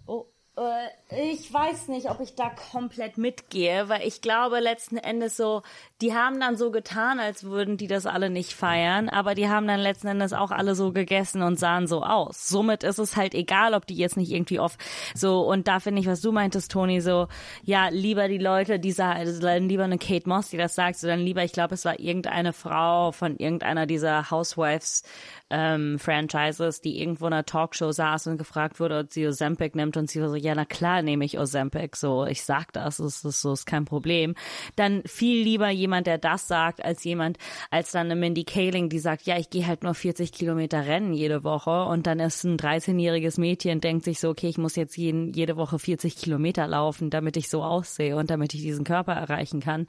oh, 0.06 0.26
äh, 0.56 1.05
ich 1.08 1.54
weiß 1.54 1.86
nicht, 1.86 2.10
ob 2.10 2.20
ich 2.20 2.34
da 2.34 2.50
komplett 2.50 3.16
mitgehe, 3.16 3.88
weil 3.88 4.04
ich 4.04 4.22
glaube 4.22 4.58
letzten 4.58 4.96
Endes 4.96 5.36
so, 5.36 5.62
die 6.00 6.14
haben 6.14 6.40
dann 6.40 6.56
so 6.56 6.72
getan, 6.72 7.20
als 7.20 7.44
würden 7.44 7.76
die 7.76 7.86
das 7.86 8.06
alle 8.06 8.28
nicht 8.28 8.54
feiern, 8.54 9.08
aber 9.08 9.36
die 9.36 9.48
haben 9.48 9.68
dann 9.68 9.78
letzten 9.78 10.08
Endes 10.08 10.32
auch 10.32 10.50
alle 10.50 10.74
so 10.74 10.92
gegessen 10.92 11.42
und 11.42 11.60
sahen 11.60 11.86
so 11.86 12.02
aus. 12.02 12.48
Somit 12.48 12.82
ist 12.82 12.98
es 12.98 13.14
halt 13.14 13.34
egal, 13.34 13.74
ob 13.74 13.86
die 13.86 13.94
jetzt 13.94 14.16
nicht 14.16 14.32
irgendwie 14.32 14.58
oft 14.58 14.80
so, 15.14 15.42
und 15.42 15.68
da 15.68 15.78
finde 15.78 16.00
ich, 16.00 16.08
was 16.08 16.22
du 16.22 16.32
meintest, 16.32 16.72
Toni, 16.72 17.00
so, 17.00 17.28
ja, 17.62 17.86
lieber 17.88 18.26
die 18.26 18.38
Leute, 18.38 18.80
die 18.80 18.90
sagen, 18.90 19.20
also 19.20 19.46
lieber 19.46 19.84
eine 19.84 19.98
Kate 19.98 20.28
Moss, 20.28 20.48
die 20.48 20.56
das 20.56 20.74
sagt, 20.74 20.98
so 20.98 21.06
dann 21.06 21.20
lieber, 21.20 21.44
ich 21.44 21.52
glaube, 21.52 21.74
es 21.74 21.84
war 21.84 22.00
irgendeine 22.00 22.52
Frau 22.52 23.12
von 23.12 23.36
irgendeiner 23.36 23.86
dieser 23.86 24.32
Housewives, 24.32 25.04
ähm, 25.50 26.00
Franchises, 26.00 26.80
die 26.80 27.00
irgendwo 27.00 27.28
in 27.28 27.32
einer 27.32 27.46
Talkshow 27.46 27.92
saß 27.92 28.26
und 28.26 28.38
gefragt 28.38 28.80
wurde, 28.80 28.98
ob 28.98 29.12
sie 29.12 29.26
Ozempic 29.28 29.76
nimmt 29.76 29.96
und 29.96 30.10
sie 30.10 30.20
war 30.20 30.30
so, 30.30 30.34
ja, 30.34 30.52
na 30.56 30.64
klar 30.64 30.95
nehme 31.02 31.24
ich 31.24 31.38
Ozempic, 31.38 31.96
so, 31.96 32.26
ich 32.26 32.42
sag 32.42 32.72
das, 32.72 32.98
es 32.98 33.24
ist 33.24 33.40
so, 33.40 33.52
ist 33.52 33.66
kein 33.66 33.84
Problem. 33.84 34.34
Dann 34.76 35.02
viel 35.06 35.42
lieber 35.42 35.70
jemand, 35.70 36.06
der 36.06 36.18
das 36.18 36.48
sagt, 36.48 36.84
als 36.84 37.04
jemand, 37.04 37.38
als 37.70 37.92
dann 37.92 38.06
eine 38.06 38.16
Mindy 38.16 38.44
Kaling, 38.44 38.88
die 38.88 38.98
sagt, 38.98 39.26
ja, 39.26 39.38
ich 39.38 39.50
gehe 39.50 39.66
halt 39.66 39.82
nur 39.82 39.94
40 39.94 40.32
Kilometer 40.32 40.86
rennen 40.86 41.12
jede 41.12 41.44
Woche 41.44 41.84
und 41.84 42.06
dann 42.06 42.20
ist 42.20 42.44
ein 42.44 42.56
13-jähriges 42.56 43.40
Mädchen, 43.40 43.80
denkt 43.80 44.04
sich 44.04 44.20
so, 44.20 44.30
okay, 44.30 44.48
ich 44.48 44.58
muss 44.58 44.76
jetzt 44.76 44.96
jeden, 44.96 45.32
jede 45.32 45.56
Woche 45.56 45.78
40 45.78 46.16
Kilometer 46.16 46.66
laufen, 46.66 47.10
damit 47.10 47.36
ich 47.36 47.48
so 47.48 47.62
aussehe 47.62 48.16
und 48.16 48.30
damit 48.30 48.54
ich 48.54 48.62
diesen 48.62 48.84
Körper 48.84 49.12
erreichen 49.12 49.60
kann. 49.60 49.86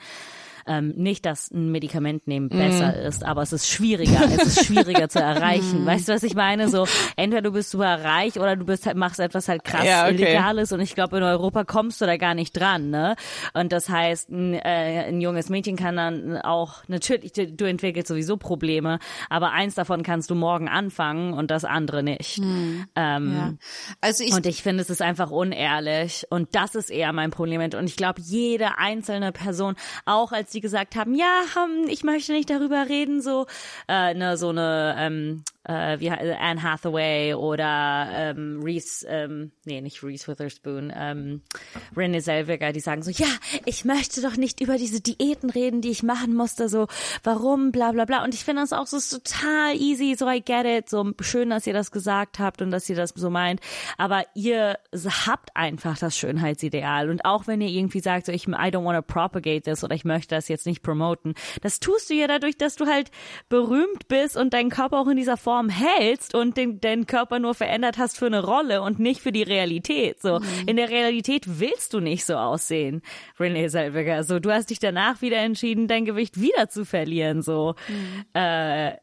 Ähm, 0.67 0.93
nicht, 0.97 1.25
dass 1.25 1.49
ein 1.51 1.71
Medikament 1.71 2.27
nehmen 2.27 2.49
besser 2.49 2.87
Mhm. 2.93 3.07
ist, 3.07 3.23
aber 3.23 3.41
es 3.41 3.53
ist 3.53 3.67
schwieriger. 3.69 4.21
es 4.35 4.45
ist 4.57 4.65
schwieriger 4.65 5.09
zu 5.09 5.19
erreichen. 5.21 5.85
Weißt 5.85 6.07
du, 6.09 6.13
was 6.13 6.23
ich 6.23 6.35
meine? 6.35 6.69
So, 6.69 6.85
entweder 7.15 7.41
du 7.41 7.51
bist 7.51 7.71
super 7.71 8.03
reich 8.03 8.37
oder 8.39 8.55
du 8.55 8.65
bist 8.65 8.85
halt, 8.85 8.97
machst 8.97 9.19
etwas 9.19 9.47
halt 9.47 9.63
krass 9.63 9.85
Ja, 9.85 10.03
okay. 10.05 10.15
Illegales 10.15 10.71
und 10.71 10.79
ich 10.81 10.93
glaube, 10.95 11.17
in 11.17 11.23
Europa 11.23 11.63
kommst 11.63 12.01
du 12.01 12.05
da 12.05 12.17
gar 12.17 12.33
nicht 12.33 12.51
dran, 12.53 12.89
ne? 12.89 13.15
Und 13.53 13.71
das 13.71 13.89
heißt, 13.89 14.29
ein, 14.29 14.53
äh, 14.55 15.05
ein 15.07 15.21
junges 15.21 15.49
Mädchen 15.49 15.75
kann 15.77 15.95
dann 15.95 16.37
auch, 16.37 16.83
natürlich, 16.87 17.31
du, 17.33 17.65
entwickelst 17.67 18.07
sowieso 18.09 18.37
Probleme, 18.37 18.99
aber 19.29 19.51
eins 19.51 19.75
davon 19.75 20.03
kannst 20.03 20.29
du 20.29 20.35
morgen 20.35 20.67
anfangen 20.67 21.33
und 21.33 21.51
das 21.51 21.63
andere 21.65 22.03
nicht. 22.03 22.39
Ähm, 22.39 22.87
Ja. 22.95 23.53
Also 24.01 24.23
ich, 24.23 24.33
und 24.33 24.45
ich 24.45 24.63
finde, 24.63 24.81
es 24.81 24.89
ist 24.89 25.01
einfach 25.01 25.31
unehrlich. 25.31 26.25
Und 26.29 26.55
das 26.55 26.75
ist 26.75 26.89
eher 26.89 27.13
mein 27.13 27.31
Problem. 27.31 27.61
Und 27.61 27.83
ich 27.85 27.95
glaube, 27.95 28.21
jede 28.21 28.77
einzelne 28.77 29.31
Person, 29.31 29.75
auch 30.05 30.31
als 30.31 30.51
die 30.57 30.61
gesagt 30.61 30.95
haben, 30.95 31.13
ja, 31.13 31.43
hm, 31.53 31.87
ich 31.87 32.03
möchte 32.03 32.33
nicht 32.33 32.49
darüber 32.49 32.89
reden, 32.89 33.21
so, 33.21 33.45
äh, 33.87 34.13
ne, 34.15 34.37
so 34.37 34.49
eine, 34.49 34.95
ähm, 34.97 35.43
äh, 35.67 35.99
wie 35.99 36.09
he- 36.09 36.33
Anne 36.39 36.63
Hathaway 36.63 37.33
oder 37.33 38.07
ähm, 38.13 38.61
Reese, 38.63 39.05
ähm, 39.07 39.51
nee, 39.65 39.81
nicht 39.81 40.01
Reese 40.03 40.27
Witherspoon, 40.27 40.91
ähm, 40.95 41.41
Renée 41.95 42.21
Zellweger, 42.21 42.71
die 42.71 42.79
sagen 42.79 43.03
so, 43.03 43.11
ja, 43.11 43.27
ich 43.65 43.83
möchte 43.85 44.21
doch 44.21 44.37
nicht 44.37 44.61
über 44.61 44.77
diese 44.77 45.01
Diäten 45.01 45.49
reden, 45.49 45.81
die 45.81 45.89
ich 45.89 46.03
machen 46.03 46.33
musste, 46.33 46.69
so, 46.69 46.87
warum, 47.23 47.71
bla 47.71 47.91
bla 47.91 48.05
bla. 48.05 48.23
Und 48.23 48.33
ich 48.33 48.43
finde 48.45 48.61
das 48.61 48.71
auch 48.73 48.87
so 48.87 48.97
total 49.19 49.75
easy, 49.75 50.15
so 50.17 50.29
I 50.29 50.41
get 50.41 50.65
it, 50.65 50.89
so 50.89 51.11
schön, 51.19 51.49
dass 51.49 51.67
ihr 51.67 51.73
das 51.73 51.91
gesagt 51.91 52.39
habt 52.39 52.61
und 52.61 52.71
dass 52.71 52.89
ihr 52.89 52.95
das 52.95 53.09
so 53.15 53.29
meint. 53.29 53.59
Aber 53.97 54.23
ihr 54.35 54.79
habt 55.25 55.55
einfach 55.55 55.97
das 55.97 56.17
Schönheitsideal. 56.17 57.09
Und 57.09 57.25
auch 57.25 57.47
wenn 57.47 57.59
ihr 57.61 57.69
irgendwie 57.69 57.99
sagt, 57.99 58.27
so, 58.27 58.31
ich, 58.31 58.47
I 58.47 58.51
don't 58.51 58.85
want 58.85 58.95
to 58.97 59.01
propagate 59.01 59.63
this 59.63 59.83
oder 59.83 59.95
ich 59.95 60.05
möchte 60.05 60.33
das 60.35 60.47
jetzt 60.47 60.65
nicht 60.65 60.81
promoten, 60.81 61.33
das 61.61 61.79
tust 61.79 62.09
du 62.09 62.13
ja 62.13 62.27
dadurch, 62.27 62.57
dass 62.57 62.75
du 62.77 62.85
halt 62.85 63.11
berühmt 63.49 64.07
bist 64.07 64.37
und 64.37 64.53
deinen 64.53 64.69
Körper 64.69 64.99
auch 64.99 65.07
in 65.07 65.17
dieser 65.17 65.35
Form 65.35 65.56
hältst 65.65 66.35
und 66.35 66.57
den, 66.57 66.79
deinen 66.79 67.07
Körper 67.07 67.39
nur 67.39 67.53
verändert 67.53 67.97
hast 67.97 68.17
für 68.17 68.27
eine 68.27 68.43
Rolle 68.43 68.81
und 68.81 68.99
nicht 68.99 69.21
für 69.21 69.31
die 69.31 69.43
Realität. 69.43 70.21
So, 70.21 70.39
in 70.65 70.77
der 70.77 70.89
Realität 70.89 71.59
willst 71.59 71.93
du 71.93 71.99
nicht 71.99 72.25
so 72.25 72.35
aussehen, 72.35 73.01
Renee 73.39 73.67
Zellweger. 73.67 74.23
So, 74.23 74.39
du 74.39 74.51
hast 74.51 74.69
dich 74.69 74.79
danach 74.79 75.21
wieder 75.21 75.37
entschieden, 75.37 75.87
dein 75.87 76.05
Gewicht 76.05 76.39
wieder 76.39 76.69
zu 76.69 76.85
verlieren. 76.85 77.41
So, 77.41 77.75
äh, 78.33 78.93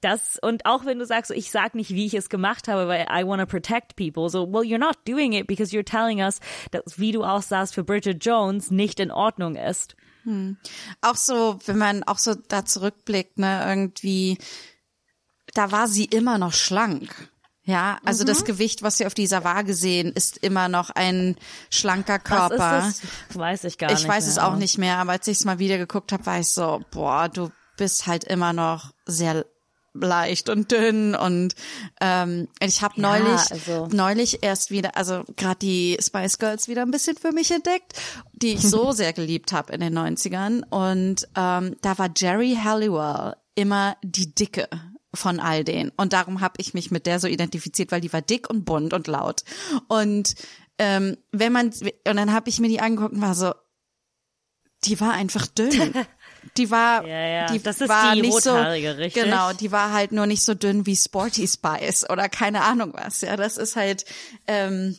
das 0.00 0.38
und 0.40 0.64
auch 0.64 0.84
wenn 0.84 0.98
du 0.98 1.06
sagst, 1.06 1.30
ich 1.30 1.50
sag 1.50 1.74
nicht, 1.74 1.90
wie 1.90 2.06
ich 2.06 2.14
es 2.14 2.28
gemacht 2.28 2.68
habe, 2.68 2.88
weil 2.88 3.06
I 3.10 3.26
want 3.26 3.40
to 3.40 3.46
protect 3.46 3.96
people, 3.96 4.28
so 4.30 4.46
well, 4.52 4.62
you're 4.62 4.78
not 4.78 4.96
doing 5.06 5.32
it 5.32 5.46
because 5.46 5.76
you're 5.76 5.84
telling 5.84 6.20
us, 6.20 6.40
dass 6.70 6.98
wie 6.98 7.12
du 7.12 7.24
aussahst 7.24 7.74
für 7.74 7.84
Bridget 7.84 8.24
Jones 8.24 8.70
nicht 8.70 9.00
in 9.00 9.10
Ordnung 9.10 9.56
ist. 9.56 9.96
auch 11.00 11.16
so, 11.16 11.58
wenn 11.66 11.78
man 11.78 12.02
auch 12.04 12.18
so 12.18 12.34
da 12.34 12.64
zurückblickt, 12.64 13.38
ne, 13.38 13.64
irgendwie, 13.66 14.38
da 15.58 15.72
war 15.72 15.88
sie 15.88 16.04
immer 16.04 16.38
noch 16.38 16.52
schlank. 16.52 17.30
Ja, 17.64 17.98
also 18.04 18.24
das 18.24 18.44
Gewicht, 18.46 18.82
was 18.82 18.98
wir 18.98 19.08
auf 19.08 19.12
dieser 19.12 19.44
Waage 19.44 19.74
sehen, 19.74 20.12
ist 20.12 20.38
immer 20.38 20.68
noch 20.68 20.88
ein 20.88 21.36
schlanker 21.68 22.18
Körper. 22.18 22.58
Was 22.58 22.88
ist 22.88 23.02
das? 23.28 23.36
Weiß 23.36 23.64
ich 23.64 23.76
gar 23.76 23.90
nicht. 23.90 24.00
Ich 24.00 24.08
weiß 24.08 24.24
mehr. 24.24 24.32
es 24.32 24.38
auch 24.38 24.56
nicht 24.56 24.78
mehr, 24.78 24.96
aber 24.96 25.12
als 25.12 25.26
ich 25.26 25.38
es 25.38 25.44
mal 25.44 25.58
wieder 25.58 25.76
geguckt 25.76 26.12
habe, 26.12 26.24
war 26.24 26.38
ich 26.38 26.48
so, 26.48 26.80
boah, 26.92 27.28
du 27.28 27.50
bist 27.76 28.06
halt 28.06 28.24
immer 28.24 28.54
noch 28.54 28.92
sehr 29.04 29.44
leicht 29.92 30.48
und 30.48 30.70
dünn 30.70 31.14
und 31.14 31.54
ähm, 32.00 32.48
ich 32.60 32.80
habe 32.82 33.00
Ja, 33.00 33.18
neulich 33.18 33.50
also- 33.50 33.88
neulich 33.90 34.42
erst 34.42 34.70
wieder, 34.70 34.96
also 34.96 35.24
gerade 35.36 35.58
die 35.58 35.98
Spice 36.00 36.38
Girls 36.38 36.68
wieder 36.68 36.82
ein 36.82 36.90
bisschen 36.90 37.16
für 37.16 37.32
mich 37.32 37.50
entdeckt, 37.50 37.94
die 38.32 38.52
ich 38.54 38.62
so 38.62 38.92
sehr 38.92 39.12
geliebt 39.12 39.52
habe 39.52 39.72
in 39.72 39.80
den 39.80 39.98
90ern 39.98 40.62
und 40.70 41.26
ähm, 41.34 41.76
da 41.82 41.98
war 41.98 42.10
Jerry 42.16 42.56
Halliwell 42.62 43.34
immer 43.56 43.96
die 44.02 44.32
Dicke 44.34 44.68
von 45.14 45.40
all 45.40 45.64
denen 45.64 45.90
und 45.96 46.12
darum 46.12 46.40
habe 46.40 46.54
ich 46.58 46.74
mich 46.74 46.90
mit 46.90 47.06
der 47.06 47.18
so 47.20 47.26
identifiziert, 47.28 47.92
weil 47.92 48.00
die 48.00 48.12
war 48.12 48.22
dick 48.22 48.50
und 48.50 48.64
bunt 48.64 48.92
und 48.92 49.06
laut 49.06 49.42
und 49.88 50.34
ähm, 50.78 51.16
wenn 51.32 51.52
man 51.52 51.68
und 51.68 52.16
dann 52.16 52.32
habe 52.32 52.48
ich 52.50 52.60
mir 52.60 52.68
die 52.68 52.80
angeguckt 52.80 53.14
und 53.14 53.22
war 53.22 53.34
so 53.34 53.52
die 54.84 55.00
war 55.00 55.12
einfach 55.12 55.46
dünn. 55.46 55.92
Die 56.56 56.70
war, 56.70 57.06
Ja, 57.06 57.26
ja. 57.26 57.46
die 57.46 57.60
Das 57.60 57.80
ist 57.80 57.88
war 57.88 58.14
die 58.14 58.22
nicht 58.22 58.40
so, 58.42 58.54
richtig? 58.54 59.12
genau, 59.22 59.52
die 59.52 59.70
war 59.72 59.92
halt 59.92 60.12
nur 60.12 60.26
nicht 60.26 60.42
so 60.44 60.54
dünn 60.54 60.86
wie 60.86 60.96
Sporty 60.96 61.46
Spice 61.46 62.08
oder 62.08 62.28
keine 62.28 62.62
Ahnung 62.62 62.92
was. 62.94 63.20
Ja, 63.20 63.36
das 63.36 63.56
ist 63.56 63.76
halt, 63.76 64.04
ähm, 64.46 64.96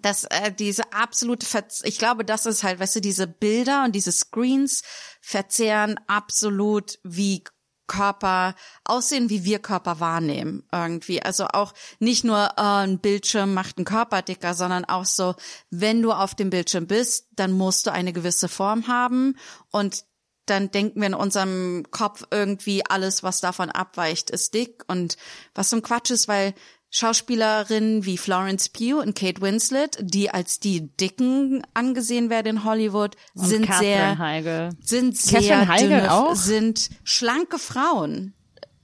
das, 0.00 0.24
äh, 0.24 0.52
diese 0.52 0.92
absolute, 0.92 1.44
Verz 1.44 1.82
ich 1.84 1.98
glaube, 1.98 2.24
das 2.24 2.46
ist 2.46 2.62
halt, 2.62 2.78
weißt 2.78 2.96
du, 2.96 3.00
diese 3.00 3.26
Bilder 3.26 3.84
und 3.84 3.92
diese 3.96 4.12
Screens 4.12 4.82
verzehren 5.20 5.98
absolut, 6.06 6.98
wie 7.02 7.42
Körper 7.86 8.54
aussehen, 8.84 9.30
wie 9.30 9.44
wir 9.44 9.58
Körper 9.58 10.00
wahrnehmen 10.00 10.64
irgendwie. 10.72 11.22
Also 11.22 11.46
auch 11.46 11.72
nicht 11.98 12.24
nur 12.24 12.52
äh, 12.56 12.60
ein 12.60 12.98
Bildschirm 12.98 13.54
macht 13.54 13.78
einen 13.78 13.84
Körper 13.84 14.22
dicker, 14.22 14.54
sondern 14.54 14.84
auch 14.84 15.04
so, 15.04 15.34
wenn 15.70 16.02
du 16.02 16.12
auf 16.12 16.34
dem 16.34 16.50
Bildschirm 16.50 16.86
bist, 16.86 17.28
dann 17.32 17.52
musst 17.52 17.86
du 17.86 17.92
eine 17.92 18.12
gewisse 18.12 18.48
Form 18.48 18.88
haben 18.88 19.36
und 19.70 20.04
dann 20.46 20.70
denken 20.70 21.00
wir 21.00 21.08
in 21.08 21.14
unserem 21.14 21.84
Kopf 21.90 22.24
irgendwie 22.30 22.86
alles, 22.86 23.24
was 23.24 23.40
davon 23.40 23.68
abweicht, 23.68 24.30
ist 24.30 24.54
dick 24.54 24.84
und 24.86 25.16
was 25.54 25.74
ein 25.74 25.82
Quatsch 25.82 26.10
ist, 26.10 26.28
weil 26.28 26.54
Schauspielerinnen 26.96 28.06
wie 28.06 28.16
Florence 28.16 28.70
Pugh 28.70 29.00
und 29.02 29.14
Kate 29.18 29.42
Winslet, 29.42 29.98
die 30.00 30.30
als 30.30 30.60
die 30.60 30.88
Dicken 30.96 31.62
angesehen 31.74 32.30
werden 32.30 32.56
in 32.56 32.64
Hollywood, 32.64 33.16
sind 33.34 33.66
Catherine 33.66 33.84
sehr 33.92 34.18
Heigl. 34.18 34.70
sind 34.80 35.16
sehr 35.18 35.40
Catherine 35.66 35.78
dünne, 36.00 36.12
auch? 36.14 36.34
sind 36.34 36.88
schlanke 37.04 37.58
Frauen. 37.58 38.32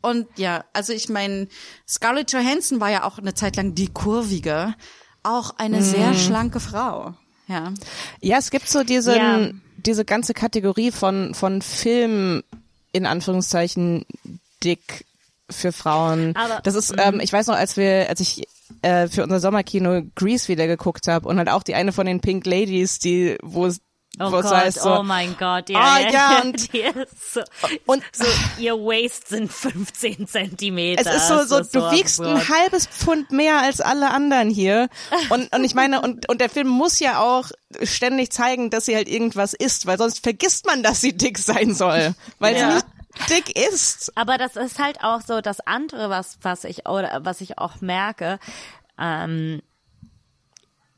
Und 0.02 0.26
ja, 0.36 0.64
also 0.74 0.92
ich 0.92 1.08
meine, 1.08 1.48
Scarlett 1.88 2.32
Johansson 2.32 2.80
war 2.80 2.90
ja 2.90 3.04
auch 3.04 3.18
eine 3.18 3.32
Zeit 3.32 3.56
lang 3.56 3.74
die 3.74 3.88
kurvige, 3.88 4.74
auch 5.22 5.54
eine 5.56 5.78
Mhm. 5.78 5.82
sehr 5.82 6.14
schlanke 6.14 6.60
Frau. 6.60 7.14
Ja. 7.48 7.72
Ja, 8.20 8.36
es 8.38 8.50
gibt 8.50 8.68
so 8.68 8.84
diesen, 8.84 9.14
Ja. 9.14 9.48
diese 9.78 10.04
ganze 10.04 10.34
Kategorie 10.34 10.90
von, 10.90 11.34
von 11.34 11.62
Film, 11.62 12.42
in 12.92 13.06
Anführungszeichen, 13.06 14.04
dick 14.62 15.06
für 15.52 15.72
Frauen. 15.72 16.34
Aber- 16.36 16.60
das 16.62 16.74
ist, 16.74 16.94
ähm, 16.98 17.20
ich 17.20 17.32
weiß 17.32 17.46
noch, 17.48 17.56
als 17.56 17.76
wir, 17.76 18.08
als 18.08 18.20
ich 18.20 18.44
äh, 18.82 19.08
für 19.08 19.22
unser 19.22 19.38
Sommerkino 19.40 20.02
Grease 20.16 20.48
wieder 20.48 20.66
geguckt 20.66 21.06
habe 21.08 21.28
und 21.28 21.38
halt 21.38 21.48
auch 21.50 21.62
die 21.62 21.74
eine 21.74 21.92
von 21.92 22.06
den 22.06 22.20
Pink 22.20 22.46
Ladies, 22.46 22.98
die, 22.98 23.36
wo 23.42 23.66
es 23.66 23.80
Oh 24.20 24.30
wo 24.30 24.36
es 24.36 24.42
Gott, 24.42 24.54
heißt 24.54 24.80
so, 24.82 24.98
oh 24.98 25.02
mein 25.02 25.34
Gott, 25.38 25.70
ja, 25.70 25.78
Ah, 25.80 25.98
ja, 26.00 26.10
ja, 26.10 26.40
und- 26.42 26.56
ist 26.74 27.32
so, 27.32 27.40
und 27.86 28.02
so, 28.12 28.26
ihr 28.58 28.74
Waist 28.74 29.28
sind 29.28 29.50
15 29.50 30.26
Zentimeter. 30.28 31.00
Es 31.10 31.16
ist 31.22 31.28
so, 31.28 31.38
so, 31.44 31.58
Das 31.60 31.70
du 31.70 31.80
wiegst 31.92 32.20
absurd. 32.20 32.28
ein 32.28 32.48
halbes 32.50 32.86
Pfund 32.86 33.32
mehr 33.32 33.62
als 33.62 33.80
alle 33.80 34.10
anderen 34.10 34.50
hier. 34.50 34.90
Und, 35.30 35.50
und 35.56 35.64
ich 35.64 35.74
meine, 35.74 36.02
und, 36.02 36.28
und 36.28 36.42
der 36.42 36.50
Film 36.50 36.68
muss 36.68 37.00
ja 37.00 37.20
auch 37.20 37.46
ständig 37.84 38.30
zeigen, 38.32 38.68
dass 38.68 38.84
sie 38.84 38.94
halt 38.96 39.08
irgendwas 39.08 39.54
isst, 39.54 39.86
weil 39.86 39.96
sonst 39.96 40.22
vergisst 40.22 40.66
man, 40.66 40.82
dass 40.82 41.00
sie 41.00 41.16
dick 41.16 41.38
sein 41.38 41.74
soll. 41.74 42.14
Weil 42.38 42.54
Ja. 42.54 42.68
sie 42.68 42.74
nicht, 42.74 42.86
dick 43.28 43.56
ist. 43.70 44.12
Aber 44.16 44.38
das 44.38 44.56
ist 44.56 44.78
halt 44.78 45.02
auch 45.02 45.20
so 45.20 45.40
das 45.40 45.60
andere, 45.60 46.10
was, 46.10 46.38
was 46.42 46.64
ich, 46.64 46.88
oder 46.88 47.20
was 47.24 47.40
ich 47.40 47.58
auch 47.58 47.80
merke, 47.80 48.38
ähm, 48.98 49.60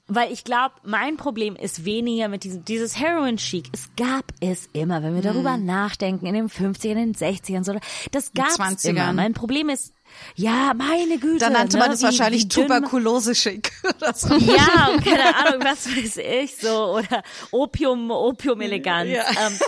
weil 0.06 0.30
ich 0.32 0.44
glaube, 0.44 0.74
mein 0.84 1.16
Problem 1.16 1.56
ist 1.56 1.86
weniger 1.86 2.28
mit 2.28 2.44
diesem, 2.44 2.62
dieses 2.66 2.98
Heroin 3.00 3.38
Chic. 3.38 3.68
Es 3.72 3.88
gab 3.96 4.24
es 4.40 4.68
immer, 4.74 5.02
wenn 5.02 5.14
wir 5.14 5.22
darüber 5.22 5.56
nachdenken, 5.56 6.26
in 6.26 6.34
den 6.34 6.50
50ern, 6.50 6.90
in 6.90 7.12
den 7.12 7.14
60ern, 7.14 7.64
so, 7.64 7.74
das 8.12 8.32
gab 8.34 8.48
es 8.48 8.58
20ern. 8.58 8.88
immer. 8.90 9.12
Mein 9.14 9.32
Problem 9.32 9.70
ist, 9.70 9.94
ja, 10.36 10.74
meine 10.76 11.16
Güte. 11.18 11.38
Da 11.38 11.48
nannte 11.50 11.78
ne, 11.78 11.84
man 11.84 11.92
es 11.92 12.00
wie- 12.00 12.04
wahrscheinlich 12.04 12.42
wie 12.44 12.48
dünn- 12.48 12.66
Tuberkulose-schick. 12.66 13.72
oder 13.96 14.12
so. 14.14 14.34
Ja, 14.34 14.90
keine 15.02 15.36
Ahnung, 15.36 15.62
was 15.64 15.86
weiß 15.88 16.18
ich 16.18 16.54
so, 16.58 16.96
oder 16.98 17.22
Opium, 17.50 18.10
Opium-Eleganz. 18.10 19.08
Ja. 19.10 19.24
Ähm, 19.46 19.58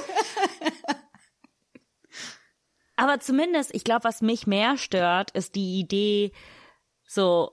aber 2.96 3.20
zumindest, 3.20 3.74
ich 3.74 3.84
glaube, 3.84 4.04
was 4.04 4.22
mich 4.22 4.46
mehr 4.46 4.76
stört, 4.76 5.30
ist 5.32 5.54
die 5.54 5.78
Idee, 5.78 6.32
so, 7.06 7.52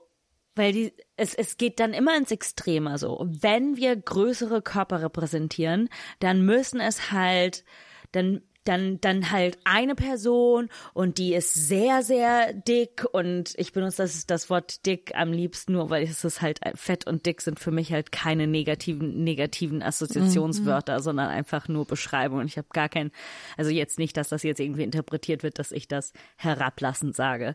weil 0.54 0.72
die, 0.72 0.92
es, 1.16 1.34
es 1.34 1.56
geht 1.56 1.80
dann 1.80 1.92
immer 1.92 2.16
ins 2.16 2.30
Extreme, 2.30 2.98
so. 2.98 3.24
Wenn 3.28 3.76
wir 3.76 3.94
größere 3.96 4.62
Körper 4.62 5.02
repräsentieren, 5.02 5.88
dann 6.20 6.44
müssen 6.44 6.80
es 6.80 7.12
halt, 7.12 7.64
dann, 8.12 8.42
dann, 8.64 9.00
dann 9.00 9.30
halt 9.30 9.58
eine 9.64 9.94
Person 9.94 10.68
und 10.92 11.18
die 11.18 11.34
ist 11.34 11.54
sehr, 11.54 12.02
sehr 12.02 12.52
dick 12.52 13.04
und 13.12 13.54
ich 13.56 13.72
benutze 13.72 14.02
das, 14.02 14.26
das 14.26 14.50
Wort 14.50 14.86
dick 14.86 15.12
am 15.14 15.32
liebsten 15.32 15.72
nur, 15.72 15.90
weil 15.90 16.04
es 16.04 16.24
ist 16.24 16.42
halt 16.42 16.60
fett 16.74 17.06
und 17.06 17.26
dick 17.26 17.42
sind 17.42 17.60
für 17.60 17.70
mich 17.70 17.92
halt 17.92 18.12
keine 18.12 18.46
negativen, 18.46 19.22
negativen 19.22 19.82
Assoziationswörter, 19.82 21.00
sondern 21.00 21.28
einfach 21.28 21.68
nur 21.68 21.84
Beschreibungen. 21.86 22.46
Ich 22.46 22.56
habe 22.56 22.68
gar 22.72 22.88
kein, 22.88 23.10
also 23.56 23.70
jetzt 23.70 23.98
nicht, 23.98 24.16
dass 24.16 24.28
das 24.28 24.42
jetzt 24.42 24.60
irgendwie 24.60 24.82
interpretiert 24.82 25.42
wird, 25.42 25.58
dass 25.58 25.72
ich 25.72 25.88
das 25.88 26.12
herablassend 26.36 27.14
sage. 27.14 27.54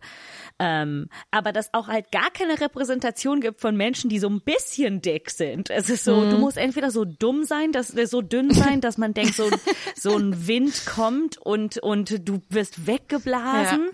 Ähm, 0.59 1.09
aber 1.31 1.51
dass 1.51 1.73
auch 1.73 1.87
halt 1.87 2.11
gar 2.11 2.29
keine 2.31 2.59
Repräsentation 2.59 3.41
gibt 3.41 3.61
von 3.61 3.75
Menschen, 3.75 4.09
die 4.09 4.19
so 4.19 4.29
ein 4.29 4.41
bisschen 4.41 5.01
dick 5.01 5.31
sind. 5.31 5.69
Es 5.69 5.89
ist 5.89 6.03
so, 6.03 6.29
du 6.29 6.37
musst 6.37 6.57
entweder 6.57 6.91
so 6.91 7.05
dumm 7.05 7.43
sein, 7.43 7.71
dass 7.71 7.89
so 7.89 8.21
dünn 8.21 8.53
sein, 8.53 8.81
dass 8.81 8.97
man 8.97 9.13
denkt, 9.13 9.35
so, 9.35 9.49
so 9.95 10.17
ein 10.17 10.47
Wind 10.47 10.85
kommt 10.99 11.37
und, 11.37 11.77
und 11.77 12.27
du 12.27 12.41
wirst 12.49 12.85
weggeblasen. 12.85 13.89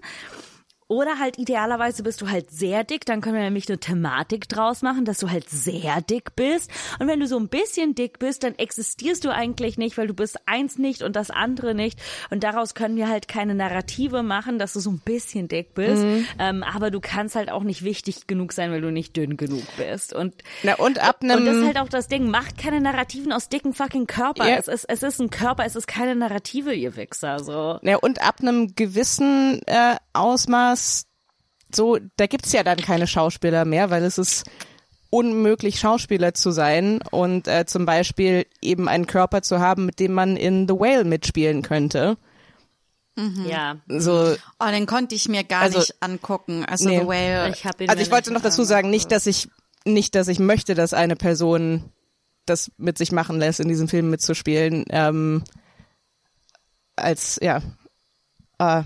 Oder 0.88 1.18
halt 1.18 1.40
idealerweise 1.40 2.04
bist 2.04 2.22
du 2.22 2.30
halt 2.30 2.52
sehr 2.52 2.84
dick, 2.84 3.06
dann 3.06 3.20
können 3.20 3.36
wir 3.36 3.42
nämlich 3.42 3.68
eine 3.68 3.80
Thematik 3.80 4.48
draus 4.48 4.84
machen, 4.84 5.04
dass 5.04 5.18
du 5.18 5.32
halt 5.32 5.50
sehr 5.50 6.02
dick 6.02 6.36
bist. 6.36 6.70
Und 7.00 7.08
wenn 7.08 7.20
du 7.20 7.26
so 7.26 7.40
ein 7.40 7.48
bisschen 7.48 7.96
dick 7.96 8.20
bist, 8.20 8.44
dann 8.44 8.54
existierst 8.54 9.26
du 9.26 9.32
eigentlich 9.32 9.80
nicht, 9.80 9.98
weil 9.98 10.06
du 10.06 10.14
bist 10.14 10.38
eins 10.46 10.78
nicht 10.78 11.02
und 11.02 11.16
das 11.16 11.32
andere 11.32 11.74
nicht. 11.74 12.00
Und 12.30 12.44
daraus 12.44 12.76
können 12.76 12.98
wir 12.98 13.10
halt 13.10 13.28
keine 13.28 13.56
Narrative 13.56 14.22
machen, 14.22 14.60
dass 14.60 14.74
du 14.74 14.80
so 14.80 14.92
ein 14.92 15.00
bisschen 15.04 15.48
dick 15.48 15.74
bist. 15.74 16.06
Ähm, 16.38 16.62
aber 16.62 16.92
du 16.92 17.00
kannst 17.00 17.36
halt 17.36 17.50
auch 17.50 17.64
nicht 17.64 17.84
wichtig 17.84 18.28
genug 18.28 18.54
sein, 18.54 18.72
weil 18.72 18.82
du 18.82 18.92
nicht 18.92 19.18
dünn 19.18 19.38
genug 19.38 19.64
bist. 19.78 20.14
Und 20.14 20.36
Na, 20.62 20.76
und 20.76 21.00
ab 21.00 21.18
und 21.22 21.30
das 21.30 21.40
ist 21.40 21.48
einem, 21.48 21.66
halt 21.66 21.80
auch 21.80 21.90
das 21.90 22.08
Ding, 22.10 22.30
macht 22.30 22.60
keine 22.60 22.80
Narrativen 22.80 23.32
aus 23.32 23.50
dicken 23.50 23.74
fucking 23.74 24.06
Körper. 24.06 24.48
Ja. 24.48 24.58
Es, 24.58 24.68
ist, 24.68 24.86
es 24.86 25.02
ist 25.02 25.20
ein 25.20 25.32
Körper, 25.32 25.66
es 25.66 25.76
ist 25.76 25.88
keine 25.88 26.16
Narrative, 26.16 26.76
ihr 26.76 26.96
Wichser. 26.96 27.40
So. 27.40 27.80
ja, 27.82 27.96
und 27.98 28.22
ab 28.22 28.36
einem 28.42 28.76
gewissen 28.76 29.62
äh, 29.66 29.96
Ausmaß, 30.14 30.75
so, 31.74 31.98
da 32.18 32.28
gibt's 32.28 32.52
ja 32.52 32.64
dann 32.64 32.78
keine 32.78 33.08
Schauspieler 33.08 33.66
mehr, 33.66 33.90
weil 33.90 34.04
es 34.04 34.18
ist 34.18 34.46
unmöglich, 35.10 35.80
Schauspieler 35.80 36.34
zu 36.34 36.52
sein 36.52 37.00
und 37.12 37.48
äh, 37.48 37.66
zum 37.66 37.86
Beispiel 37.86 38.46
eben 38.62 38.88
einen 38.90 39.08
Körper 39.08 39.42
zu 39.42 39.60
haben, 39.60 39.86
mit 39.86 40.00
dem 40.00 40.14
man 40.14 40.36
in 40.38 40.68
The 40.68 40.74
Whale 40.74 41.04
mitspielen 41.06 41.62
könnte. 41.62 42.18
Ja. 43.48 43.78
So, 43.88 44.36
Oh, 44.60 44.68
den 44.72 44.86
konnte 44.86 45.16
ich 45.16 45.30
mir 45.30 45.46
gar 45.46 45.62
Also- 45.62 45.80
nicht 45.80 45.96
angucken. 46.02 46.66
Also 46.66 46.90
Nee. 46.90 47.00
The 47.00 47.08
Whale. 47.08 47.50
Ich 47.50 47.66
hab 47.66 47.80
ihn 47.80 47.90
also 47.90 48.02
ich 48.02 48.12
wollte 48.12 48.34
noch 48.34 48.42
dazu 48.42 48.64
sagen, 48.66 48.90
nicht, 48.90 49.10
dass 49.12 49.26
ich 49.26 49.48
nicht, 49.86 50.16
dass 50.16 50.28
ich 50.28 50.40
möchte, 50.40 50.76
dass 50.76 50.94
eine 50.94 51.16
Person 51.16 51.92
das 52.46 52.72
mit 52.78 52.98
sich 52.98 53.14
machen 53.14 53.40
lässt, 53.40 53.60
in 53.62 53.70
diesem 53.70 53.88
Film 53.88 54.10
mitzuspielen. 54.10 54.84
Ähm, 54.90 55.44
als 56.96 57.40
ja. 57.42 57.62
Äh, 58.60 58.84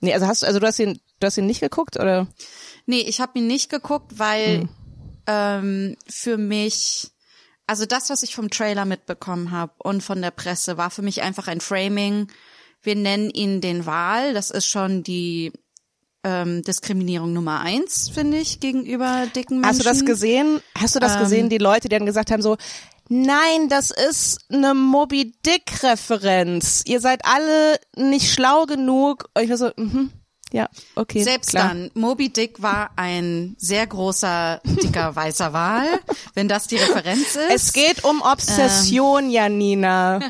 nee, 0.00 0.14
also 0.14 0.26
hast 0.26 0.42
du, 0.42 0.46
also 0.46 0.58
du 0.58 0.66
hast 0.66 0.78
ihn, 0.78 0.98
du 1.20 1.26
hast 1.26 1.38
ihn 1.38 1.46
nicht 1.46 1.60
geguckt 1.60 1.96
oder? 1.98 2.26
Nee, 2.86 3.00
ich 3.00 3.20
habe 3.20 3.38
ihn 3.38 3.46
nicht 3.46 3.70
geguckt, 3.70 4.18
weil 4.18 4.68
ähm, 5.26 5.96
für 6.08 6.36
mich, 6.36 7.10
also 7.66 7.84
das, 7.86 8.10
was 8.10 8.22
ich 8.22 8.34
vom 8.34 8.50
Trailer 8.50 8.84
mitbekommen 8.84 9.50
habe 9.50 9.72
und 9.78 10.02
von 10.02 10.22
der 10.22 10.30
Presse, 10.30 10.76
war 10.76 10.90
für 10.90 11.02
mich 11.02 11.22
einfach 11.22 11.48
ein 11.48 11.60
Framing. 11.60 12.28
Wir 12.82 12.94
nennen 12.94 13.30
ihn 13.30 13.60
den 13.60 13.86
Wahl. 13.86 14.34
Das 14.34 14.50
ist 14.50 14.66
schon 14.66 15.02
die 15.02 15.52
ähm, 16.22 16.62
Diskriminierung 16.62 17.32
Nummer 17.32 17.60
eins, 17.60 18.08
finde 18.08 18.38
ich, 18.38 18.60
gegenüber 18.60 19.26
dicken 19.34 19.60
Menschen. 19.60 19.68
Hast 19.68 19.80
du 19.80 19.84
das 19.84 20.04
gesehen? 20.04 20.60
Hast 20.78 20.94
du 20.94 21.00
das 21.00 21.14
Ähm. 21.14 21.20
gesehen, 21.22 21.48
die 21.48 21.58
Leute, 21.58 21.88
die 21.88 21.96
dann 21.96 22.06
gesagt 22.06 22.30
haben 22.30 22.42
so, 22.42 22.56
nein, 23.08 23.68
das 23.68 23.90
ist 23.90 24.38
eine 24.50 24.74
Moby 24.74 25.32
Dick 25.44 25.82
Referenz. 25.82 26.82
Ihr 26.86 27.00
seid 27.00 27.24
alle 27.24 27.78
nicht 27.96 28.32
schlau 28.32 28.66
genug. 28.66 29.28
Und 29.34 29.42
ich 29.42 29.50
war 29.50 29.56
so, 29.56 29.70
mhm, 29.76 30.10
ja, 30.52 30.68
okay. 30.94 31.22
Selbst 31.24 31.50
klar. 31.50 31.68
dann, 31.68 31.90
Moby 31.94 32.28
Dick 32.32 32.62
war 32.62 32.90
ein 32.96 33.56
sehr 33.58 33.86
großer, 33.86 34.60
dicker, 34.64 35.14
weißer 35.16 35.52
Wal, 35.52 35.86
wenn 36.34 36.48
das 36.48 36.68
die 36.68 36.76
Referenz 36.76 37.34
ist. 37.34 37.50
Es 37.50 37.72
geht 37.72 38.04
um 38.04 38.22
Obsession, 38.22 39.24
Ähm. 39.24 39.30
Janina. 39.30 40.20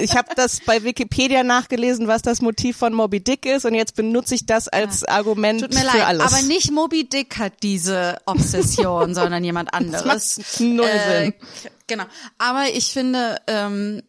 Ich 0.00 0.16
habe 0.16 0.28
das 0.36 0.60
bei 0.60 0.84
Wikipedia 0.84 1.42
nachgelesen, 1.42 2.06
was 2.06 2.22
das 2.22 2.40
Motiv 2.40 2.76
von 2.76 2.92
Moby 2.94 3.22
Dick 3.22 3.46
ist 3.46 3.64
und 3.64 3.74
jetzt 3.74 3.96
benutze 3.96 4.36
ich 4.36 4.46
das 4.46 4.68
als 4.68 5.04
Argument 5.04 5.60
Tut 5.60 5.74
mir 5.74 5.80
für 5.80 5.86
leid, 5.86 6.06
alles. 6.06 6.32
aber 6.32 6.42
nicht 6.42 6.70
Moby 6.70 7.08
Dick 7.08 7.36
hat 7.38 7.54
diese 7.62 8.18
Obsession, 8.26 9.14
sondern 9.14 9.42
jemand 9.42 9.74
anderes. 9.74 10.04
macht 10.36 10.60
null 10.60 10.86
Sinn. 11.08 11.32
k- 11.32 11.70
Genau. 11.86 12.04
Aber 12.38 12.68
ich 12.72 12.92
finde, 12.92 13.36
ähm, 13.46 14.02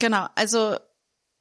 genau, 0.00 0.26
also 0.34 0.76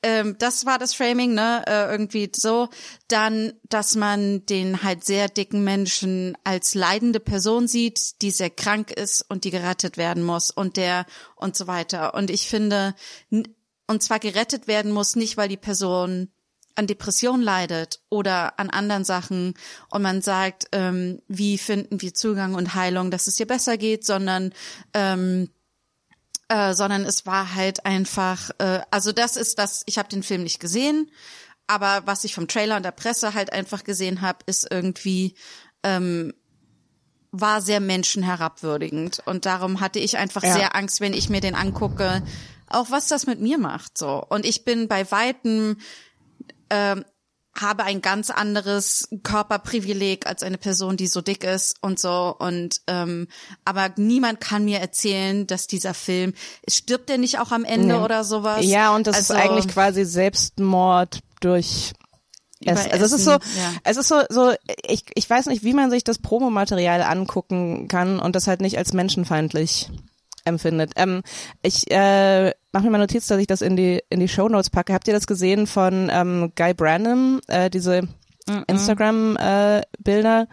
ähm, 0.01 0.35
das 0.39 0.65
war 0.65 0.77
das 0.77 0.93
Framing, 0.93 1.33
ne? 1.33 1.63
Äh, 1.67 1.91
irgendwie 1.91 2.31
so. 2.33 2.69
Dann, 3.07 3.53
dass 3.67 3.95
man 3.95 4.45
den 4.45 4.83
halt 4.83 5.03
sehr 5.03 5.27
dicken 5.27 5.63
Menschen 5.63 6.37
als 6.43 6.73
leidende 6.73 7.19
Person 7.19 7.67
sieht, 7.67 8.21
die 8.21 8.31
sehr 8.31 8.49
krank 8.49 8.91
ist 8.91 9.25
und 9.29 9.43
die 9.43 9.51
gerettet 9.51 9.97
werden 9.97 10.23
muss 10.23 10.51
und 10.51 10.77
der 10.77 11.05
und 11.35 11.55
so 11.55 11.67
weiter. 11.67 12.13
Und 12.13 12.29
ich 12.29 12.47
finde, 12.47 12.95
und 13.87 14.03
zwar 14.03 14.19
gerettet 14.19 14.67
werden 14.67 14.91
muss, 14.91 15.15
nicht 15.15 15.35
weil 15.35 15.49
die 15.49 15.57
Person 15.57 16.29
an 16.75 16.87
Depression 16.87 17.41
leidet 17.41 17.99
oder 18.09 18.57
an 18.57 18.69
anderen 18.69 19.03
Sachen 19.03 19.53
und 19.89 20.01
man 20.01 20.21
sagt, 20.21 20.67
ähm, 20.71 21.21
wie 21.27 21.57
finden 21.57 22.01
wir 22.01 22.13
Zugang 22.13 22.55
und 22.55 22.73
Heilung, 22.73 23.11
dass 23.11 23.27
es 23.27 23.35
dir 23.35 23.47
besser 23.47 23.77
geht, 23.77 24.05
sondern 24.05 24.53
ähm, 24.93 25.49
äh, 26.49 26.73
sondern 26.73 27.05
es 27.05 27.25
war 27.25 27.55
halt 27.55 27.85
einfach, 27.85 28.49
äh, 28.57 28.81
also 28.91 29.11
das 29.11 29.37
ist 29.37 29.57
das, 29.59 29.83
ich 29.85 29.97
habe 29.97 30.09
den 30.09 30.23
Film 30.23 30.43
nicht 30.43 30.59
gesehen, 30.59 31.09
aber 31.67 32.01
was 32.05 32.23
ich 32.23 32.33
vom 32.35 32.47
Trailer 32.47 32.75
und 32.77 32.83
der 32.83 32.91
Presse 32.91 33.33
halt 33.33 33.53
einfach 33.53 33.83
gesehen 33.83 34.21
habe, 34.21 34.39
ist 34.47 34.67
irgendwie 34.69 35.35
ähm, 35.83 36.33
war 37.31 37.61
sehr 37.61 37.79
menschenherabwürdigend 37.79 39.21
und 39.25 39.45
darum 39.45 39.79
hatte 39.79 39.99
ich 39.99 40.17
einfach 40.17 40.43
Ja. 40.43 40.53
sehr 40.53 40.75
Angst, 40.75 40.99
wenn 40.99 41.13
ich 41.13 41.29
mir 41.29 41.41
den 41.41 41.53
angucke, 41.55 42.23
auch 42.67 42.89
was 42.89 43.07
das 43.07 43.27
mit 43.27 43.39
mir 43.39 43.59
macht 43.59 43.97
so. 43.97 44.23
Und 44.29 44.45
ich 44.45 44.65
bin 44.65 44.87
bei 44.87 45.09
weitem 45.11 45.77
ähm, 46.71 47.05
habe 47.61 47.83
ein 47.83 48.01
ganz 48.01 48.29
anderes 48.29 49.09
Körperprivileg 49.23 50.27
als 50.27 50.43
eine 50.43 50.57
Person, 50.57 50.97
die 50.97 51.07
so 51.07 51.21
dick 51.21 51.43
ist 51.43 51.77
und 51.81 51.99
so. 51.99 52.35
Und 52.37 52.81
ähm, 52.87 53.27
aber 53.65 53.91
niemand 53.97 54.39
kann 54.39 54.65
mir 54.65 54.79
erzählen, 54.79 55.47
dass 55.47 55.67
dieser 55.67 55.93
Film 55.93 56.33
stirbt 56.67 57.09
er 57.09 57.17
nicht 57.17 57.39
auch 57.39 57.51
am 57.51 57.65
Ende 57.65 57.97
Nee. 57.97 58.03
oder 58.03 58.23
sowas. 58.23 58.65
Ja, 58.65 58.95
und 58.95 59.07
das 59.07 59.15
also, 59.15 59.33
ist 59.33 59.39
eigentlich 59.39 59.67
quasi 59.67 60.05
Selbstmord 60.05 61.19
durch 61.41 61.93
Essen. 62.65 62.91
Also 62.91 63.05
es 63.05 63.11
ist 63.13 63.23
so, 63.23 63.31
ja. 63.31 63.39
es 63.83 63.97
ist 63.97 64.07
so, 64.09 64.21
so 64.29 64.53
ich, 64.85 65.05
ich 65.15 65.29
weiß 65.29 65.45
nicht, 65.45 65.63
wie 65.63 65.73
man 65.73 65.89
sich 65.89 66.03
das 66.03 66.19
Promomaterial 66.19 67.01
angucken 67.01 67.87
kann 67.87 68.19
und 68.19 68.35
das 68.35 68.47
halt 68.47 68.61
nicht 68.61 68.77
als 68.77 68.93
menschenfeindlich 68.93 69.89
empfindet. 70.45 70.93
Ähm, 70.95 71.21
ich 71.61 71.89
äh, 71.91 72.51
mache 72.71 72.83
mir 72.83 72.91
mal 72.91 72.97
Notiz, 72.97 73.27
dass 73.27 73.39
ich 73.39 73.47
das 73.47 73.61
in 73.61 73.75
die 73.75 74.01
in 74.09 74.19
die 74.19 74.27
Show 74.27 74.49
Notes 74.49 74.69
packe. 74.69 74.93
Habt 74.93 75.07
ihr 75.07 75.13
das 75.13 75.27
gesehen 75.27 75.67
von 75.67 76.09
ähm, 76.11 76.51
Guy 76.55 76.73
Branum? 76.73 77.41
Äh, 77.47 77.69
diese 77.69 78.07
Instagram 78.67 79.37
äh, 79.37 79.81
Bilder. 79.99 80.47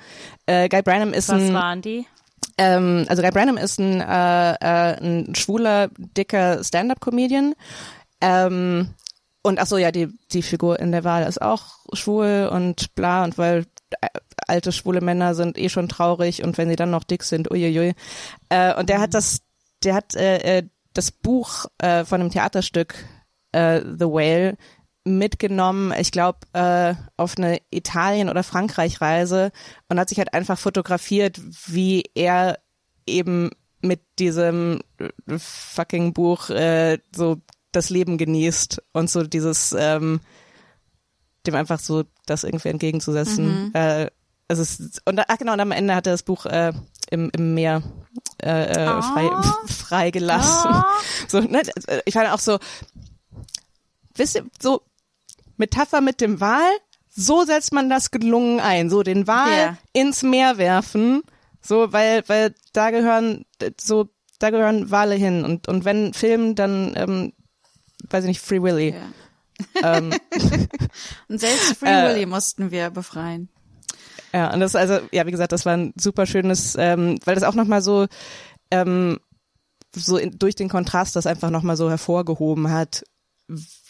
Äh, 0.46 0.68
Guy 0.68 0.82
Branum 0.82 1.12
ist 1.12 1.28
Was 1.28 1.40
ein 1.40 1.54
waren 1.54 1.82
die? 1.82 2.06
ähm, 2.58 3.04
also 3.08 3.22
Guy 3.22 3.30
Branum 3.30 3.56
ist 3.56 3.78
ein, 3.78 4.00
äh, 4.00 4.52
äh, 4.54 5.00
ein 5.00 5.34
schwuler, 5.34 5.88
dicker 5.98 6.62
Stand-up-Comedian. 6.62 7.54
Ähm, 8.20 8.94
und 9.42 9.60
ach 9.60 9.66
so, 9.66 9.76
ja, 9.76 9.92
die, 9.92 10.08
die 10.32 10.42
Figur 10.42 10.80
in 10.80 10.92
der 10.92 11.04
Wahl 11.04 11.24
ist 11.24 11.40
auch 11.40 11.64
schwul 11.92 12.48
und 12.50 12.94
bla 12.94 13.24
und 13.24 13.38
weil 13.38 13.66
äh, 14.00 14.08
alte 14.48 14.72
schwule 14.72 15.00
Männer 15.00 15.34
sind 15.34 15.58
eh 15.58 15.68
schon 15.68 15.88
traurig 15.88 16.42
und 16.42 16.58
wenn 16.58 16.68
sie 16.68 16.76
dann 16.76 16.90
noch 16.90 17.04
dick 17.04 17.22
sind, 17.22 17.50
uiuiui. 17.50 17.94
Äh, 18.48 18.74
und 18.74 18.88
der 18.88 19.00
hat 19.00 19.14
das, 19.14 19.40
der 19.86 19.94
hat 19.94 20.14
äh, 20.14 20.58
äh, 20.58 20.62
das 20.92 21.10
Buch 21.10 21.66
äh, 21.78 22.04
von 22.04 22.20
einem 22.20 22.30
Theaterstück 22.30 22.94
äh, 23.52 23.80
The 23.80 24.06
Whale 24.06 24.56
mitgenommen, 25.04 25.94
ich 25.96 26.10
glaube, 26.10 26.40
äh, 26.52 26.94
auf 27.16 27.38
eine 27.38 27.60
Italien- 27.70 28.28
oder 28.28 28.42
Frankreich-Reise 28.42 29.52
und 29.88 30.00
hat 30.00 30.08
sich 30.08 30.18
halt 30.18 30.34
einfach 30.34 30.58
fotografiert, 30.58 31.40
wie 31.66 32.02
er 32.14 32.58
eben 33.06 33.50
mit 33.80 34.00
diesem 34.18 34.80
äh, 34.98 35.38
fucking 35.38 36.12
Buch 36.12 36.50
äh, 36.50 36.98
so 37.14 37.40
das 37.70 37.88
Leben 37.88 38.18
genießt 38.18 38.82
und 38.92 39.08
so 39.08 39.22
dieses 39.22 39.74
ähm, 39.78 40.20
dem 41.46 41.54
einfach 41.54 41.78
so 41.78 42.04
das 42.26 42.42
irgendwie 42.42 42.70
entgegenzusetzen. 42.70 43.72
Äh, 43.74 44.10
also 44.48 44.62
es, 44.62 45.00
und 45.04 45.20
ach 45.20 45.38
genau, 45.38 45.52
und 45.52 45.60
am 45.60 45.72
Ende 45.72 45.94
hat 45.94 46.06
er 46.06 46.12
das 46.12 46.22
Buch 46.24 46.46
äh, 46.46 46.72
im, 47.10 47.30
im 47.36 47.54
Meer 47.54 47.82
äh, 48.42 48.64
äh, 48.64 49.02
frei, 49.02 49.30
freigelassen. 49.66 50.82
So, 51.28 51.40
ne, 51.40 51.62
ich 52.04 52.14
fand 52.14 52.30
auch 52.30 52.38
so, 52.38 52.58
wisst 54.14 54.36
ihr, 54.36 54.44
so 54.60 54.82
Metapher 55.56 56.00
mit 56.00 56.20
dem 56.20 56.40
Wal, 56.40 56.68
so 57.10 57.44
setzt 57.44 57.72
man 57.72 57.88
das 57.90 58.10
gelungen 58.10 58.60
ein, 58.60 58.90
so 58.90 59.02
den 59.02 59.26
Wal 59.26 59.56
Ja. 59.58 59.78
ins 59.92 60.22
Meer 60.22 60.58
werfen, 60.58 61.22
so 61.62 61.92
weil 61.92 62.22
weil 62.28 62.54
da 62.72 62.90
gehören 62.90 63.44
so 63.80 64.08
da 64.38 64.50
gehören 64.50 64.90
Wale 64.90 65.14
hin 65.14 65.44
und 65.44 65.66
und 65.68 65.84
wenn 65.84 66.12
Film 66.12 66.54
dann 66.54 66.92
ähm, 66.96 67.32
weiß 68.10 68.24
ich 68.24 68.28
nicht 68.28 68.40
Free 68.40 68.62
Willy. 68.62 68.94
Ja. 69.82 69.96
Ähm, 69.96 70.12
Und 71.28 71.40
selbst 71.40 71.78
Free 71.78 71.88
Äh, 71.88 72.08
Willy 72.14 72.26
mussten 72.26 72.70
wir 72.70 72.90
befreien. 72.90 73.48
Ja, 74.36 74.52
und 74.52 74.60
das 74.60 74.76
also, 74.76 74.98
ja, 75.12 75.24
wie 75.24 75.30
gesagt, 75.30 75.52
das 75.52 75.64
war 75.64 75.74
ein 75.74 75.94
super 75.96 76.26
schönes, 76.26 76.76
ähm, 76.78 77.18
weil 77.24 77.36
das 77.36 77.42
auch 77.42 77.54
nochmal 77.54 77.80
so, 77.80 78.06
ähm, 78.70 79.18
so 79.94 80.18
in, 80.18 80.38
durch 80.38 80.54
den 80.54 80.68
Kontrast 80.68 81.16
das 81.16 81.26
einfach 81.26 81.48
nochmal 81.48 81.78
so 81.78 81.88
hervorgehoben 81.88 82.70
hat, 82.70 83.02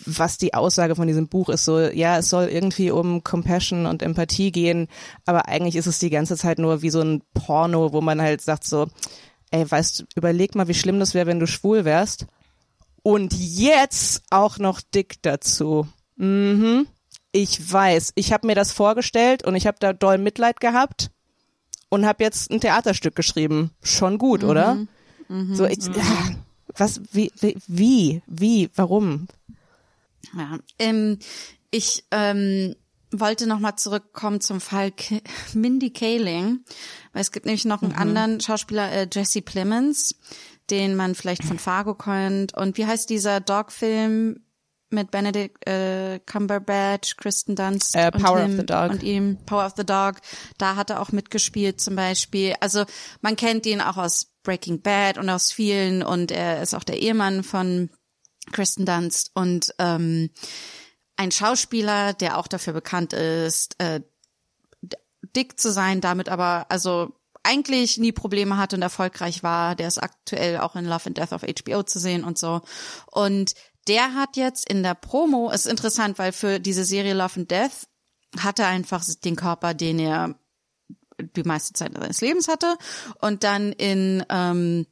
was 0.05 0.39
die 0.39 0.55
Aussage 0.55 0.95
von 0.95 1.09
diesem 1.09 1.27
Buch 1.27 1.49
ist. 1.49 1.65
So, 1.65 1.81
ja, 1.81 2.19
es 2.19 2.31
soll 2.31 2.45
irgendwie 2.45 2.93
um 2.93 3.25
Compassion 3.25 3.87
und 3.87 4.03
Empathie 4.05 4.53
gehen, 4.53 4.87
aber 5.25 5.49
eigentlich 5.49 5.75
ist 5.75 5.89
es 5.89 5.99
die 5.99 6.11
ganze 6.11 6.37
Zeit 6.37 6.61
nur 6.61 6.81
wie 6.81 6.91
so 6.91 7.01
ein 7.01 7.25
Porno, 7.35 7.93
wo 7.93 8.01
man 8.01 8.23
halt 8.23 8.41
sagt 8.41 8.63
so, 8.63 8.87
ey, 9.51 9.69
weißt 9.69 9.99
du, 9.99 10.05
überleg 10.15 10.55
mal, 10.55 10.69
wie 10.69 10.75
schlimm 10.75 11.01
das 11.01 11.13
wäre, 11.13 11.27
wenn 11.27 11.41
du 11.41 11.49
schwul 11.49 11.85
wärst. 11.85 12.27
Und 13.03 13.35
jetzt 13.35 14.23
auch 14.31 14.59
noch 14.59 14.81
dick 14.81 15.17
dazu. 15.23 15.89
Mhm. 16.15 16.87
Ich 17.37 17.71
weiß, 17.71 18.13
ich 18.15 18.33
habe 18.33 18.47
mir 18.47 18.55
das 18.55 18.73
vorgestellt 18.73 19.45
und 19.45 19.57
ich 19.57 19.67
habe 19.67 19.77
da 19.79 19.93
doll 19.93 20.17
Mitleid 20.17 20.59
gehabt 20.59 21.11
und 21.91 22.07
habe 22.07 22.25
jetzt 22.25 22.51
ein 22.51 22.63
Theaterstück 22.63 23.15
geschrieben. 23.15 23.73
Schon 23.83 24.17
gut, 24.17 24.43
oder? 24.43 24.87
so, 25.53 25.67
ich, 25.67 25.81
was, 26.75 27.03
wie, 27.13 27.31
wie, 27.67 28.23
wie, 28.27 28.71
warum? 28.75 29.29
Ja, 30.35 30.59
ähm, 30.79 31.19
ich 31.71 32.05
ähm, 32.11 32.75
wollte 33.11 33.47
noch 33.47 33.59
mal 33.59 33.77
zurückkommen 33.77 34.41
zum 34.41 34.63
Fall 34.63 34.91
K 34.93 35.21
Mindy 35.53 35.91
Kaling, 35.91 36.61
weil 37.13 37.21
es 37.21 37.33
gibt 37.33 37.45
nämlich 37.45 37.67
noch 37.67 37.83
einen 37.83 37.93
anderen 37.93 38.41
Schauspieler, 38.41 38.91
äh, 38.91 39.09
Jesse 39.13 39.43
Plemons, 39.43 40.15
den 40.71 40.97
man 40.97 41.15
vielleicht 41.15 41.45
von 41.45 41.59
Fargo 41.59 41.95
kennt. 41.95 42.57
Und 42.57 42.79
wie 42.79 42.87
heißt 42.87 43.11
dieser 43.11 43.41
Dog-Film 43.41 44.41
mit 44.97 45.13
Benedict 45.13 45.65
äh, 45.69 46.19
Cumberbatch, 46.27 47.17
Kristen 47.17 47.55
Dunst 47.55 47.95
Äh, 47.95 48.11
und, 48.13 48.23
Power 48.23 48.41
of 48.43 48.49
ihm, 48.49 48.57
the 48.57 48.67
Dog. 48.67 48.91
und 48.91 49.03
ihm 49.05 49.39
Power 49.47 49.67
of 49.67 49.75
the 49.77 49.87
Dog. 49.87 50.17
Da 50.59 50.75
hat 50.75 50.91
er 50.91 51.01
auch 51.01 51.13
mitgespielt 51.13 51.81
zum 51.81 51.95
Beispiel. 51.95 52.55
Also 52.61 52.85
man 53.21 53.37
kennt 53.37 53.65
ihn 53.67 53.81
auch 53.81 53.97
aus 53.97 54.27
Breaking 54.43 54.83
Bad 54.83 55.19
und 55.19 55.31
aus 55.31 55.53
vielen 55.53 56.03
und 56.03 56.31
er 56.33 56.61
ist 56.63 56.75
auch 56.75 56.85
der 56.85 57.01
Ehemann 57.01 57.45
von 57.45 57.91
Kristen 58.53 58.85
Dunst 58.87 59.31
und 59.35 59.73
ähm, 59.79 60.31
ein 61.17 61.31
Schauspieler, 61.33 62.13
der 62.13 62.39
auch 62.39 62.47
dafür 62.47 62.73
bekannt 62.73 63.13
ist, 63.13 63.75
äh, 63.79 64.01
dick 65.35 65.59
zu 65.59 65.71
sein, 65.73 66.01
damit 66.01 66.29
aber 66.29 66.67
also 66.69 67.13
eigentlich 67.43 67.97
nie 67.99 68.13
Probleme 68.13 68.57
hatte 68.57 68.77
und 68.77 68.83
erfolgreich 68.83 69.43
war. 69.43 69.77
Der 69.77 69.89
ist 69.89 70.03
aktuell 70.03 70.59
auch 70.59 70.75
in 70.77 70.85
Love 70.85 71.07
and 71.07 71.19
Death 71.19 71.33
auf 71.33 71.43
HBO 71.43 71.83
zu 71.85 71.99
sehen 71.99 72.25
und 72.25 72.39
so. 72.39 72.61
Und 73.11 73.55
der 73.89 74.15
hat 74.15 74.37
jetzt 74.37 74.69
in 74.69 74.83
der 74.83 74.95
Promo, 74.95 75.51
ist 75.51 75.67
interessant, 75.67 76.19
weil 76.19 76.33
für 76.33 76.59
diese 76.59 76.85
Serie 76.85 77.15
Love 77.15 77.41
and 77.41 77.51
Death 77.51 77.89
hat 78.39 78.59
er 78.59 78.69
einfach 78.69 79.05
den 79.25 79.37
Körper, 79.37 79.75
den 79.75 79.99
er 79.99 80.39
die 81.19 81.45
meiste 81.45 81.73
Zeit 81.73 81.93
seines 81.95 82.21
Lebens 82.21 82.49
hatte. 82.49 82.77
Und 83.21 83.45
dann 83.45 83.73
in, 83.73 84.25
ähm, 84.29 84.87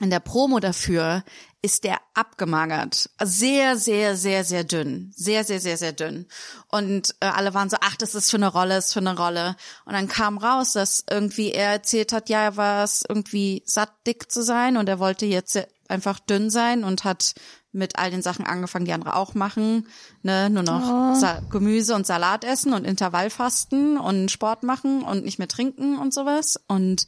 in 0.00 0.10
der 0.10 0.20
Promo 0.20 0.60
dafür 0.60 1.24
ist 1.62 1.84
der 1.84 1.98
abgemagert. 2.14 3.10
Sehr, 3.22 3.76
sehr, 3.76 4.16
sehr, 4.16 4.44
sehr 4.44 4.64
dünn. 4.64 5.10
Sehr, 5.16 5.42
sehr, 5.44 5.60
sehr, 5.60 5.76
sehr 5.76 5.92
dünn. 5.92 6.26
Und 6.68 7.14
äh, 7.20 7.26
alle 7.26 7.54
waren 7.54 7.70
so, 7.70 7.76
ach, 7.80 7.96
das 7.96 8.14
ist 8.14 8.30
für 8.30 8.36
eine 8.36 8.52
Rolle, 8.52 8.78
ist 8.78 8.92
für 8.92 9.00
eine 9.00 9.16
Rolle. 9.16 9.56
Und 9.84 9.94
dann 9.94 10.08
kam 10.08 10.38
raus, 10.38 10.72
dass 10.72 11.04
irgendwie 11.10 11.50
er 11.50 11.72
erzählt 11.72 12.12
hat, 12.12 12.28
ja, 12.28 12.42
er 12.42 12.56
war 12.56 12.84
es 12.84 13.04
irgendwie 13.08 13.62
satt 13.66 13.92
dick 14.06 14.30
zu 14.30 14.42
sein 14.42 14.76
und 14.76 14.88
er 14.88 14.98
wollte 14.98 15.26
jetzt 15.26 15.58
einfach 15.88 16.20
dünn 16.20 16.50
sein 16.50 16.84
und 16.84 17.04
hat 17.04 17.34
mit 17.76 17.98
all 17.98 18.10
den 18.10 18.22
Sachen 18.22 18.46
angefangen, 18.46 18.84
die 18.86 18.92
andere 18.92 19.14
auch 19.14 19.34
machen, 19.34 19.86
ne, 20.22 20.50
nur 20.50 20.62
noch 20.62 21.14
Sa 21.14 21.40
Gemüse 21.50 21.94
und 21.94 22.06
Salat 22.06 22.44
essen 22.44 22.72
und 22.72 22.84
Intervallfasten 22.84 23.98
und 23.98 24.30
Sport 24.30 24.62
machen 24.62 25.02
und 25.02 25.24
nicht 25.24 25.38
mehr 25.38 25.48
trinken 25.48 25.98
und 25.98 26.12
sowas. 26.12 26.58
Und 26.66 27.06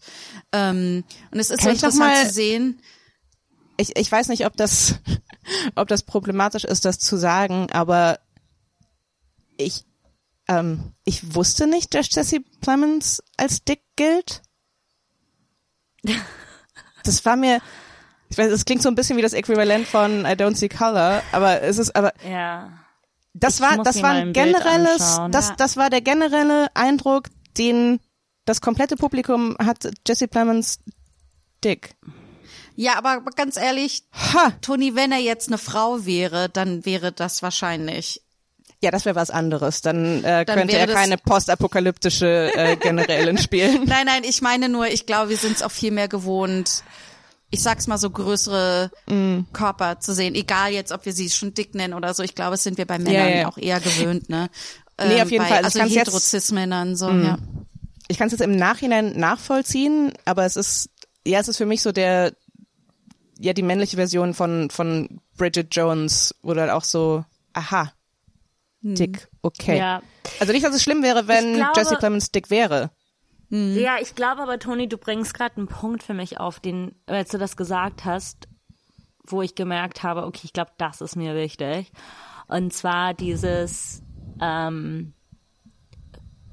ähm, 0.52 1.02
und 1.30 1.38
es 1.40 1.50
ist 1.50 1.60
Kann 1.60 1.72
interessant 1.72 1.98
mal- 2.12 2.26
zu 2.26 2.32
sehen. 2.34 2.80
Ich, 3.76 3.96
ich 3.96 4.10
weiß 4.10 4.28
nicht, 4.28 4.44
ob 4.46 4.56
das, 4.56 4.96
ob 5.74 5.88
das 5.88 6.02
problematisch 6.02 6.64
ist, 6.64 6.84
das 6.84 6.98
zu 6.98 7.16
sagen, 7.16 7.68
aber 7.72 8.18
ich, 9.56 9.84
ähm, 10.48 10.92
ich 11.04 11.34
wusste 11.34 11.66
nicht, 11.66 11.94
dass 11.94 12.14
Jesse 12.14 12.40
Plemons 12.60 13.22
als 13.36 13.64
dick 13.64 13.82
gilt. 13.96 14.42
Das 17.04 17.24
war 17.24 17.36
mir, 17.36 17.60
ich 18.28 18.38
weiß, 18.38 18.50
es 18.52 18.64
klingt 18.64 18.82
so 18.82 18.88
ein 18.88 18.94
bisschen 18.94 19.16
wie 19.16 19.22
das 19.22 19.32
Äquivalent 19.32 19.86
von 19.86 20.22
I 20.24 20.30
don't 20.34 20.56
see 20.56 20.68
color, 20.68 21.22
aber 21.32 21.62
es 21.62 21.78
ist, 21.78 21.94
aber 21.96 22.12
Ja. 22.28 22.70
das 23.34 23.56
Ich 23.56 23.60
war, 23.60 23.82
das 23.82 24.02
war 24.02 24.10
ein 24.10 24.32
generelles, 24.32 25.20
das, 25.30 25.48
Ja. 25.48 25.54
das 25.56 25.76
war 25.76 25.90
der 25.90 26.00
generelle 26.00 26.68
Eindruck, 26.74 27.28
den 27.56 28.00
das 28.44 28.60
komplette 28.60 28.96
Publikum 28.96 29.56
hat 29.58 29.88
Jesse 30.06 30.26
Plemons 30.28 30.78
dick. 31.64 31.94
Ja, 32.76 32.96
aber 32.96 33.20
ganz 33.34 33.56
ehrlich, 33.56 34.04
Ha! 34.32 34.52
Toni, 34.62 34.94
wenn 34.94 35.10
er 35.12 35.18
jetzt 35.18 35.48
eine 35.48 35.58
Frau 35.58 36.06
wäre, 36.06 36.48
dann 36.48 36.86
wäre 36.86 37.10
das 37.12 37.42
wahrscheinlich. 37.42 38.22
Ja, 38.80 38.92
das 38.92 39.04
wäre 39.04 39.16
was 39.16 39.30
anderes. 39.30 39.80
Dann, 39.80 40.22
äh, 40.22 40.44
Dann 40.44 40.56
könnte 40.60 40.78
er 40.78 40.86
keine 40.86 41.18
postapokalyptische 41.18 42.52
äh, 42.54 42.76
Generälin 42.80 43.36
spielen. 43.36 43.82
Nein, 43.86 44.06
nein, 44.06 44.22
ich 44.24 44.40
meine 44.42 44.68
nur, 44.68 44.86
ich 44.86 45.04
glaube, 45.06 45.30
wir 45.30 45.36
sind 45.36 45.56
es 45.56 45.62
auch 45.62 45.72
viel 45.72 45.90
mehr 45.90 46.06
gewohnt, 46.08 46.84
ich 47.50 47.62
sag's 47.62 47.86
mal 47.86 47.98
so, 47.98 48.10
größere 48.10 48.90
Mm. 49.08 49.40
Körper 49.52 50.00
zu 50.00 50.14
sehen. 50.14 50.34
Egal 50.34 50.72
jetzt, 50.72 50.92
ob 50.92 51.04
wir 51.06 51.12
sie 51.12 51.30
schon 51.30 51.54
dick 51.54 51.74
nennen 51.74 51.94
oder 51.94 52.12
so. 52.14 52.22
Ich 52.22 52.34
glaube, 52.34 52.54
es 52.54 52.62
sind 52.62 52.76
wir 52.78 52.86
bei 52.86 52.98
Männern 52.98 53.14
Ja, 53.14 53.28
ja. 53.28 53.48
auch 53.48 53.58
eher 53.58 53.80
gewöhnt, 53.80 54.28
ne? 54.28 54.50
Nee, 55.00 55.22
auf 55.22 55.30
jeden 55.30 55.44
bei, 55.44 55.48
Fall. 55.48 55.64
Also 55.64 55.66
Also 55.66 55.78
ich 55.78 55.82
kann's 55.82 55.94
jetzt- 55.94 56.52
Mm. 56.52 56.94
So, 56.94 57.10
ja. 57.10 57.38
Ich 58.08 58.18
kann 58.18 58.26
es 58.26 58.32
jetzt 58.32 58.40
im 58.42 58.56
Nachhinein 58.56 59.16
nachvollziehen, 59.18 60.12
aber 60.24 60.44
es 60.44 60.56
ist, 60.56 60.90
ja, 61.26 61.40
es 61.40 61.48
ist 61.48 61.56
für 61.58 61.66
mich 61.66 61.82
so 61.82 61.92
der, 61.92 62.32
ja, 63.38 63.52
die 63.52 63.62
männliche 63.62 63.96
Version 63.96 64.34
von, 64.34 64.70
von 64.70 65.20
Bridget 65.36 65.68
Jones, 65.74 66.34
wo 66.42 66.54
du 66.54 66.60
halt 66.60 66.70
auch 66.70 66.84
so, 66.84 67.24
aha, 67.52 67.92
dick, 68.80 69.28
okay. 69.42 69.78
Ja. 69.78 70.02
Also 70.40 70.52
nicht, 70.52 70.64
dass 70.64 70.74
es 70.74 70.82
schlimm 70.82 71.02
wäre, 71.02 71.28
wenn 71.28 71.54
glaube- 71.54 71.72
Jesse 71.76 71.96
Plemons 71.96 72.30
dick 72.30 72.50
wäre. 72.50 72.90
Ja, 73.50 73.96
ich 74.00 74.14
glaube 74.14 74.42
aber, 74.42 74.58
Toni, 74.58 74.88
du 74.88 74.98
bringst 74.98 75.32
gerade 75.32 75.56
einen 75.56 75.68
Punkt 75.68 76.02
für 76.02 76.14
mich 76.14 76.38
auf, 76.38 76.60
den, 76.60 76.94
als 77.06 77.30
du 77.30 77.38
das 77.38 77.56
gesagt 77.56 78.04
hast, 78.04 78.46
wo 79.24 79.42
ich 79.42 79.54
gemerkt 79.54 80.02
habe, 80.02 80.24
okay, 80.24 80.42
ich 80.44 80.52
glaube, 80.52 80.72
das 80.76 81.00
ist 81.00 81.16
mir 81.16 81.34
wichtig. 81.34 81.90
Und 82.46 82.72
zwar 82.72 83.14
dieses 83.14 84.02
ähm, 84.40 85.12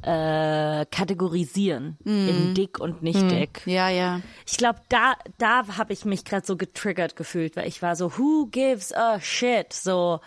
äh, 0.01 0.85
Kategorisieren 0.85 1.97
in 2.03 2.53
dick 2.53 2.79
und 2.79 3.01
nicht 3.01 3.29
dick. 3.31 3.61
Ja, 3.65 3.89
ja. 3.89 4.21
Ich 4.45 4.57
glaube, 4.57 4.79
da, 4.89 5.15
da 5.37 5.77
habe 5.77 5.93
ich 5.93 6.05
mich 6.05 6.25
gerade 6.25 6.45
so 6.45 6.57
getriggert 6.57 7.15
gefühlt, 7.15 7.55
weil 7.55 7.67
ich 7.67 7.81
war 7.81 7.95
so, 7.95 8.17
who 8.17 8.47
gives 8.47 8.93
a 8.93 9.19
shit? 9.19 9.73
So, 9.73 10.19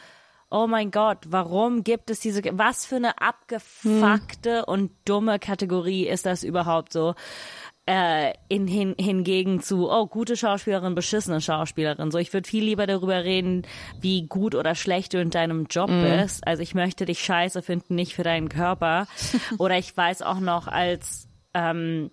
oh 0.50 0.66
mein 0.66 0.90
Gott, 0.90 1.18
warum 1.28 1.84
gibt 1.84 2.10
es 2.10 2.20
diese, 2.20 2.42
was 2.52 2.86
für 2.86 2.96
eine 2.96 3.20
abgefuckte 3.20 4.64
und 4.66 4.90
dumme 5.04 5.38
Kategorie 5.38 6.06
ist 6.06 6.26
das 6.26 6.42
überhaupt 6.42 6.92
so? 6.92 7.14
Äh, 7.86 8.34
in, 8.48 8.66
hin, 8.66 8.94
hingegen 8.98 9.62
zu, 9.62 9.90
oh, 9.90 10.06
gute 10.06 10.36
Schauspielerin, 10.36 10.94
beschissene 10.94 11.40
Schauspielerin. 11.40 12.10
So, 12.10 12.18
ich 12.18 12.34
würde 12.34 12.46
viel 12.46 12.62
lieber 12.62 12.86
darüber 12.86 13.24
reden, 13.24 13.66
wie 13.98 14.26
gut 14.26 14.54
oder 14.54 14.74
schlecht 14.74 15.14
du 15.14 15.20
in 15.22 15.30
deinem 15.30 15.64
Job 15.70 15.88
bist. 15.88 16.46
Also 16.46 16.62
ich 16.62 16.74
möchte 16.74 17.06
dich 17.06 17.20
scheiße 17.20 17.62
finden, 17.62 17.94
nicht 17.94 18.14
für 18.14 18.24
deinen 18.24 18.50
Körper. 18.50 19.06
oder 19.58 19.78
ich 19.78 19.96
weiß 19.96 20.20
auch 20.20 20.40
noch, 20.40 20.68
als 20.68 21.28
ähm, 21.54 22.10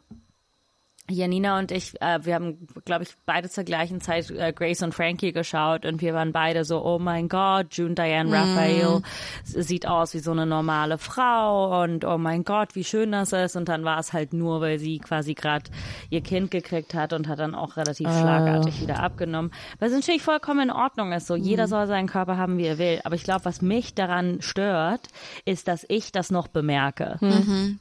Janina 1.10 1.60
und 1.60 1.72
ich, 1.72 1.94
äh, 2.02 2.20
wir 2.24 2.34
haben, 2.36 2.68
glaube 2.84 3.04
ich, 3.04 3.10
beide 3.26 3.50
zur 3.50 3.64
gleichen 3.64 4.02
Zeit 4.02 4.32
äh, 4.32 4.52
Grace 4.54 4.82
und 4.82 4.94
Frankie 4.94 5.34
geschaut 5.34 5.86
und 5.86 6.02
wir 6.02 6.14
waren 6.14 6.32
beide 6.32 6.66
so, 6.66 6.84
oh 6.84 6.98
mein 6.98 7.30
Gott, 7.30 7.68
June 7.72 7.94
Diane 7.94 8.32
Raphael 8.32 9.02
sieht 9.44 9.88
aus 9.88 10.14
wie 10.16 10.20
so 10.20 10.32
eine 10.32 10.46
normale 10.46 10.98
Frau 10.98 11.84
und 11.84 12.06
oh 12.06 12.18
mein 12.18 12.44
Gott, 12.44 12.76
wie 12.76 12.84
schön 12.84 13.12
das 13.12 13.34
ist. 13.34 13.56
Und 13.56 13.70
dann 13.70 13.84
war 13.84 14.00
es 14.00 14.14
halt 14.14 14.34
nur, 14.34 14.62
weil 14.62 14.80
sie 14.80 14.98
quasi 14.98 15.36
gerade 15.36 15.70
ihr 16.10 16.22
Kind 16.22 16.50
gekriegt 16.50 16.94
hat 16.96 17.14
und 17.14 17.28
hat 17.28 17.40
dann 17.40 17.54
auch 17.54 17.78
relativ 17.78 18.08
schlagartig 18.08 18.82
wieder 18.82 19.00
abgenommen. 19.00 19.52
Was 19.80 19.92
natürlich 19.92 20.24
vollkommen 20.24 20.70
in 20.70 20.72
Ordnung 20.72 21.12
ist. 21.12 21.28
So, 21.28 21.36
jeder 21.36 21.68
soll 21.68 21.86
seinen 21.88 22.08
Körper 22.08 22.38
haben, 22.38 22.58
wie 22.58 22.66
er 22.66 22.78
will. 22.80 23.00
Aber 23.04 23.16
ich 23.16 23.24
glaube, 23.24 23.46
was 23.46 23.62
mich 23.62 23.94
daran 23.94 24.42
stört, 24.42 25.08
ist, 25.46 25.68
dass 25.68 25.86
ich 25.88 26.12
das 26.12 26.32
noch 26.32 26.48
bemerke. 26.48 27.18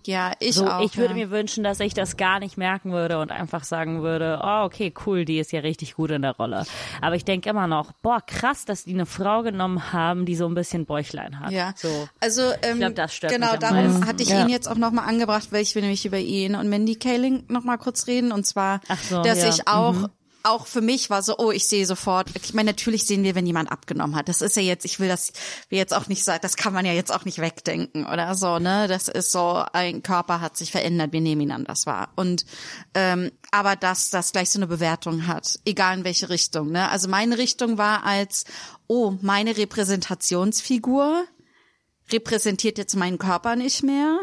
Ja, 0.04 0.32
ich 0.40 0.54
So, 0.56 0.66
auch. 0.68 0.80
ich 0.82 0.96
würde 0.98 1.14
ja. 1.14 1.26
mir 1.26 1.30
wünschen, 1.30 1.64
dass 1.64 1.80
ich 1.80 1.94
das 1.94 2.16
gar 2.16 2.38
nicht 2.38 2.58
merken 2.58 2.92
würde 2.92 3.13
und 3.20 3.30
einfach 3.30 3.64
sagen 3.64 4.02
würde, 4.02 4.40
oh, 4.42 4.64
okay, 4.64 4.92
cool, 5.06 5.24
die 5.24 5.38
ist 5.38 5.52
ja 5.52 5.60
richtig 5.60 5.94
gut 5.94 6.10
in 6.10 6.22
der 6.22 6.32
Rolle. 6.36 6.64
Aber 7.00 7.14
ich 7.16 7.24
denke 7.24 7.50
immer 7.50 7.66
noch, 7.66 7.92
boah, 8.02 8.20
krass, 8.26 8.64
dass 8.64 8.84
die 8.84 8.94
eine 8.94 9.06
Frau 9.06 9.42
genommen 9.42 9.92
haben, 9.92 10.26
die 10.26 10.36
so 10.36 10.46
ein 10.46 10.54
bisschen 10.54 10.86
Bäuchlein 10.86 11.40
hat. 11.40 11.50
Ja, 11.52 11.72
So. 11.76 12.08
also 12.20 12.42
ähm, 12.62 12.78
glaub, 12.78 12.94
das 12.94 13.14
stört 13.14 13.32
genau 13.32 13.46
mich 13.52 13.54
am 13.54 13.60
darum 13.60 13.76
meisten. 13.92 14.06
hatte 14.06 14.22
ich 14.22 14.28
Ja. 14.30 14.42
ihn 14.42 14.48
jetzt 14.48 14.68
auch 14.68 14.76
nochmal 14.76 15.08
angebracht, 15.08 15.48
weil 15.52 15.62
ich 15.62 15.74
will 15.74 15.82
nämlich 15.82 16.04
über 16.06 16.18
ihn 16.18 16.54
und 16.54 16.68
Mandy 16.68 16.96
Kaling 16.96 17.44
nochmal 17.48 17.78
kurz 17.78 18.06
reden 18.06 18.32
und 18.32 18.44
zwar, 18.46 18.80
so, 19.08 19.22
dass 19.22 19.42
ja. 19.42 19.48
ich 19.48 19.68
auch 19.68 20.08
auch 20.44 20.66
für 20.66 20.82
mich 20.82 21.10
war 21.10 21.22
so, 21.22 21.38
oh, 21.38 21.50
ich 21.50 21.66
sehe 21.66 21.86
sofort. 21.86 22.30
Ich 22.42 22.52
meine, 22.54 22.70
natürlich 22.70 23.06
sehen 23.06 23.24
wir, 23.24 23.34
wenn 23.34 23.46
jemand 23.46 23.72
abgenommen 23.72 24.14
hat. 24.14 24.28
Das 24.28 24.42
ist 24.42 24.56
ja 24.56 24.62
jetzt, 24.62 24.84
ich 24.84 25.00
will 25.00 25.08
das 25.08 25.32
jetzt 25.70 25.94
auch 25.94 26.06
nicht 26.06 26.22
sagen, 26.22 26.40
das 26.42 26.56
kann 26.56 26.72
man 26.72 26.84
ja 26.84 26.92
jetzt 26.92 27.12
auch 27.12 27.24
nicht 27.24 27.38
wegdenken 27.38 28.06
oder 28.06 28.34
so, 28.34 28.58
ne? 28.58 28.86
Das 28.86 29.08
ist 29.08 29.32
so, 29.32 29.64
ein 29.72 30.02
Körper 30.02 30.40
hat 30.40 30.56
sich 30.56 30.70
verändert, 30.70 31.12
wir 31.12 31.22
nehmen 31.22 31.40
ihn 31.40 31.50
anders 31.50 31.86
wahr. 31.86 32.10
Und 32.14 32.44
ähm, 32.94 33.32
aber 33.50 33.74
dass 33.74 34.10
das 34.10 34.32
gleich 34.32 34.50
so 34.50 34.58
eine 34.58 34.66
Bewertung 34.66 35.26
hat, 35.26 35.58
egal 35.64 35.98
in 35.98 36.04
welche 36.04 36.28
Richtung, 36.28 36.70
ne? 36.70 36.90
Also 36.90 37.08
meine 37.08 37.38
Richtung 37.38 37.78
war 37.78 38.04
als, 38.04 38.44
oh, 38.86 39.14
meine 39.22 39.56
Repräsentationsfigur 39.56 41.24
repräsentiert 42.12 42.78
jetzt 42.78 42.96
meinen 42.96 43.18
Körper 43.18 43.56
nicht 43.56 43.82
mehr. 43.82 44.18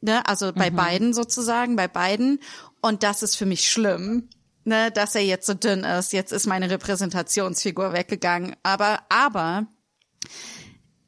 Ne? 0.00 0.26
Also 0.26 0.52
bei 0.52 0.70
beiden 0.70 1.12
sozusagen, 1.12 1.76
bei 1.76 1.86
beiden. 1.86 2.40
Und 2.80 3.02
das 3.02 3.22
ist 3.22 3.36
für 3.36 3.44
mich 3.44 3.68
schlimm, 3.68 4.30
ne? 4.64 4.90
dass 4.90 5.14
er 5.14 5.22
jetzt 5.22 5.46
so 5.46 5.54
dünn 5.54 5.84
ist. 5.84 6.12
Jetzt 6.12 6.32
ist 6.32 6.46
meine 6.46 6.70
Repräsentationsfigur 6.70 7.92
weggegangen. 7.92 8.56
Aber, 8.62 9.00
aber, 9.08 9.66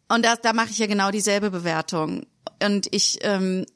und 0.09 0.24
da, 0.24 0.36
da 0.36 0.53
mache 0.53 0.70
ich 0.70 0.78
ja 0.78 0.86
genau 0.86 1.11
dieselbe 1.11 1.50
Bewertung. 1.50 2.26
Und 2.62 2.88
ich, 2.92 3.18
ähm, 3.22 3.66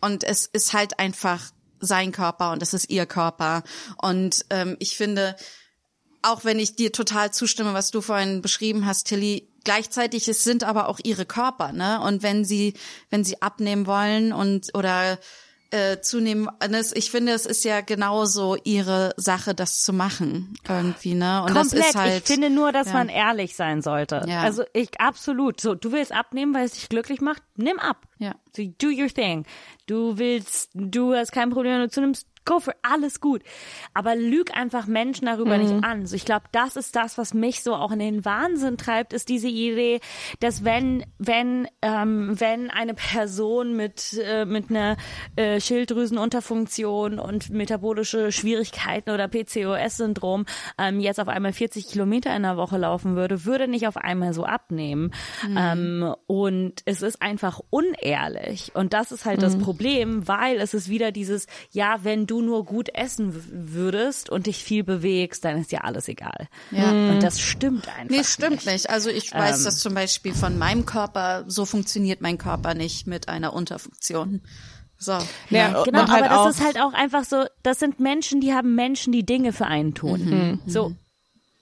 und 0.00 0.24
es 0.24 0.46
ist 0.46 0.72
halt 0.72 0.98
einfach 0.98 1.50
sein 1.80 2.12
Körper 2.12 2.52
und 2.52 2.62
es 2.62 2.74
ist 2.74 2.90
ihr 2.90 3.06
Körper. 3.06 3.62
Und 3.96 4.44
ähm, 4.50 4.76
ich 4.80 4.96
finde, 4.96 5.36
auch 6.22 6.44
wenn 6.44 6.58
ich 6.58 6.76
dir 6.76 6.92
total 6.92 7.32
zustimme, 7.32 7.74
was 7.74 7.90
du 7.90 8.00
vorhin 8.00 8.42
beschrieben 8.42 8.86
hast, 8.86 9.06
Tilly, 9.06 9.48
gleichzeitig 9.64 10.28
es 10.28 10.44
sind 10.44 10.64
aber 10.64 10.88
auch 10.88 10.98
ihre 11.02 11.26
Körper, 11.26 11.72
ne? 11.72 12.00
Und 12.00 12.22
wenn 12.22 12.44
sie, 12.44 12.74
wenn 13.10 13.24
sie 13.24 13.40
abnehmen 13.42 13.86
wollen 13.86 14.32
und 14.32 14.76
oder 14.76 15.18
äh, 15.70 16.00
zunehmen, 16.00 16.48
ich 16.94 17.10
finde, 17.10 17.32
es 17.32 17.44
ist 17.44 17.64
ja 17.64 17.80
genauso 17.82 18.56
ihre 18.64 19.12
Sache, 19.16 19.54
das 19.54 19.82
zu 19.82 19.92
machen 19.92 20.54
irgendwie, 20.66 21.14
ne? 21.14 21.42
Und 21.42 21.52
Komplett. 21.52 21.82
das 21.82 21.88
ist 21.90 21.94
halt. 21.94 22.22
ich 22.22 22.24
finde 22.24 22.50
nur, 22.50 22.72
dass 22.72 22.88
ja. 22.88 22.94
man 22.94 23.08
ehrlich 23.08 23.54
sein 23.54 23.82
sollte. 23.82 24.22
Ja. 24.26 24.40
Also 24.40 24.64
ich 24.72 24.98
absolut. 25.00 25.60
So, 25.60 25.74
du 25.74 25.92
willst 25.92 26.12
abnehmen, 26.12 26.54
weil 26.54 26.64
es 26.64 26.72
dich 26.72 26.88
glücklich 26.88 27.20
macht, 27.20 27.42
nimm 27.56 27.78
ab. 27.78 28.06
Ja. 28.18 28.34
So, 28.56 28.62
do 28.78 28.88
your 28.88 29.08
thing. 29.08 29.44
Du 29.86 30.18
willst, 30.18 30.70
du 30.74 31.14
hast 31.14 31.32
kein 31.32 31.50
Problem, 31.50 31.74
wenn 31.74 31.82
du 31.82 31.90
zunimmst, 31.90 32.26
go 32.48 32.60
for 32.60 32.74
alles 32.82 33.20
gut. 33.20 33.42
Aber 33.92 34.16
lüg 34.16 34.56
einfach 34.56 34.86
Menschen 34.86 35.26
darüber 35.26 35.58
nicht 35.58 35.84
an. 35.84 36.06
So, 36.06 36.16
ich 36.16 36.24
glaube, 36.24 36.46
das 36.50 36.76
ist 36.76 36.96
das, 36.96 37.18
was 37.18 37.34
mich 37.34 37.62
so 37.62 37.74
auch 37.74 37.92
in 37.92 37.98
den 37.98 38.24
Wahnsinn 38.24 38.78
treibt, 38.78 39.12
ist 39.12 39.28
diese 39.28 39.48
Idee, 39.48 40.00
dass 40.40 40.64
wenn, 40.64 41.04
wenn, 41.18 41.68
ähm, 41.82 42.40
wenn 42.40 42.70
eine 42.70 42.94
Person 42.94 43.76
mit, 43.76 44.18
äh, 44.24 44.46
mit 44.46 44.70
einer 44.70 44.96
äh, 45.36 45.60
Schilddrüsenunterfunktion 45.60 47.18
und 47.18 47.50
metabolische 47.50 48.32
Schwierigkeiten 48.32 49.10
oder 49.10 49.28
PCOS-Syndrom 49.28 50.46
ähm, 50.78 51.00
jetzt 51.00 51.20
auf 51.20 51.28
einmal 51.28 51.52
40 51.52 51.86
Kilometer 51.86 52.34
in 52.34 52.44
der 52.44 52.56
Woche 52.56 52.78
laufen 52.78 53.14
würde, 53.14 53.44
würde 53.44 53.68
nicht 53.68 53.86
auf 53.86 53.98
einmal 53.98 54.32
so 54.32 54.44
abnehmen. 54.44 55.12
Ähm, 55.54 56.14
und 56.26 56.80
es 56.86 57.02
ist 57.02 57.20
einfach 57.20 57.60
unehrlich. 57.68 58.72
Und 58.74 58.94
das 58.94 59.12
ist 59.12 59.26
halt 59.26 59.42
das 59.42 59.58
Problem, 59.58 60.26
weil 60.26 60.56
es 60.58 60.72
ist 60.72 60.88
wieder 60.88 61.12
dieses, 61.12 61.46
ja, 61.72 61.98
wenn 62.02 62.26
du 62.26 62.37
nur 62.42 62.64
gut 62.64 62.88
essen 62.94 63.34
würdest 63.50 64.30
und 64.30 64.46
dich 64.46 64.62
viel 64.62 64.84
bewegst, 64.84 65.44
dann 65.44 65.58
ist 65.60 65.72
ja 65.72 65.80
alles 65.80 66.08
egal. 66.08 66.48
Ja. 66.70 66.90
Und 66.90 67.22
das 67.22 67.40
stimmt 67.40 67.88
einfach. 67.88 68.10
Nee, 68.16 68.24
stimmt 68.24 68.66
nicht. 68.66 68.90
Also 68.90 69.10
ich 69.10 69.32
weiß 69.32 69.58
Ähm. 69.58 69.64
das 69.64 69.78
zum 69.78 69.94
Beispiel 69.94 70.34
von 70.34 70.58
meinem 70.58 70.86
Körper, 70.86 71.44
so 71.46 71.64
funktioniert 71.64 72.20
mein 72.20 72.38
Körper 72.38 72.74
nicht 72.74 73.06
mit 73.06 73.28
einer 73.28 73.52
Unterfunktion. 73.52 74.42
So. 74.98 75.16
Ja, 75.50 75.82
Genau, 75.84 76.02
und 76.02 76.10
halt 76.10 76.24
aber 76.24 76.28
das 76.28 76.38
auch, 76.38 76.48
ist 76.50 76.64
halt 76.64 76.80
auch 76.80 76.92
einfach 76.92 77.24
so, 77.24 77.44
das 77.62 77.78
sind 77.78 78.00
Menschen, 78.00 78.40
die 78.40 78.52
haben 78.52 78.74
Menschen, 78.74 79.12
die 79.12 79.24
Dinge 79.24 79.52
für 79.52 79.66
einen 79.66 79.94
tun. 79.94 80.60
So. 80.66 80.94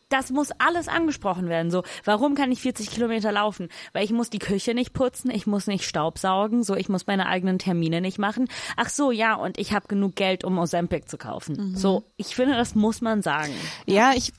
Das 0.09 0.31
muss 0.31 0.51
alles 0.59 0.87
angesprochen 0.87 1.49
werden. 1.49 1.71
So, 1.71 1.83
warum 2.05 2.35
kann 2.35 2.53
ich 2.53 2.61
40 2.61 2.91
Kilometer 2.91 3.33
laufen? 3.33 3.69
Weil 3.93 4.05
ich 4.05 4.13
muss 4.13 4.31
die 4.31 4.39
Küche 4.39 4.73
nicht 4.73 4.93
putzen, 4.93 5.31
ich 5.31 5.47
muss 5.47 5.67
nicht 5.67 5.85
Staubsaugen, 5.85 6.63
so 6.63 6.77
ich 6.77 6.89
muss 6.89 7.07
meine 7.07 7.27
eigenen 7.27 7.59
Termine 7.59 8.01
nicht 8.01 8.19
machen. 8.19 8.49
Ach 8.77 8.89
so, 8.89 9.11
ja, 9.11 9.35
und 9.35 9.59
ich 9.59 9.73
habe 9.73 9.89
genug 9.89 10.15
Geld, 10.15 10.45
um 10.45 10.59
Ozempic 10.59 11.09
zu 11.09 11.19
kaufen. 11.19 11.77
So, 11.77 12.05
ich 12.17 12.37
finde, 12.37 12.57
das 12.57 12.75
muss 12.75 13.01
man 13.01 13.23
sagen. 13.23 13.53
Ja, 13.87 14.13
ich, 14.15 14.33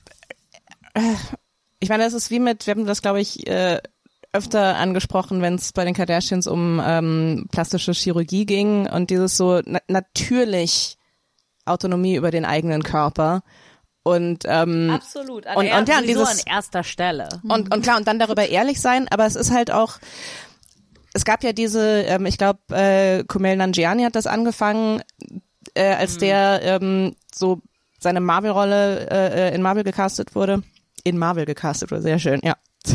äh, 0.94 1.14
ich 1.80 1.90
meine, 1.90 2.04
das 2.04 2.14
ist 2.14 2.30
wie 2.30 2.40
mit, 2.40 2.66
wir 2.66 2.74
haben 2.74 2.86
das, 2.86 3.02
glaube 3.02 3.20
ich, 3.20 3.46
äh, 3.46 3.80
öfter 4.32 4.76
angesprochen, 4.76 5.42
wenn 5.42 5.54
es 5.54 5.72
bei 5.72 5.84
den 5.84 5.94
Kardashians 5.94 6.46
um 6.46 6.80
ähm, 6.84 7.46
plastische 7.50 7.92
Chirurgie 7.92 8.46
ging 8.46 8.88
und 8.88 9.10
dieses 9.10 9.36
so 9.36 9.60
na 9.64 9.80
natürlich 9.88 10.96
Autonomie 11.64 12.16
über 12.16 12.30
den 12.30 12.44
eigenen 12.44 12.82
Körper 12.82 13.42
und 14.08 14.44
ähm, 14.46 14.90
Absolut. 14.90 15.46
An 15.46 15.56
Und- 15.56 15.66
er, 15.66 15.78
und 15.78 15.88
ja, 15.88 16.00
dieses- 16.02 16.28
an 16.28 16.38
erster 16.46 16.82
Stelle. 16.84 17.28
und, 17.42 17.72
und 17.74 17.82
klar, 17.82 17.96
und 17.98 18.06
dann 18.08 18.18
darüber 18.18 18.48
ehrlich 18.48 18.80
sein, 18.80 19.06
aber 19.10 19.26
es 19.26 19.36
ist 19.36 19.50
halt 19.52 19.70
auch, 19.70 19.98
es 21.14 21.24
gab 21.24 21.42
ja 21.44 21.52
diese, 21.52 22.02
ähm, 22.02 22.26
ich 22.26 22.38
glaube, 22.38 22.60
äh, 22.70 23.24
Kumail 23.24 23.56
Nanjiani 23.56 24.02
hat 24.04 24.14
das 24.14 24.26
angefangen, 24.26 25.02
äh, 25.74 25.94
als 25.94 26.18
der 26.18 26.60
ähm, 26.62 27.14
so 27.34 27.60
seine 28.00 28.20
Marvel-Rolle 28.20 29.08
äh, 29.10 29.54
in 29.54 29.62
Marvel 29.62 29.84
gecastet 29.84 30.34
wurde. 30.34 30.62
In 31.04 31.18
Marvel 31.18 31.46
gecastet 31.46 31.90
wurde, 31.90 32.02
sehr 32.02 32.18
schön, 32.18 32.40
ja. 32.44 32.54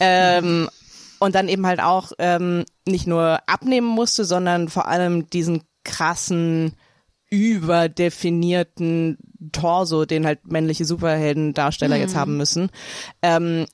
ähm, 0.00 0.68
und 1.18 1.34
dann 1.34 1.48
eben 1.48 1.66
halt 1.66 1.80
auch 1.80 2.12
ähm, 2.18 2.64
nicht 2.86 3.06
nur 3.06 3.40
abnehmen 3.46 3.86
musste, 3.88 4.24
sondern 4.24 4.68
vor 4.68 4.86
allem 4.88 5.28
diesen 5.30 5.62
krassen, 5.84 6.74
überdefinierten 7.36 9.18
Torso, 9.52 10.04
den 10.04 10.26
halt 10.26 10.46
männliche 10.50 10.84
Superheldendarsteller 10.84 11.96
jetzt 11.96 12.14
haben 12.16 12.36
müssen. 12.36 12.70
Ähm, 13.22 13.66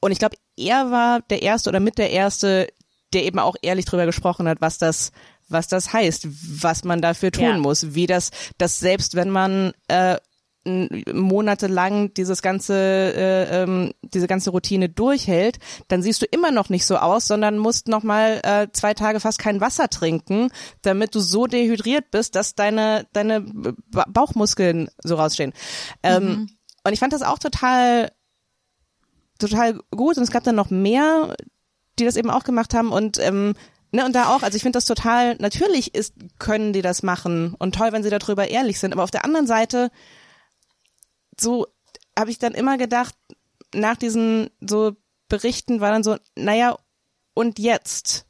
und 0.00 0.12
ich 0.12 0.18
glaube, 0.18 0.36
er 0.56 0.90
war 0.90 1.20
der 1.22 1.42
erste 1.42 1.70
oder 1.70 1.80
mit 1.80 1.98
der 1.98 2.10
erste, 2.10 2.68
der 3.12 3.24
eben 3.24 3.38
auch 3.38 3.56
ehrlich 3.62 3.84
drüber 3.84 4.06
gesprochen 4.06 4.48
hat, 4.48 4.60
was 4.60 4.78
das, 4.78 5.12
was 5.48 5.68
das 5.68 5.92
heißt, 5.92 6.26
was 6.62 6.84
man 6.84 7.00
dafür 7.02 7.30
tun 7.32 7.44
Ja. 7.44 7.58
muss, 7.58 7.94
wie 7.94 8.06
das, 8.06 8.30
dass 8.58 8.78
selbst 8.78 9.14
wenn 9.14 9.30
man 9.30 9.72
äh, 9.88 10.16
monatelang 11.12 12.12
dieses 12.14 12.42
ganze, 12.42 12.74
äh, 12.74 13.62
ähm, 13.62 13.92
diese 14.02 14.26
ganze 14.26 14.50
Routine 14.50 14.88
durchhält, 14.88 15.58
dann 15.88 16.02
siehst 16.02 16.22
du 16.22 16.26
immer 16.26 16.50
noch 16.50 16.68
nicht 16.68 16.86
so 16.86 16.96
aus, 16.96 17.26
sondern 17.26 17.58
musst 17.58 17.88
noch 17.88 18.02
mal 18.02 18.40
äh, 18.42 18.68
zwei 18.72 18.94
Tage 18.94 19.20
fast 19.20 19.38
kein 19.38 19.60
Wasser 19.60 19.88
trinken, 19.88 20.50
damit 20.82 21.14
du 21.14 21.20
so 21.20 21.46
dehydriert 21.46 22.10
bist, 22.10 22.34
dass 22.34 22.54
deine 22.54 23.06
deine 23.12 23.40
ba 23.40 24.04
Bauchmuskeln 24.08 24.88
so 25.02 25.16
rausstehen. 25.16 25.52
Ähm, 26.02 26.48
und 26.84 26.92
ich 26.92 27.00
fand 27.00 27.12
das 27.12 27.22
auch 27.22 27.38
total 27.38 28.10
total 29.38 29.80
gut 29.90 30.16
und 30.16 30.22
es 30.22 30.30
gab 30.30 30.44
dann 30.44 30.54
noch 30.54 30.70
mehr, 30.70 31.34
die 31.98 32.04
das 32.04 32.16
eben 32.16 32.30
auch 32.30 32.44
gemacht 32.44 32.74
haben 32.74 32.90
und 32.90 33.18
ähm, 33.18 33.54
ne 33.92 34.04
und 34.04 34.14
da 34.14 34.34
auch, 34.34 34.42
also 34.42 34.56
ich 34.56 34.62
finde 34.62 34.76
das 34.76 34.84
total 34.84 35.36
natürlich 35.36 35.94
ist 35.94 36.14
können 36.38 36.72
die 36.72 36.82
das 36.82 37.02
machen 37.02 37.54
und 37.58 37.74
toll, 37.74 37.92
wenn 37.92 38.02
sie 38.02 38.10
darüber 38.10 38.48
ehrlich 38.48 38.80
sind, 38.80 38.92
aber 38.92 39.04
auf 39.04 39.10
der 39.10 39.24
anderen 39.24 39.46
Seite 39.46 39.90
so 41.40 41.66
habe 42.18 42.30
ich 42.30 42.38
dann 42.38 42.54
immer 42.54 42.78
gedacht 42.78 43.14
nach 43.74 43.96
diesen 43.96 44.50
so 44.60 44.96
Berichten 45.28 45.80
war 45.80 45.90
dann 45.90 46.04
so, 46.04 46.16
naja 46.36 46.76
und 47.34 47.58
jetzt 47.58 48.26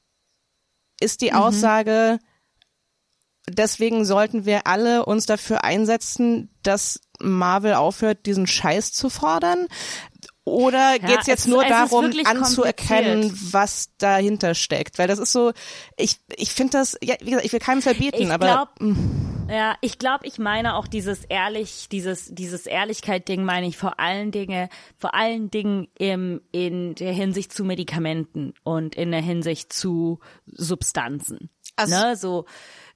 ist 1.01 1.21
die 1.21 1.33
Aussage 1.33 2.19
deswegen 3.49 4.05
sollten 4.05 4.45
wir 4.45 4.67
alle 4.67 5.07
uns 5.07 5.27
dafür 5.27 5.63
einsetzen, 5.63 6.51
dass 6.63 7.01
Marvel 7.21 7.75
aufhört, 7.75 8.27
diesen 8.27 8.47
Scheiß 8.47 8.93
zu 8.93 9.09
fordern? 9.09 9.69
Oder 10.45 10.93
Ja, 11.01 11.07
geht's 11.07 11.27
jetzt 11.27 11.41
es- 11.41 11.47
nur 11.47 11.63
es 11.63 11.69
darum, 11.69 12.13
anzuerkennen, 12.25 13.33
was 13.53 13.91
dahinter 13.99 14.55
steckt? 14.55 14.99
Weil 14.99 15.07
das 15.09 15.19
ist 15.19 15.33
so, 15.33 15.53
ich, 15.97 16.19
ich 16.37 16.53
finde 16.53 16.73
das, 16.79 16.97
ja, 17.03 17.15
wie 17.21 17.27
gesagt, 17.27 17.45
ich 17.47 17.53
will 17.53 17.61
keinem 17.61 17.83
verbieten, 17.83 18.23
Ich 18.23 18.31
aber 18.31 18.47
glaube, 18.79 18.97
Ja, 19.49 19.77
ich 19.81 19.99
glaube, 19.99 20.27
ich 20.27 20.39
meine 20.39 20.75
auch 20.75 20.89
dieses 20.89 21.25
ehrlich, 21.25 21.89
dieses 21.89 22.35
dieses 22.35 22.67
Ehrlichkeit-Ding 22.67 23.45
meine 23.45 23.67
ich 23.67 23.77
vor 23.77 24.01
allen 24.01 24.33
Dingen, 24.33 24.69
vor 24.99 25.15
allen 25.15 25.51
Dingen 25.51 25.89
im 25.97 26.41
in 26.51 26.95
der 26.97 27.13
Hinsicht 27.13 27.53
zu 27.53 27.65
Medikamenten 27.65 28.55
und 28.65 28.97
in 28.97 29.13
der 29.13 29.23
Hinsicht 29.23 29.73
zu 29.73 30.19
Substanzen. 30.47 31.51
Also- 31.77 31.95
ne, 31.97 32.17
so 32.17 32.47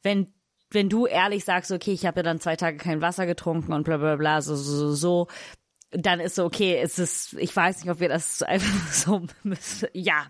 wenn 0.02 0.32
wenn 0.72 0.88
du 0.88 1.06
ehrlich 1.06 1.44
sagst, 1.44 1.70
okay, 1.72 1.92
ich 1.92 2.06
habe 2.06 2.20
ja 2.20 2.22
dann 2.22 2.40
zwei 2.40 2.56
Tage 2.56 2.76
kein 2.78 3.00
Wasser 3.00 3.26
getrunken 3.26 3.72
und 3.72 3.84
bla 3.84 3.96
bla 3.96 4.16
bla, 4.16 4.40
so 4.42 4.54
so 4.56 4.92
so, 4.94 5.28
dann 5.92 6.20
ist 6.20 6.36
so 6.36 6.44
okay, 6.44 6.78
es 6.80 6.98
ist, 6.98 7.32
ich 7.34 7.54
weiß 7.54 7.82
nicht, 7.82 7.90
ob 7.90 8.00
wir 8.00 8.08
das 8.08 8.42
einfach 8.44 8.92
so, 8.92 9.22
ja, 9.92 10.26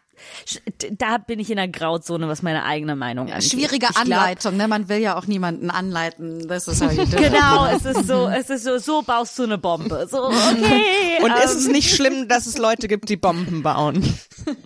da 0.92 1.18
bin 1.18 1.38
ich 1.38 1.50
in 1.50 1.56
der 1.56 1.68
Grauzone, 1.68 2.28
was 2.28 2.42
meine 2.42 2.64
eigene 2.64 2.96
Meinung 2.96 3.30
angeht. 3.30 3.50
Schwierige 3.50 3.86
Ich 3.90 3.94
glaub- 3.94 4.00
Anleitung, 4.00 4.56
ne? 4.56 4.68
Man 4.68 4.88
will 4.88 4.98
ja 4.98 5.16
auch 5.16 5.26
niemanden 5.26 5.70
anleiten. 5.70 6.46
Das 6.48 6.68
ist. 6.68 6.80
Genau, 7.20 7.66
es 7.66 7.84
ist 7.84 8.06
so, 8.06 8.28
es 8.28 8.50
ist 8.50 8.64
so, 8.64 8.78
so 8.78 9.02
baust 9.02 9.38
du 9.38 9.42
eine 9.44 9.58
Bombe. 9.58 10.06
So, 10.10 10.24
okay. 10.24 11.18
Und 11.22 11.30
ähm, 11.30 11.36
ist 11.44 11.54
es 11.54 11.68
nicht 11.68 11.94
schlimm, 11.94 12.28
dass 12.28 12.46
es 12.46 12.56
Leute 12.58 12.88
gibt, 12.88 13.08
die 13.08 13.16
Bomben 13.16 13.62
bauen? 13.62 14.02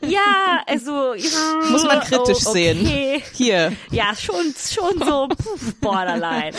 Ja, 0.07 0.63
also, 0.67 1.15
ja, 1.15 1.71
Muss 1.71 1.85
man 1.85 2.01
kritisch 2.01 2.47
oh, 2.47 2.53
sehen. 2.53 2.81
okay. 2.81 3.23
Hier. 3.33 3.73
Ja, 3.91 4.15
schon, 4.15 4.55
schon 4.57 4.99
so 5.07 5.29
pff, 5.29 5.75
borderline. 5.81 6.53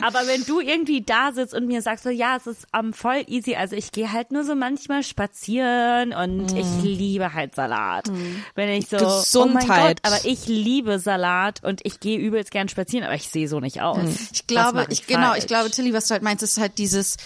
Aber 0.00 0.20
wenn 0.26 0.44
du 0.44 0.60
irgendwie 0.60 1.02
da 1.02 1.32
sitzt 1.32 1.54
und 1.54 1.66
mir 1.66 1.82
sagst, 1.82 2.04
so, 2.04 2.10
ja, 2.10 2.36
es 2.36 2.46
ist 2.46 2.66
um, 2.78 2.92
voll 2.92 3.24
easy, 3.26 3.54
also 3.54 3.74
ich 3.76 3.92
gehe 3.92 4.12
halt 4.12 4.30
nur 4.32 4.44
so 4.44 4.54
manchmal 4.54 5.02
spazieren 5.02 6.12
und 6.12 6.56
ich 6.56 6.66
liebe 6.82 7.32
halt 7.34 7.54
Salat. 7.54 8.10
Wenn 8.54 8.68
ich 8.70 8.88
so, 8.88 8.96
oh 8.96 9.46
mein 9.46 9.64
Gesundheit. 9.64 10.02
Gott, 10.02 10.12
aber 10.12 10.24
ich 10.24 10.46
liebe 10.46 10.98
Salat 10.98 11.62
und 11.62 11.80
ich 11.84 12.00
gehe 12.00 12.18
übelst 12.18 12.50
gern 12.50 12.68
spazieren, 12.68 13.04
aber 13.04 13.14
ich 13.14 13.28
sehe 13.28 13.48
so 13.48 13.60
nicht 13.60 13.80
aus. 13.80 13.98
Ich 14.02 14.30
Was 14.30 14.46
glaube, 14.46 14.78
mach 14.78 14.88
ich, 14.88 15.06
genau, 15.06 15.34
ich 15.34 15.46
glaube, 15.46 15.70
Tilly, 15.70 15.92
was 15.92 16.08
du 16.08 16.12
halt 16.12 16.22
meinst, 16.22 16.42
ist 16.42 16.58
halt 16.58 16.78
dieses, 16.78 17.16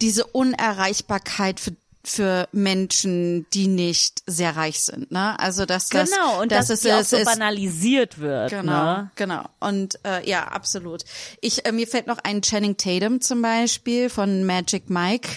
diese 0.00 0.26
Unerreichbarkeit 0.26 1.60
für 1.60 1.72
für 2.08 2.48
Menschen, 2.52 3.46
die 3.52 3.66
nicht 3.68 4.22
sehr 4.26 4.56
reich 4.56 4.80
sind, 4.80 5.10
ne? 5.12 5.38
Also 5.38 5.66
dass 5.66 5.88
das, 5.88 6.10
Genau, 6.10 6.40
und 6.42 6.52
dass 6.52 6.68
dass 6.68 6.70
es 6.78 6.80
die 6.82 6.92
auch 6.92 7.02
so 7.04 7.16
ist, 7.16 7.24
banalisiert 7.24 8.18
wird. 8.18 8.50
Genau, 8.50 8.96
Ne? 8.96 9.10
genau. 9.16 9.44
Und 9.60 9.98
äh, 10.04 10.28
ja, 10.28 10.44
absolut. 10.48 11.04
Ich 11.40 11.66
äh, 11.66 11.72
mir 11.72 11.86
fällt 11.86 12.06
noch 12.06 12.18
ein 12.22 12.42
Channing 12.42 12.76
Tatum 12.76 13.20
zum 13.20 13.42
Beispiel 13.42 14.10
von 14.10 14.44
Magic 14.44 14.90
Mike 14.90 15.28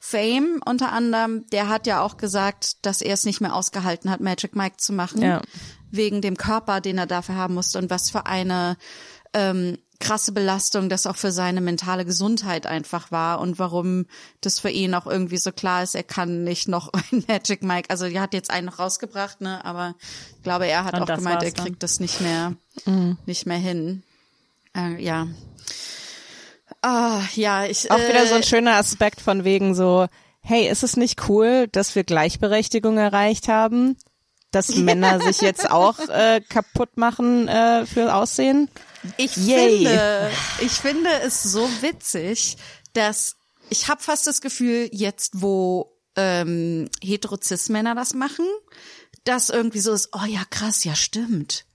Fame 0.00 0.60
unter 0.64 0.92
anderem. 0.92 1.46
Der 1.50 1.68
hat 1.68 1.86
ja 1.86 2.02
auch 2.02 2.16
gesagt, 2.16 2.84
dass 2.86 3.00
er 3.02 3.14
es 3.14 3.24
nicht 3.24 3.40
mehr 3.40 3.54
ausgehalten 3.54 4.10
hat, 4.10 4.20
Magic 4.20 4.54
Mike 4.56 4.76
zu 4.78 4.92
machen 4.92 5.22
Ja. 5.22 5.42
wegen 5.90 6.20
dem 6.20 6.36
Körper, 6.36 6.80
den 6.80 6.98
er 6.98 7.06
dafür 7.06 7.36
haben 7.36 7.54
musste 7.54 7.78
und 7.78 7.90
was 7.90 8.10
für 8.10 8.26
eine 8.26 8.76
ähm, 9.34 9.78
krasse 10.00 10.32
Belastung 10.32 10.88
das 10.88 11.06
auch 11.06 11.16
für 11.16 11.32
seine 11.32 11.60
mentale 11.60 12.04
Gesundheit 12.04 12.66
einfach 12.66 13.10
war 13.10 13.40
und 13.40 13.58
warum 13.58 14.06
das 14.40 14.60
für 14.60 14.70
ihn 14.70 14.94
auch 14.94 15.06
irgendwie 15.06 15.38
so 15.38 15.50
klar 15.52 15.82
ist, 15.82 15.94
er 15.94 16.04
kann 16.04 16.44
nicht 16.44 16.68
noch 16.68 16.92
ein 17.12 17.24
Magic 17.26 17.62
Mike, 17.62 17.90
also 17.90 18.06
er 18.06 18.20
hat 18.20 18.34
jetzt 18.34 18.50
einen 18.50 18.66
noch 18.66 18.78
rausgebracht, 18.78 19.40
ne, 19.40 19.64
aber 19.64 19.94
ich 20.36 20.42
glaube, 20.42 20.66
er 20.66 20.84
hat 20.84 20.94
Und 20.94 21.02
auch 21.02 21.16
gemeint, 21.16 21.42
er 21.42 21.46
war's 21.46 21.54
dann. 21.54 21.64
kriegt 21.64 21.82
das 21.82 22.00
nicht 22.00 22.20
mehr, 22.20 22.54
nicht 23.26 23.46
mehr 23.46 23.58
hin. 23.58 24.02
Äh, 24.76 25.02
ja. 25.02 25.26
Ah, 26.82 27.22
ja, 27.34 27.64
ich 27.64 27.90
Auch 27.90 27.98
wieder 27.98 28.26
so 28.26 28.34
ein 28.34 28.42
äh, 28.42 28.46
schöner 28.46 28.76
Aspekt 28.76 29.20
von 29.20 29.44
wegen 29.44 29.74
so, 29.74 30.06
hey, 30.40 30.68
ist 30.68 30.84
es 30.84 30.96
nicht 30.96 31.28
cool, 31.28 31.66
dass 31.72 31.94
wir 31.94 32.04
Gleichberechtigung 32.04 32.98
erreicht 32.98 33.48
haben? 33.48 33.96
Dass 34.50 34.74
Männer 34.74 35.20
sich 35.20 35.40
jetzt 35.42 35.70
auch 35.70 35.98
äh, 36.08 36.40
kaputt 36.48 36.96
machen 36.96 37.48
äh, 37.48 37.84
für 37.84 38.14
Aussehen? 38.14 38.70
Ich 39.18 39.36
Yay. 39.36 39.84
finde, 39.84 40.30
ich 40.60 40.72
finde 40.72 41.10
es 41.22 41.42
so 41.42 41.68
witzig, 41.82 42.56
dass 42.94 43.36
ich 43.70 43.88
habe 43.88 44.02
fast 44.02 44.26
das 44.26 44.40
Gefühl, 44.40 44.88
jetzt 44.92 45.42
wo 45.42 45.92
ähm, 46.16 46.88
Heterozis-Männer 47.02 47.94
das 47.94 48.14
machen, 48.14 48.46
dass 49.24 49.50
irgendwie 49.50 49.80
so 49.80 49.92
ist, 49.92 50.08
oh 50.14 50.24
ja, 50.26 50.42
krass, 50.48 50.84
ja, 50.84 50.94
stimmt. 50.94 51.66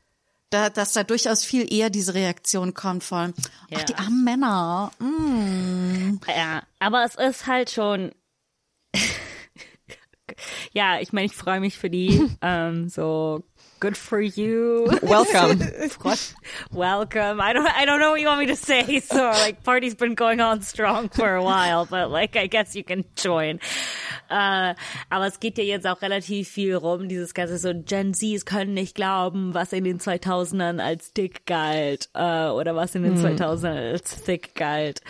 Da, 0.49 0.69
dass 0.69 0.93
da 0.93 1.03
durchaus 1.03 1.43
viel 1.43 1.71
eher 1.71 1.89
diese 1.89 2.13
Reaktion 2.15 2.73
kommt 2.73 3.03
von, 3.03 3.33
ach, 3.67 3.77
Ja. 3.77 3.83
die 3.83 3.95
armen 3.95 4.23
Männer. 4.23 4.91
Mm. 4.99 6.19
Ja, 6.27 6.63
aber 6.79 7.05
es 7.05 7.15
ist 7.15 7.45
halt 7.47 7.69
schon. 7.71 8.11
Ja, 10.73 10.99
ich 10.99 11.13
meine, 11.13 11.25
ich 11.25 11.33
freue 11.33 11.59
mich 11.59 11.77
für 11.77 11.89
die. 11.89 12.29
ähm, 12.41 12.89
so 12.89 13.43
good 13.79 13.97
for 13.97 14.21
you. 14.21 14.87
Welcome. 15.01 15.59
Welcome. 16.71 17.41
I 17.41 17.53
don't. 17.53 17.67
I 17.67 17.85
don't 17.85 17.99
know 17.99 18.11
what 18.11 18.21
you 18.21 18.27
want 18.27 18.39
me 18.39 18.47
to 18.47 18.55
say. 18.55 19.01
So 19.13 19.17
like, 19.17 19.63
party's 19.63 19.95
been 19.95 20.15
going 20.15 20.39
on 20.39 20.61
strong 20.61 21.09
for 21.09 21.35
a 21.35 21.43
while, 21.43 21.85
but 21.85 22.09
like, 22.09 22.35
I 22.35 22.47
guess 22.47 22.75
you 22.75 22.83
can 22.83 23.03
join. 23.15 23.59
Äh, 24.29 24.75
aber 25.09 25.27
es 25.27 25.39
geht 25.39 25.57
ja 25.57 25.63
jetzt 25.63 25.85
auch 25.85 26.01
relativ 26.01 26.49
viel 26.49 26.75
rum, 26.75 27.09
dieses 27.09 27.33
ganze 27.33 27.57
so 27.57 27.73
Gen 27.73 28.13
Zs 28.13 28.45
können 28.45 28.73
nicht 28.73 28.95
glauben, 28.95 29.53
was 29.53 29.73
in 29.73 29.83
den 29.83 29.99
2000ern 29.99 30.79
als 30.79 31.13
dick 31.13 31.45
galt 31.45 32.09
äh, 32.13 32.47
oder 32.47 32.75
was 32.75 32.95
in 32.95 33.03
den 33.03 33.17
2000ern 33.17 33.91
als 33.91 34.23
thick 34.23 34.55
galt. 34.55 35.01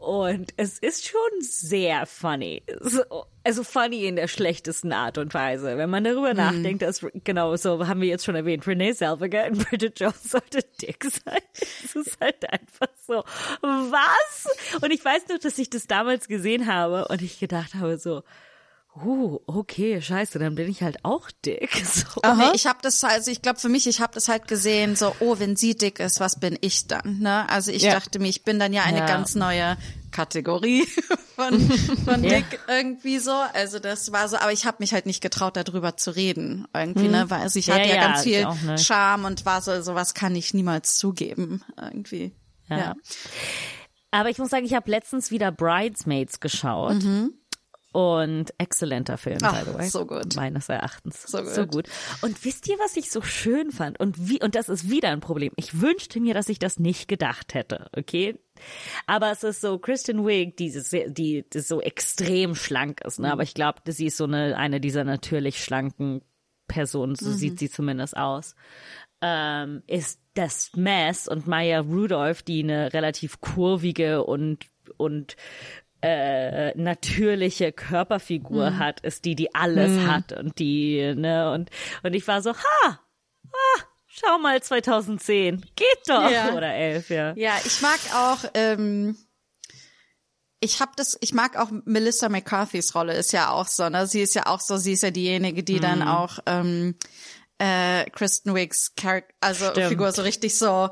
Und 0.00 0.54
es 0.56 0.78
ist 0.78 1.06
schon 1.06 1.40
sehr 1.40 2.06
funny. 2.06 2.62
So, 2.80 3.02
also 3.44 3.62
funny 3.62 4.06
in 4.06 4.16
der 4.16 4.28
schlechtesten 4.28 4.94
Art 4.94 5.18
und 5.18 5.34
Weise. 5.34 5.76
Wenn 5.76 5.90
man 5.90 6.04
darüber 6.04 6.32
nachdenkt, 6.32 6.80
dass, 6.80 7.04
genau, 7.22 7.54
so 7.56 7.86
haben 7.86 8.00
wir 8.00 8.08
jetzt 8.08 8.24
schon 8.24 8.34
erwähnt, 8.34 8.66
Renee 8.66 8.94
Zellweger 8.94 9.48
und 9.48 9.68
Bridget 9.68 10.00
Jones 10.00 10.22
sollte 10.30 10.64
dick 10.80 11.04
sein. 11.04 11.42
Es 11.84 11.94
ist 11.94 12.18
halt 12.18 12.50
einfach 12.50 12.88
so, 13.06 13.22
was? 13.60 14.80
Und 14.80 14.90
ich 14.90 15.04
weiß 15.04 15.28
nur, 15.28 15.38
dass 15.38 15.58
ich 15.58 15.68
das 15.68 15.86
damals 15.86 16.28
gesehen 16.28 16.66
habe 16.66 17.06
und 17.08 17.20
ich 17.20 17.38
gedacht 17.38 17.74
habe 17.74 17.98
so, 17.98 18.22
uh, 19.04 19.38
okay, 19.46 20.00
scheiße, 20.02 20.38
dann 20.38 20.54
bin 20.54 20.68
ich 20.68 20.82
halt 20.82 21.04
auch 21.04 21.30
dick. 21.44 21.70
So. 21.84 22.20
Nee, 22.36 22.50
ich 22.54 22.66
habe 22.66 22.78
das 22.82 23.02
also 23.04 23.30
ich 23.30 23.42
glaube 23.42 23.58
für 23.58 23.68
mich, 23.68 23.86
ich 23.86 24.00
habe 24.00 24.12
das 24.14 24.28
halt 24.28 24.46
gesehen, 24.48 24.96
so 24.96 25.14
oh, 25.20 25.38
wenn 25.38 25.56
sie 25.56 25.74
dick 25.76 25.98
ist, 26.00 26.20
was 26.20 26.38
bin 26.40 26.56
ich 26.60 26.86
dann, 26.86 27.18
ne? 27.20 27.48
Also 27.48 27.70
ich 27.72 27.82
Ja. 27.82 27.92
dachte 27.94 28.18
mir, 28.18 28.28
ich 28.28 28.44
bin 28.44 28.58
dann 28.58 28.72
ja 28.72 28.82
eine 28.84 28.98
Ja. 28.98 29.06
ganz 29.06 29.34
neue 29.34 29.76
Kategorie 30.10 30.86
von 31.36 31.60
von 32.04 32.22
Ja. 32.24 32.36
dick 32.40 32.60
irgendwie 32.68 33.18
so. 33.18 33.32
Also 33.54 33.78
das 33.78 34.12
war 34.12 34.28
so, 34.28 34.36
aber 34.36 34.52
ich 34.52 34.66
habe 34.66 34.76
mich 34.80 34.92
halt 34.92 35.06
nicht 35.06 35.20
getraut 35.22 35.56
darüber 35.56 35.96
zu 35.96 36.10
reden 36.14 36.66
irgendwie, 36.74 37.08
ne, 37.08 37.28
weil 37.30 37.40
also 37.40 37.58
ich 37.58 37.66
Ja, 37.66 37.74
hatte 37.74 37.88
ja, 37.88 37.94
ja, 37.96 38.00
ganz 38.00 38.22
viel. 38.22 38.46
Charme 38.78 39.24
und 39.26 39.44
war 39.46 39.62
so 39.62 39.80
sowas 39.82 40.14
kann 40.14 40.34
ich 40.36 40.54
niemals 40.54 40.96
zugeben 40.96 41.62
irgendwie. 41.80 42.34
Ja. 42.68 42.78
ja. 42.78 42.94
Aber 44.12 44.28
ich 44.30 44.38
muss 44.38 44.50
sagen, 44.50 44.64
ich 44.64 44.74
habe 44.74 44.90
letztens 44.90 45.30
wieder 45.30 45.52
Bridesmaids 45.52 46.40
geschaut. 46.40 47.02
Und 47.92 48.54
exzellenter 48.58 49.18
Film, 49.18 49.38
Mhm. 49.40 49.46
Ach, 49.46 49.64
by 49.64 49.70
the 49.70 49.78
way. 49.78 49.88
so 49.88 50.06
gut. 50.06 50.36
Meines 50.36 50.68
Erachtens. 50.68 51.22
So 51.22 51.38
gut. 51.38 51.54
So 51.54 51.66
gut. 51.66 51.88
Und 52.22 52.44
wisst 52.44 52.68
ihr, 52.68 52.78
was 52.78 52.96
ich 52.96 53.10
so 53.10 53.20
schön 53.20 53.72
fand? 53.72 53.98
Und 53.98 54.28
wie, 54.28 54.40
und 54.40 54.54
das 54.54 54.68
ist 54.68 54.90
wieder 54.90 55.08
ein 55.10 55.20
Problem. 55.20 55.52
Ich 55.56 55.80
wünschte 55.80 56.20
mir, 56.20 56.34
dass 56.34 56.48
ich 56.48 56.58
das 56.60 56.78
nicht 56.78 57.08
gedacht 57.08 57.54
hätte, 57.54 57.88
okay? 57.96 58.38
Aber 59.06 59.32
es 59.32 59.42
ist 59.42 59.60
so, 59.60 59.78
Kristen 59.78 60.24
Wiig, 60.26 60.56
die, 60.56 60.70
die, 61.08 61.44
die 61.48 61.60
so 61.60 61.80
extrem 61.80 62.54
schlank 62.54 63.00
ist, 63.04 63.18
ne? 63.18 63.32
Aber 63.32 63.42
ich 63.42 63.54
glaube, 63.54 63.80
sie 63.86 64.06
ist 64.06 64.16
so 64.16 64.24
eine, 64.24 64.56
eine 64.56 64.80
dieser 64.80 65.04
natürlich 65.04 65.62
schlanken 65.64 66.22
Personen, 66.68 67.16
so 67.16 67.32
sieht 67.32 67.58
sie 67.58 67.68
zumindest 67.68 68.16
aus 68.16 68.54
ähm, 69.22 69.82
ist 69.86 70.20
das 70.34 70.70
Mess 70.76 71.28
und 71.28 71.46
Maya 71.46 71.80
Rudolph, 71.80 72.42
die 72.42 72.62
eine 72.62 72.92
relativ 72.92 73.40
kurvige 73.40 74.24
und 74.24 74.66
und 74.96 75.36
äh, 76.02 76.76
natürliche 76.80 77.72
Körperfigur 77.72 78.78
hat, 78.78 79.00
ist 79.00 79.24
die, 79.24 79.34
die 79.34 79.54
alles 79.54 79.98
hat 80.06 80.32
und 80.32 80.58
die, 80.58 81.14
ne, 81.14 81.52
und, 81.52 81.70
und 82.02 82.14
ich 82.14 82.26
war 82.26 82.40
so, 82.42 82.52
ha, 82.54 83.00
ah, 83.46 83.80
schau 84.06 84.38
mal 84.38 84.62
2010, 84.62 85.60
geht 85.76 85.86
doch, 86.06 86.30
Ja. 86.30 86.54
oder 86.54 86.72
11, 86.74 87.10
ja. 87.10 87.32
Ja, 87.36 87.52
ich 87.64 87.80
mag 87.82 87.98
auch, 88.14 88.38
ähm, 88.54 89.16
ich 90.60 90.80
hab 90.80 90.96
das, 90.96 91.16
ich 91.20 91.32
mag 91.32 91.56
auch 91.56 91.70
Melissa 91.84 92.28
McCarthy's 92.28 92.94
Rolle 92.94 93.14
ist 93.14 93.32
ja 93.32 93.50
auch 93.50 93.66
so, 93.66 93.88
ne? 93.88 94.06
Sie 94.06 94.20
ist 94.20 94.34
ja 94.34 94.46
auch 94.46 94.60
so, 94.60 94.76
sie 94.76 94.92
ist 94.92 95.02
ja 95.02 95.10
diejenige, 95.10 95.62
die 95.62 95.76
Mhm. 95.76 95.80
dann 95.80 96.02
auch 96.02 96.38
ähm, 96.46 96.96
äh, 97.58 98.04
Kristen 98.10 98.54
Wiggs 98.54 98.92
Charak 98.98 99.24
also 99.40 99.70
Stimmt. 99.70 99.86
Mhm. 99.86 99.88
Figur 99.90 100.12
so 100.12 100.22
richtig 100.22 100.58
so 100.58 100.90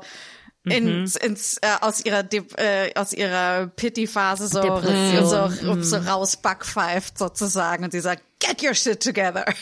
ins, 0.65 1.15
ins 1.15 1.57
äh, 1.61 1.67
aus 1.81 2.03
ihrer 2.03 2.23
Dep 2.23 2.57
äh, 2.59 2.93
aus 2.95 3.13
ihrer 3.13 3.67
Pity 3.67 4.07
Phase 4.07 4.47
so 4.47 4.61
Depression. 4.61 5.25
so, 5.25 5.81
so 5.81 5.97
raus 5.97 6.37
backpfeift 6.37 7.17
sozusagen 7.17 7.83
und 7.83 7.91
sie 7.91 8.01
sagt 8.01 8.23
Get 8.39 8.63
your 8.63 8.73
shit 8.73 9.01
together. 9.01 9.45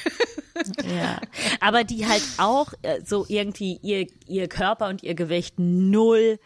Ja. 0.84 1.22
Aber 1.60 1.84
die 1.84 2.08
halt 2.08 2.24
auch 2.38 2.74
äh, 2.82 3.02
so 3.06 3.28
irgendwie 3.28 3.80
ihr, 3.84 4.08
ihr 4.26 4.48
Körper 4.48 4.88
und 4.88 5.04
ihr 5.04 5.14
Gewicht 5.14 5.60
null 5.60 6.40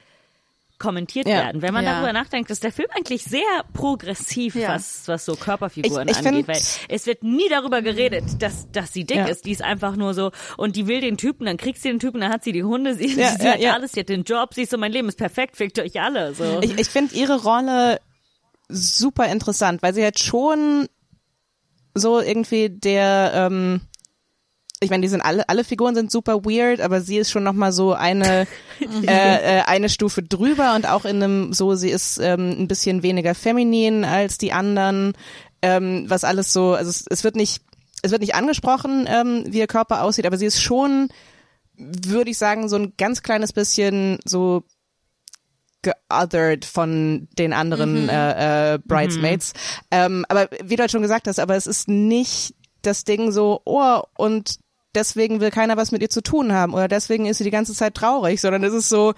kommentiert 0.81 1.27
Ja. 1.27 1.35
werden. 1.35 1.61
Wenn 1.61 1.73
man 1.73 1.85
Ja. 1.85 1.93
darüber 1.93 2.11
nachdenkt, 2.11 2.51
ist 2.51 2.63
der 2.63 2.71
Film 2.73 2.89
eigentlich 2.95 3.23
sehr 3.23 3.41
progressiv, 3.73 4.55
Ja. 4.55 4.69
was, 4.75 5.03
was 5.07 5.23
so 5.23 5.35
Körperfiguren 5.35 6.07
Ich- 6.09 6.19
ich 6.19 6.27
angeht. 6.27 6.47
Weil 6.47 6.59
es 6.89 7.05
wird 7.05 7.23
nie 7.23 7.47
darüber 7.49 7.81
geredet, 7.81 8.23
dass, 8.41 8.69
dass 8.71 8.91
sie 8.91 9.05
dick 9.05 9.27
ist. 9.29 9.45
Die 9.45 9.51
ist 9.51 9.61
einfach 9.63 9.95
nur 9.95 10.13
so, 10.13 10.31
und 10.57 10.75
die 10.75 10.87
will 10.87 10.99
den 11.01 11.17
Typen, 11.17 11.45
dann 11.45 11.57
kriegt 11.57 11.81
sie 11.81 11.89
den 11.89 11.99
Typen, 11.99 12.19
dann 12.21 12.31
hat 12.33 12.43
sie 12.43 12.51
die 12.51 12.63
Hunde, 12.63 12.95
sie, 12.95 13.07
sie 13.15 13.23
hat 13.23 13.63
alles, 13.63 13.93
sie 13.93 14.01
hat 14.01 14.09
den 14.09 14.23
Job, 14.23 14.53
sie 14.53 14.63
ist 14.63 14.71
so, 14.71 14.77
mein 14.77 14.91
Leben 14.91 15.07
ist 15.07 15.17
perfekt, 15.17 15.55
fickt 15.55 15.79
euch 15.79 16.01
alle. 16.01 16.33
So. 16.33 16.59
Ich, 16.61 16.77
ich 16.77 16.87
finde 16.89 17.15
ihre 17.15 17.41
Rolle 17.43 17.99
super 18.67 19.27
interessant, 19.27 19.81
weil 19.83 19.93
sie 19.93 20.03
halt 20.03 20.19
schon 20.19 20.87
so 21.93 22.19
irgendwie 22.19 22.69
der, 22.69 23.31
ähm, 23.35 23.81
ich 24.83 24.89
meine, 24.89 25.01
die 25.01 25.07
sind 25.07 25.21
alle, 25.21 25.47
alle 25.47 25.63
Figuren 25.63 25.93
sind 25.93 26.11
super 26.11 26.43
weird, 26.43 26.81
aber 26.81 27.01
sie 27.01 27.17
ist 27.17 27.29
schon 27.29 27.43
noch 27.43 27.53
mal 27.53 27.71
so 27.71 27.93
eine, 27.93 28.47
äh, 28.81 29.59
äh, 29.59 29.61
eine 29.65 29.89
Stufe 29.89 30.23
drüber 30.23 30.75
und 30.75 30.89
auch 30.89 31.05
in 31.05 31.21
einem, 31.21 31.53
so, 31.53 31.75
sie 31.75 31.91
ist 31.91 32.17
ähm, 32.17 32.55
ein 32.59 32.67
bisschen 32.67 33.03
weniger 33.03 33.35
feminin 33.35 34.03
als 34.03 34.39
die 34.39 34.53
anderen, 34.53 35.13
ähm, 35.61 36.05
was 36.07 36.23
alles 36.23 36.51
so, 36.51 36.73
also 36.73 36.89
es, 36.89 37.05
es 37.07 37.23
wird 37.23 37.35
nicht, 37.35 37.61
es 38.01 38.09
wird 38.09 38.21
nicht 38.21 38.33
angesprochen, 38.33 39.07
ähm, 39.07 39.43
wie 39.47 39.59
ihr 39.59 39.67
Körper 39.67 40.01
aussieht, 40.01 40.25
aber 40.25 40.37
sie 40.37 40.47
ist 40.47 40.59
schon, 40.59 41.09
würde 41.77 42.31
ich 42.31 42.39
sagen, 42.39 42.67
so 42.67 42.75
ein 42.75 42.93
ganz 42.97 43.21
kleines 43.21 43.53
bisschen 43.53 44.17
so 44.25 44.63
geothered 45.83 46.65
von 46.65 47.27
den 47.37 47.53
anderen 47.53 48.09
äh, 48.09 48.73
äh, 48.73 48.79
Bridesmaids. 48.79 49.53
Ähm, 49.91 50.25
aber 50.27 50.49
wie 50.63 50.75
du 50.75 50.81
halt 50.81 50.91
schon 50.91 51.01
gesagt 51.01 51.27
hast, 51.27 51.39
aber 51.39 51.55
es 51.55 51.67
ist 51.67 51.87
nicht 51.87 52.55
das 52.81 53.03
Ding 53.03 53.31
so, 53.31 53.61
oh, 53.65 54.01
und 54.15 54.59
deswegen 54.95 55.39
will 55.39 55.51
keiner 55.51 55.77
was 55.77 55.91
mit 55.91 56.01
ihr 56.01 56.09
zu 56.09 56.21
tun 56.21 56.53
haben 56.53 56.73
oder 56.73 56.87
deswegen 56.87 57.25
ist 57.25 57.37
sie 57.37 57.43
die 57.43 57.51
ganze 57.51 57.73
Zeit 57.73 57.95
traurig, 57.95 58.41
sondern 58.41 58.63
es 58.63 58.73
ist 58.73 58.89
so, 58.89 59.13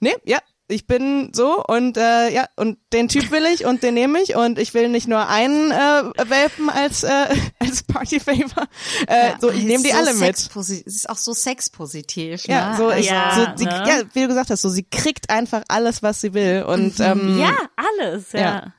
nee, 0.00 0.14
ja, 0.24 0.38
ich 0.68 0.86
bin 0.86 1.30
so 1.32 1.64
und 1.64 1.96
äh, 1.96 2.30
ja, 2.30 2.46
und 2.56 2.78
den 2.92 3.08
Typ 3.08 3.30
will 3.30 3.46
ich 3.46 3.64
und 3.64 3.82
den 3.82 3.94
nehme 3.94 4.20
ich 4.20 4.36
und 4.36 4.58
ich 4.58 4.74
will 4.74 4.90
nicht 4.90 5.08
nur 5.08 5.26
einen 5.26 5.70
äh, 5.70 6.28
Welpen 6.28 6.68
als 6.68 7.02
äh, 7.02 7.34
als 7.58 7.82
Partyfavor. 7.84 8.68
Äh, 9.06 9.32
so, 9.40 9.50
ich 9.50 9.64
nehme 9.64 9.82
die 9.82 9.90
so 9.90 9.96
alle 9.96 10.14
mit. 10.14 10.36
Sie 10.36 10.80
ist 10.80 11.08
auch 11.08 11.16
so 11.16 11.32
sexpositiv. 11.32 12.46
Ja, 12.46 12.72
ne? 12.72 12.76
so, 12.76 12.90
ich, 12.90 13.06
Ja, 13.06 13.34
so 13.34 13.46
sie, 13.56 13.64
ne? 13.64 13.84
ja, 13.86 14.02
wie 14.12 14.20
du 14.20 14.28
gesagt 14.28 14.50
hast, 14.50 14.60
so 14.60 14.68
sie 14.68 14.84
kriegt 14.84 15.30
einfach 15.30 15.62
alles, 15.68 16.02
was 16.02 16.20
sie 16.20 16.34
will 16.34 16.64
und 16.64 17.00
ähm, 17.00 17.38
ja, 17.38 17.56
alles, 17.76 18.32
ja. 18.32 18.40
Ja. 18.40 18.72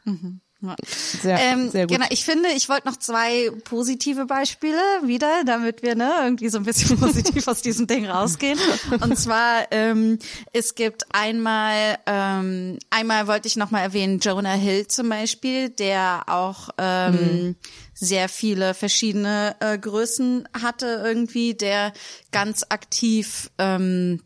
Sehr, 1.21 1.39
Ähm, 1.39 1.69
sehr 1.69 1.87
gut. 1.87 1.95
Genau, 1.95 2.07
ich 2.09 2.25
finde, 2.25 2.49
ich 2.49 2.67
wollte 2.67 2.87
noch 2.87 2.97
zwei 2.97 3.49
positive 3.63 4.25
Beispiele 4.25 4.77
wieder, 5.03 5.43
damit 5.45 5.83
wir 5.83 5.95
ne 5.95 6.11
irgendwie 6.23 6.49
so 6.49 6.57
ein 6.57 6.65
bisschen 6.65 6.97
positiv 6.99 7.47
aus 7.47 7.61
diesem 7.61 7.87
Ding 7.87 8.05
rausgehen. 8.05 8.59
Und 9.01 9.17
zwar 9.17 9.71
ähm, 9.71 10.19
es 10.51 10.75
gibt 10.75 11.05
einmal 11.13 11.97
ähm, 12.05 12.77
einmal 12.89 13.27
wollte 13.27 13.47
ich 13.47 13.55
noch 13.55 13.71
mal 13.71 13.81
erwähnen 13.81 14.19
Jonah 14.19 14.53
Hill 14.53 14.87
zum 14.87 15.07
Beispiel, 15.07 15.69
der 15.69 16.23
auch 16.27 16.69
ähm, 16.77 17.55
sehr 17.93 18.27
viele 18.27 18.73
verschiedene 18.73 19.55
äh, 19.61 19.77
Größen 19.77 20.47
hatte 20.61 21.01
irgendwie, 21.05 21.53
der 21.53 21.93
ganz 22.31 22.65
aktiv 22.69 23.49
ähm, 23.57 24.21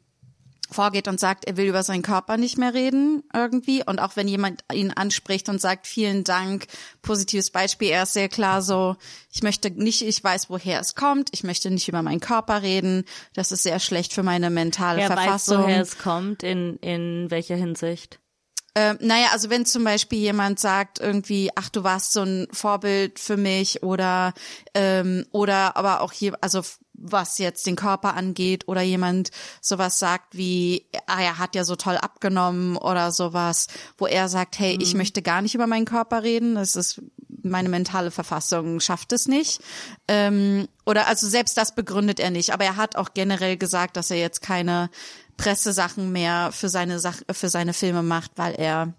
vorgeht 0.74 1.08
und 1.08 1.20
sagt, 1.20 1.46
er 1.46 1.58
will 1.58 1.68
über 1.68 1.84
seinen 1.84 2.02
Körper 2.02 2.38
nicht 2.38 2.58
mehr 2.58 2.74
reden 2.74 3.24
irgendwie. 3.34 3.84
Und 3.86 4.00
auch 4.00 4.16
wenn 4.16 4.28
jemand 4.28 4.64
ihn 4.74 4.92
anspricht 4.92 5.50
und 5.50 5.62
sagt, 5.62 5.88
vielen 5.88 6.24
Dank, 6.24 6.68
positives 7.02 7.52
Beispiel, 7.52 7.90
er 7.90 8.04
ist 8.04 8.14
sehr 8.14 8.30
klar 8.30 8.62
so, 8.62 8.96
ich 9.32 9.44
möchte 9.44 9.72
nicht, 9.72 10.02
ich 10.02 10.24
weiß, 10.24 10.50
woher 10.50 10.80
es 10.80 10.96
kommt, 10.96 11.30
ich 11.32 11.44
möchte 11.44 11.72
nicht 11.72 11.88
über 11.88 12.02
meinen 12.02 12.20
Körper 12.20 12.62
reden, 12.62 13.06
das 13.34 13.52
ist 13.52 13.64
sehr 13.64 13.80
schlecht 13.80 14.14
für 14.14 14.24
meine 14.24 14.50
mentale 14.50 15.00
weiß, 15.00 15.08
Verfassung. 15.08 15.64
woher 15.64 15.82
es 15.82 15.98
kommt, 15.98 16.44
in, 16.44 16.78
in 16.78 17.32
welcher 17.32 17.56
Hinsicht. 17.56 18.20
Ähm, 18.76 18.98
naja, 19.02 19.28
also 19.32 19.52
wenn 19.52 19.68
zum 19.68 19.84
Beispiel 19.84 20.18
jemand 20.18 20.60
sagt 20.60 21.00
irgendwie, 21.00 21.52
ach, 21.56 21.70
du 21.70 21.84
warst 21.84 22.12
so 22.12 22.24
ein 22.24 22.48
Vorbild 22.52 23.20
für 23.20 23.38
mich 23.38 23.84
oder 23.84 24.34
ähm, 24.74 25.28
oder 25.32 25.78
aber 25.78 26.02
auch 26.02 26.12
hier, 26.12 26.34
also 26.42 26.64
was 27.04 27.38
jetzt 27.38 27.68
den 27.68 27.76
Körper 27.76 28.16
angeht 28.16 28.68
oder 28.68 28.82
jemand 28.82 29.32
sowas 29.62 30.00
sagt 30.00 30.38
wie, 30.38 30.86
ah, 31.06 31.22
er 31.22 31.38
hat 31.38 31.54
ja 31.54 31.66
so 31.66 31.76
toll 31.76 31.98
abgenommen 31.98 32.78
oder 32.78 33.12
sowas, 33.12 33.68
wo 33.98 34.08
er 34.08 34.30
sagt, 34.30 34.58
hey, 34.58 34.78
ich 34.82 34.96
möchte 34.96 35.22
gar 35.22 35.42
nicht 35.42 35.54
über 35.54 35.68
meinen 35.68 35.86
Körper 35.86 36.24
reden, 36.24 36.56
das 36.56 36.76
ist 36.76 37.02
meine 37.44 37.70
mentale 37.70 38.10
Verfassung 38.10 38.80
schafft 38.80 39.12
es 39.12 39.28
nicht. 39.28 39.62
Ähm, 40.08 40.68
oder 40.86 41.08
also 41.08 41.28
selbst 41.28 41.58
das 41.58 41.76
begründet 41.76 42.20
er 42.20 42.32
nicht, 42.32 42.52
aber 42.54 42.64
er 42.64 42.78
hat 42.78 42.96
auch 42.96 43.14
generell 43.14 43.58
gesagt, 43.58 43.98
dass 43.98 44.12
er 44.12 44.18
jetzt 44.18 44.42
keine 44.42 44.90
Pressesachen 45.36 46.12
mehr 46.12 46.52
für 46.54 46.70
seine 46.70 47.00
Sach 47.00 47.22
für 47.32 47.50
seine 47.50 47.74
Filme 47.74 48.02
macht, 48.02 48.32
weil 48.36 48.54
er 48.54 48.94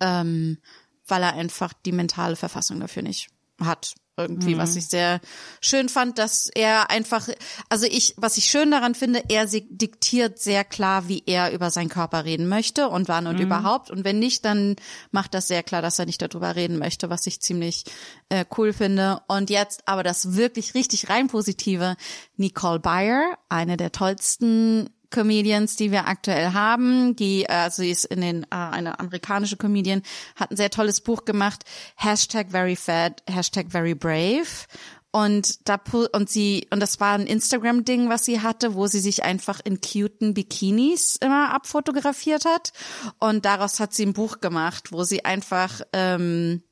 ähm, 0.00 0.58
weil 1.06 1.22
er 1.22 1.34
einfach 1.34 1.72
die 1.72 1.92
mentale 1.92 2.36
Verfassung 2.36 2.80
dafür 2.80 3.02
nicht 3.02 3.28
hat. 3.60 3.94
Irgendwie, 4.22 4.58
was 4.58 4.76
ich 4.76 4.86
sehr 4.86 5.20
schön 5.60 5.88
fand, 5.88 6.18
dass 6.18 6.48
er 6.54 6.90
einfach, 6.90 7.28
also 7.68 7.86
ich, 7.86 8.14
was 8.16 8.36
ich 8.36 8.44
schön 8.44 8.70
daran 8.70 8.94
finde, 8.94 9.22
er 9.28 9.46
diktiert 9.46 10.38
sehr 10.38 10.64
klar, 10.64 11.08
wie 11.08 11.22
er 11.26 11.52
über 11.52 11.70
seinen 11.70 11.88
Körper 11.88 12.24
reden 12.24 12.48
möchte 12.48 12.88
und 12.88 13.08
wann 13.08 13.26
und 13.26 13.38
überhaupt. 13.40 13.90
Und 13.90 14.04
wenn 14.04 14.18
nicht, 14.18 14.44
dann 14.44 14.76
macht 15.10 15.34
das 15.34 15.48
sehr 15.48 15.62
klar, 15.62 15.82
dass 15.82 15.98
er 15.98 16.06
nicht 16.06 16.22
darüber 16.22 16.56
reden 16.56 16.78
möchte, 16.78 17.10
was 17.10 17.26
ich 17.26 17.40
ziemlich 17.40 17.84
äh, 18.28 18.44
cool 18.56 18.72
finde. 18.72 19.20
Und 19.28 19.50
jetzt 19.50 19.86
aber 19.86 20.02
das 20.02 20.36
wirklich 20.36 20.74
richtig 20.74 21.08
rein 21.08 21.28
positive, 21.28 21.96
Nicole 22.36 22.80
Byer, 22.80 23.38
eine 23.48 23.76
der 23.76 23.92
tollsten 23.92 24.90
Comedians, 25.10 25.76
die 25.76 25.90
wir 25.90 26.06
aktuell 26.06 26.52
haben, 26.52 27.16
die, 27.16 27.44
äh, 27.44 27.52
also 27.52 27.82
sie 27.82 27.90
ist 27.90 28.04
in 28.06 28.20
den, 28.20 28.44
äh, 28.44 28.46
eine 28.50 28.98
amerikanische 28.98 29.56
Comedian, 29.56 30.02
hat 30.36 30.50
ein 30.50 30.56
sehr 30.56 30.70
tolles 30.70 31.00
Buch 31.00 31.24
gemacht, 31.24 31.64
Hashtag 31.96 32.50
very 32.50 32.76
fat, 32.76 33.22
Hashtag 33.28 33.70
very 33.70 33.94
brave. 33.94 34.46
Und 35.12 35.68
da, 35.68 35.80
und 36.12 36.30
sie, 36.30 36.68
und 36.70 36.78
das 36.78 37.00
war 37.00 37.14
ein 37.14 37.26
Instagram-Ding, 37.26 38.08
was 38.08 38.24
sie 38.24 38.40
hatte, 38.40 38.74
wo 38.74 38.86
sie 38.86 39.00
sich 39.00 39.24
einfach 39.24 39.58
in 39.64 39.80
cuten 39.80 40.34
Bikinis 40.34 41.16
immer 41.16 41.52
abfotografiert 41.52 42.44
hat. 42.44 42.72
Und 43.18 43.44
daraus 43.44 43.80
hat 43.80 43.92
sie 43.92 44.06
ein 44.06 44.12
Buch 44.12 44.40
gemacht, 44.40 44.92
wo 44.92 45.02
sie 45.02 45.24
einfach, 45.24 45.80
ähm, 45.92 46.62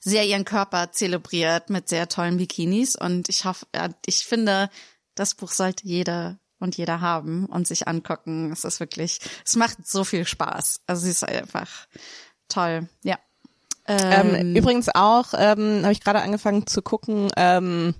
sehr 0.00 0.24
ihren 0.24 0.44
Körper 0.44 0.92
zelebriert 0.92 1.70
mit 1.70 1.88
sehr 1.88 2.08
tollen 2.08 2.36
Bikinis. 2.36 2.96
Und 2.96 3.28
ich 3.28 3.44
hoffe, 3.44 3.66
ja, 3.74 3.88
ich 4.06 4.24
finde, 4.24 4.68
das 5.14 5.34
Buch 5.34 5.52
sollte 5.52 5.86
jeder 5.86 6.38
und 6.64 6.76
jeder 6.76 7.00
haben 7.00 7.46
und 7.46 7.68
sich 7.68 7.86
angucken. 7.86 8.50
Es 8.50 8.64
ist 8.64 8.80
wirklich, 8.80 9.20
es 9.44 9.54
macht 9.54 9.86
so 9.86 10.02
viel 10.02 10.26
Spaß. 10.26 10.80
Also 10.86 11.06
es 11.06 11.22
ist 11.22 11.28
einfach 11.28 11.68
toll. 12.48 12.88
Ja. 13.02 13.18
Ähm, 13.86 14.56
übrigens 14.56 14.88
auch, 14.92 15.34
ähm, 15.36 15.82
habe 15.82 15.92
ich 15.92 16.00
gerade 16.00 16.22
angefangen 16.22 16.66
zu 16.66 16.80
gucken, 16.80 17.30
ähm, 17.36 17.94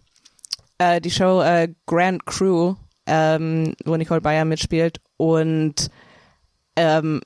äh, 0.79 1.01
die 1.01 1.11
Show 1.11 1.43
äh, 1.43 1.75
Grand 1.87 2.25
Crew, 2.25 2.75
ähm, 3.07 3.75
wo 3.85 3.95
Nicole 3.97 4.23
Bayer 4.23 4.47
mitspielt 4.47 5.03
und 5.19 5.91
ähm, 6.77 7.21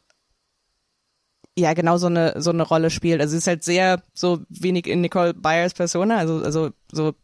ja 1.57 1.72
genau 1.74 1.99
so 1.99 2.09
eine 2.09 2.34
so 2.41 2.51
eine 2.51 2.64
Rolle 2.64 2.91
spielt. 2.91 3.20
Also 3.20 3.30
sie 3.30 3.39
ist 3.39 3.47
halt 3.47 3.62
sehr 3.62 4.03
so 4.12 4.41
wenig 4.49 4.89
in 4.89 5.03
Nicole 5.03 5.34
Bayers 5.34 5.74
Persona, 5.74 6.16
also 6.16 6.43
also 6.43 6.70
so 6.91 7.14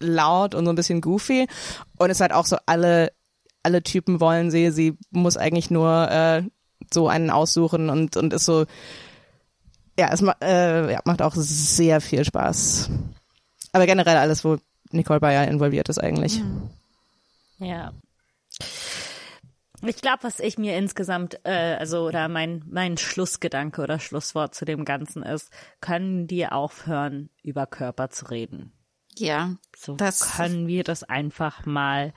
laut 0.00 0.54
und 0.54 0.64
so 0.64 0.72
ein 0.72 0.76
bisschen 0.76 1.02
goofy 1.02 1.46
und 1.98 2.08
es 2.08 2.16
ist 2.16 2.20
halt 2.22 2.32
auch 2.32 2.46
so 2.46 2.56
alle 2.64 3.12
alle 3.62 3.82
Typen 3.82 4.20
wollen 4.20 4.50
sie, 4.50 4.70
sie 4.70 4.96
muss 5.10 5.36
eigentlich 5.36 5.70
nur 5.70 6.10
äh, 6.10 6.42
so 6.92 7.08
einen 7.08 7.30
aussuchen 7.30 7.90
und 7.90 8.16
und 8.16 8.32
ist 8.32 8.44
so 8.44 8.66
ja, 9.98 10.08
es 10.12 10.22
ma 10.22 10.34
äh, 10.42 10.92
ja, 10.92 11.00
macht 11.04 11.20
auch 11.20 11.34
sehr 11.34 12.00
viel 12.00 12.24
Spaß. 12.24 12.90
Aber 13.72 13.86
generell 13.86 14.16
alles, 14.16 14.44
wo 14.44 14.56
Nicole 14.90 15.20
Bayer 15.20 15.46
involviert 15.46 15.88
ist 15.88 15.98
eigentlich. 15.98 16.42
Ja. 17.58 17.92
Ich 19.82 19.96
glaube, 19.96 20.22
was 20.22 20.40
ich 20.40 20.58
mir 20.58 20.76
insgesamt, 20.76 21.40
äh, 21.44 21.76
also 21.78 22.06
oder 22.06 22.28
mein 22.28 22.62
mein 22.66 22.96
Schlussgedanke 22.96 23.82
oder 23.82 23.98
Schlusswort 23.98 24.54
zu 24.54 24.64
dem 24.64 24.84
Ganzen 24.84 25.22
ist, 25.22 25.50
können 25.80 26.26
die 26.26 26.46
aufhören, 26.46 27.30
über 27.42 27.66
Körper 27.66 28.10
zu 28.10 28.26
reden. 28.30 28.72
Ja. 29.16 29.56
So 29.76 29.94
Das- 29.96 30.36
können 30.36 30.66
wir 30.66 30.84
das 30.84 31.02
einfach 31.04 31.66
mal. 31.66 32.12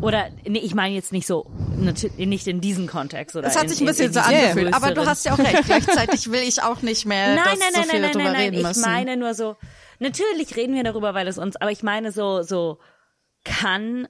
Oder 0.00 0.30
nee, 0.46 0.58
ich 0.60 0.74
meine 0.74 0.94
jetzt 0.94 1.12
nicht 1.12 1.26
so, 1.26 1.50
natürlich 1.76 2.26
nicht 2.26 2.46
in 2.46 2.60
diesem 2.60 2.86
Kontext 2.86 3.36
oder. 3.36 3.48
Es 3.48 3.56
hat 3.56 3.64
in, 3.64 3.68
sich 3.70 3.80
ein 3.80 3.86
bisschen 3.86 4.06
in, 4.06 4.12
so 4.12 4.20
in 4.20 4.26
angefühlt, 4.26 4.74
aber 4.74 4.92
du 4.94 5.04
hast 5.06 5.24
ja 5.24 5.34
auch 5.34 5.38
recht. 5.38 5.62
Gleichzeitig 5.66 6.30
will 6.30 6.42
ich 6.42 6.62
auch 6.62 6.82
nicht 6.82 7.04
mehr, 7.06 7.34
Nein, 7.34 7.44
dass 7.44 7.58
nein, 7.58 7.72
so 7.72 7.80
nein, 7.80 8.00
nein, 8.02 8.10
nein, 8.16 8.32
nein, 8.32 8.54
ich 8.54 8.62
müssen. 8.62 8.80
meine 8.82 9.16
nur 9.16 9.34
so, 9.34 9.56
natürlich 9.98 10.56
reden 10.56 10.74
wir 10.74 10.84
darüber, 10.84 11.14
weil 11.14 11.26
es 11.28 11.38
uns, 11.38 11.56
aber 11.56 11.70
ich 11.70 11.82
meine 11.82 12.12
so, 12.12 12.42
so, 12.42 12.78
kann 13.44 14.06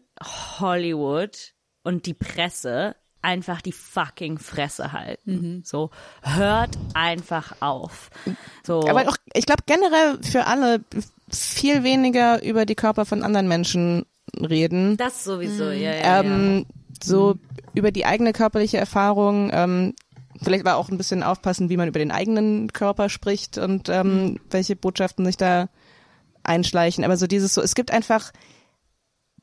Hollywood 0.61 1.55
und 1.85 2.07
die 2.07 2.15
Presse 2.15 2.97
einfach 3.23 3.61
die 3.63 3.73
fucking 3.73 4.39
Fresse 4.39 4.93
halten. 4.93 5.33
Mhm. 5.59 5.63
So, 5.65 5.91
hört 6.23 6.71
einfach 6.95 7.55
auf. 7.61 8.11
So, 8.67 8.87
Aber 8.89 9.09
auch, 9.09 9.17
ich 9.33 9.47
glaube 9.47 9.63
generell 9.67 10.19
für 10.23 10.47
alle 10.47 10.81
viel 11.33 11.85
weniger 11.85 12.43
über 12.43 12.67
die 12.67 12.75
Körper 12.75 13.05
von 13.05 13.23
anderen 13.23 13.49
Menschen 13.49 14.05
reden. 14.39 14.97
das 14.97 15.25
sowieso, 15.25 15.65
ja, 15.65 15.93
ja, 15.93 15.97
ja. 15.97 16.21
ähm, 16.21 16.67
so 17.03 17.37
über 17.75 17.91
die 17.91 18.07
eigene 18.07 18.33
körperliche 18.33 18.79
Erfahrung. 18.79 19.51
Ähm, 19.53 19.95
vielleicht 20.43 20.67
aber 20.67 20.77
auch 20.77 20.89
ein 20.89 20.99
bisschen 20.99 21.23
aufpassen, 21.23 21.69
wie 21.69 21.77
man 21.77 21.89
über 21.89 21.99
den 21.99 22.11
eigenen 22.11 22.73
Körper 22.73 23.09
spricht 23.09 23.59
und 23.59 23.89
ähm, 23.89 24.39
welche 24.51 24.77
Botschaften 24.77 25.25
sich 25.25 25.37
da 25.37 25.69
einschleichen. 26.43 27.05
Aber 27.05 27.17
so 27.17 27.27
dieses 27.27 27.55
so, 27.55 27.63
es 27.63 27.75
gibt 27.75 27.91
einfach, 27.91 28.33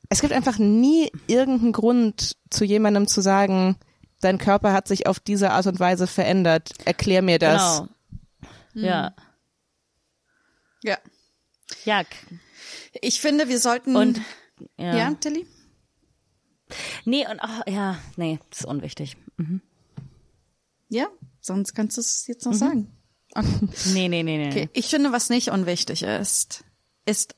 es 0.08 0.20
gibt 0.20 0.32
einfach 0.32 0.58
nie 0.58 1.10
irgendeinen 1.26 1.72
Grund 1.72 2.36
zu 2.50 2.64
jemandem 2.64 3.06
zu 3.06 3.20
sagen, 3.20 3.76
dein 4.20 4.38
Körper 4.38 4.72
hat 4.72 4.88
sich 4.88 5.06
auf 5.06 5.20
diese 5.20 5.50
Art 5.50 5.66
und 5.66 5.80
Weise 5.80 6.06
verändert. 6.06 6.72
Erklär 6.84 7.22
mir 7.22 7.38
das. 7.38 7.84
Genau. 8.74 8.86
Ja. 8.86 9.14
Ja. 10.82 10.96
Ja. 11.84 12.02
Ich 13.00 13.20
finde, 13.20 13.48
wir 13.48 13.58
sollten. 13.58 13.96
Und 13.96 14.20
ja. 14.76 14.96
ja, 14.96 15.14
Tilly? 15.14 15.46
Nee, 17.04 17.26
und 17.28 17.40
ach, 17.40 17.62
ja, 17.66 17.98
nee, 18.16 18.38
das 18.50 18.60
ist 18.60 18.66
unwichtig. 18.66 19.16
Ja, 20.88 21.08
sonst 21.40 21.74
kannst 21.74 21.96
du 21.96 22.00
es 22.00 22.26
jetzt 22.26 22.44
noch 22.44 22.54
sagen. 22.54 22.92
Okay. 23.34 23.68
Nee, 23.92 24.08
nee, 24.08 24.22
nee, 24.22 24.38
nee. 24.38 24.48
okay. 24.48 24.68
Ich 24.72 24.86
finde, 24.86 25.12
was 25.12 25.30
nicht 25.30 25.50
unwichtig 25.50 26.02
ist, 26.02 26.64
ist 27.06 27.34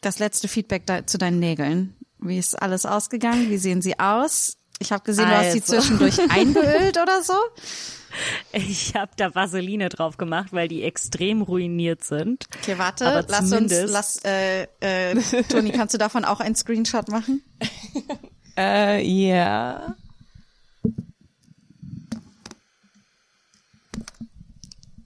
das 0.00 0.18
letzte 0.18 0.48
Feedback 0.48 0.86
da, 0.86 1.06
zu 1.06 1.18
deinen 1.18 1.38
Nägeln. 1.40 1.96
Wie 2.18 2.38
ist 2.38 2.60
alles 2.60 2.86
ausgegangen? 2.86 3.50
Wie 3.50 3.58
sehen 3.58 3.82
sie 3.82 3.98
aus? 3.98 4.56
Ich 4.78 4.92
habe 4.92 5.04
gesehen, 5.04 5.28
du 5.28 5.36
hast 5.36 5.52
sie 5.52 5.60
Also. 5.60 5.74
zwischendurch 5.74 6.18
eingeölt 6.30 6.96
oder 6.96 7.22
so. 7.22 7.34
Ich 8.52 8.94
habe 8.94 9.12
da 9.16 9.34
Vaseline 9.34 9.88
drauf 9.88 10.16
gemacht, 10.16 10.48
weil 10.52 10.68
die 10.68 10.82
extrem 10.82 11.42
ruiniert 11.42 12.02
sind. 12.04 12.46
Okay, 12.60 12.76
warte, 12.78 13.06
Aber 13.06 13.24
lass 13.28 13.40
uns, 13.40 13.50
zumindest- 13.50 13.92
lass, 13.92 14.24
äh, 14.24 14.62
äh, 14.80 15.14
Toni, 15.48 15.70
kannst 15.70 15.94
du 15.94 15.98
davon 15.98 16.24
auch 16.24 16.40
einen 16.40 16.54
Screenshot 16.56 17.08
machen? 17.08 17.42
Äh, 18.56 19.00
ja. 19.06 19.94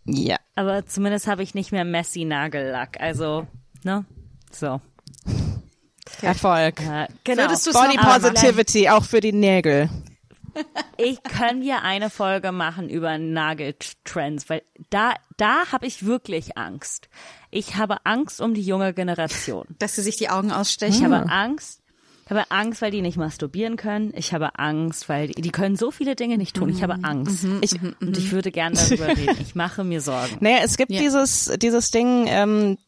Ja. 0.06 0.36
Aber 0.54 0.86
zumindest 0.86 1.26
habe 1.26 1.42
ich 1.42 1.54
nicht 1.54 1.72
mehr 1.72 1.84
messy 1.84 2.24
Nagellack. 2.24 3.00
Also, 3.00 3.46
ne? 3.82 4.04
So. 4.50 4.80
Erfolg. 6.22 6.80
Äh, 6.80 7.08
genau. 7.24 7.48
Body 7.48 7.96
Positivity, 7.98 8.88
auch 8.88 9.04
für 9.04 9.20
die 9.20 9.32
Nägel. 9.32 9.88
Ich 10.96 11.22
können 11.22 11.62
wir 11.62 11.82
eine 11.82 12.10
Folge 12.10 12.52
machen 12.52 12.88
über 12.88 13.18
Nageltrends, 13.18 14.48
weil 14.48 14.62
da 14.90 15.14
da 15.36 15.72
habe 15.72 15.86
ich 15.86 16.06
wirklich 16.06 16.56
Angst. 16.56 17.08
Ich 17.50 17.76
habe 17.76 17.98
Angst 18.04 18.40
um 18.40 18.54
die 18.54 18.62
junge 18.62 18.94
Generation. 18.94 19.66
Dass 19.78 19.96
sie 19.96 20.02
sich 20.02 20.16
die 20.16 20.28
Augen 20.28 20.48
Ich 20.48 20.54
ausstechen? 20.54 21.04
habe 21.12 21.30
Angst. 21.30 21.80
Ich 22.26 22.30
habe 22.30 22.50
Angst, 22.50 22.80
weil 22.80 22.90
die 22.90 23.02
nicht 23.02 23.18
masturbieren 23.18 23.76
können. 23.76 24.12
Ich 24.16 24.32
habe 24.32 24.58
Angst, 24.58 25.10
weil 25.10 25.28
die, 25.28 25.42
die 25.42 25.50
können 25.50 25.76
so 25.76 25.90
viele 25.90 26.16
Dinge 26.16 26.38
nicht 26.38 26.56
tun. 26.56 26.70
Ich 26.70 26.82
habe 26.82 26.96
Angst. 27.02 27.44
Ich, 27.60 27.74
und 27.82 28.16
ich 28.16 28.32
würde 28.32 28.50
gerne 28.50 28.76
darüber 28.76 29.08
reden. 29.16 29.36
Ich 29.42 29.54
mache 29.54 29.84
mir 29.84 30.00
Sorgen. 30.00 30.38
Naja, 30.40 30.58
es 30.62 30.78
gibt 30.78 30.90
Ja. 30.90 31.00
dieses, 31.02 31.52
dieses 31.60 31.90
Ding, 31.90 32.24
ähm, 32.28 32.78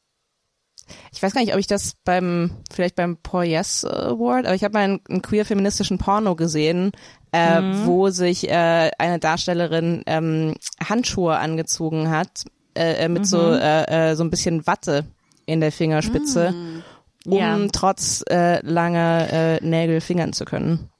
ich 1.12 1.22
weiß 1.22 1.32
gar 1.34 1.40
nicht, 1.40 1.52
ob 1.52 1.58
ich 1.60 1.66
das 1.66 1.94
beim, 2.04 2.50
vielleicht 2.72 2.94
beim 2.96 3.16
Poor 3.18 3.42
Yes 3.44 3.84
Award, 3.84 4.46
aber 4.46 4.54
ich 4.54 4.64
habe 4.64 4.74
mal 4.74 4.84
einen, 4.84 5.00
einen 5.08 5.22
queer-feministischen 5.22 5.98
Porno 5.98 6.34
gesehen, 6.36 6.92
äh, 7.32 7.60
wo 7.84 8.10
sich 8.10 8.48
äh, 8.48 8.90
eine 8.98 9.18
Darstellerin 9.18 10.02
ähm, 10.06 10.54
Handschuhe 10.82 11.36
angezogen 11.38 12.10
hat, 12.10 12.44
äh, 12.76 13.04
äh, 13.04 13.08
mit 13.08 13.26
so, 13.26 13.52
äh, 13.52 14.10
äh, 14.10 14.16
so 14.16 14.24
ein 14.24 14.30
bisschen 14.30 14.66
Watte 14.66 15.04
in 15.46 15.60
der 15.60 15.72
Fingerspitze, 15.72 16.54
um 17.26 17.38
Ja. 17.38 17.58
trotz 17.72 18.22
äh, 18.30 18.60
langer 18.66 19.28
äh, 19.32 19.64
Nägel 19.64 20.00
fingern 20.00 20.32
zu 20.32 20.44
können. 20.44 20.90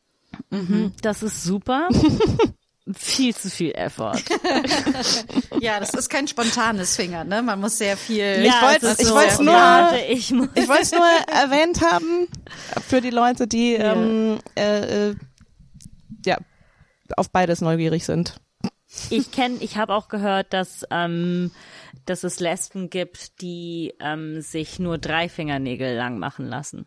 Das 1.02 1.22
ist 1.22 1.42
super. 1.44 1.88
viel 2.94 3.34
zu 3.34 3.50
viel 3.50 3.72
Effort. 3.72 4.22
Ja, 5.60 5.80
das 5.80 5.94
ist 5.94 6.08
kein 6.10 6.28
spontanes 6.28 6.94
Finger, 6.96 7.24
ne? 7.24 7.42
Man 7.42 7.60
muss 7.60 7.78
sehr 7.78 7.96
viel. 7.96 8.44
Ich 8.44 8.52
wollt's- 8.62 8.82
es 8.84 8.98
ich 9.00 9.06
so, 9.06 9.14
wollt's 9.14 9.38
nur- 9.38 9.92
ich 10.08 10.30
muss. 10.32 10.48
Ich 10.54 10.68
wollte 10.68 10.82
es 10.82 10.92
nur 10.92 11.06
erwähnt 11.32 11.80
haben 11.82 12.28
für 12.86 13.00
die 13.00 13.10
Leute, 13.10 13.46
die 13.48 13.72
ähm, 13.74 14.38
äh, 14.56 15.08
äh, 15.10 15.16
ja 16.24 16.36
auf 17.16 17.30
beides 17.30 17.60
neugierig 17.62 18.04
sind. 18.04 18.36
Ich 19.10 19.30
kenne, 19.32 19.56
ich 19.60 19.76
habe 19.76 19.94
auch 19.94 20.08
gehört, 20.08 20.52
dass 20.52 20.84
ähm, 20.90 21.50
dass 22.04 22.22
es 22.22 22.38
Lesben 22.38 22.90
gibt, 22.90 23.40
die 23.40 23.94
ähm, 24.00 24.40
sich 24.42 24.78
nur 24.78 24.98
drei 24.98 25.28
Fingernägel 25.28 25.96
lang 25.96 26.18
machen 26.18 26.46
lassen. 26.46 26.86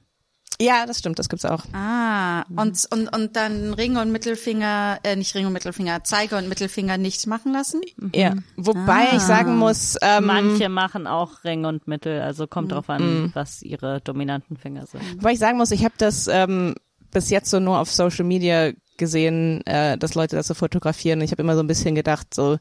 Ja, 0.62 0.86
das 0.86 1.00
stimmt, 1.00 1.18
das 1.20 1.30
gibt's 1.30 1.46
auch. 1.46 1.64
Ah, 1.74 2.42
und, 2.50 2.86
und, 2.92 3.08
und 3.16 3.36
dann 3.38 3.74
Ring 3.74 3.96
und 3.96 4.12
Mittelfinger, 4.12 5.00
äh, 5.04 5.16
nicht 5.16 5.34
Ring 5.34 5.46
und 5.46 5.54
Mittelfinger, 5.54 6.04
Zeige 6.04 6.36
und 6.36 6.50
Mittelfinger 6.50 6.98
nicht 6.98 7.26
machen 7.28 7.54
lassen? 7.54 7.82
Ja, 8.14 8.34
wobei 8.58 9.08
ich 9.14 9.22
sagen 9.22 9.58
muss, 9.58 9.96
ähm, 10.02 10.26
Manche 10.26 10.68
machen 10.68 11.08
auch 11.08 11.46
Ring 11.46 11.64
und 11.64 11.88
Mittel, 11.88 12.22
also 12.22 12.46
kommt 12.46 12.74
drauf 12.74 12.90
an, 12.90 13.32
was 13.34 13.62
ihre 13.62 14.02
dominanten 14.02 14.58
Finger 14.58 14.86
sind. 14.86 15.02
wobei 15.16 15.32
ich 15.32 15.40
sagen 15.40 15.58
muss, 15.58 15.72
ich 15.72 15.86
habe 15.86 15.96
das 15.98 16.28
ähm, 16.28 16.76
bis 17.12 17.30
jetzt 17.30 17.50
so 17.50 17.62
nur 17.62 17.80
auf 17.80 17.92
Social 17.92 18.26
Media 18.26 18.72
gesehen, 18.98 19.66
äh, 19.66 19.98
dass 19.98 20.16
Leute 20.16 20.36
das 20.36 20.48
so 20.48 20.54
fotografieren. 20.54 21.22
Ich 21.22 21.32
habe 21.32 21.42
immer 21.42 21.56
so 21.56 21.64
ein 21.64 21.68
bisschen 21.68 21.96
gedacht, 21.96 22.34
so, 22.34 22.58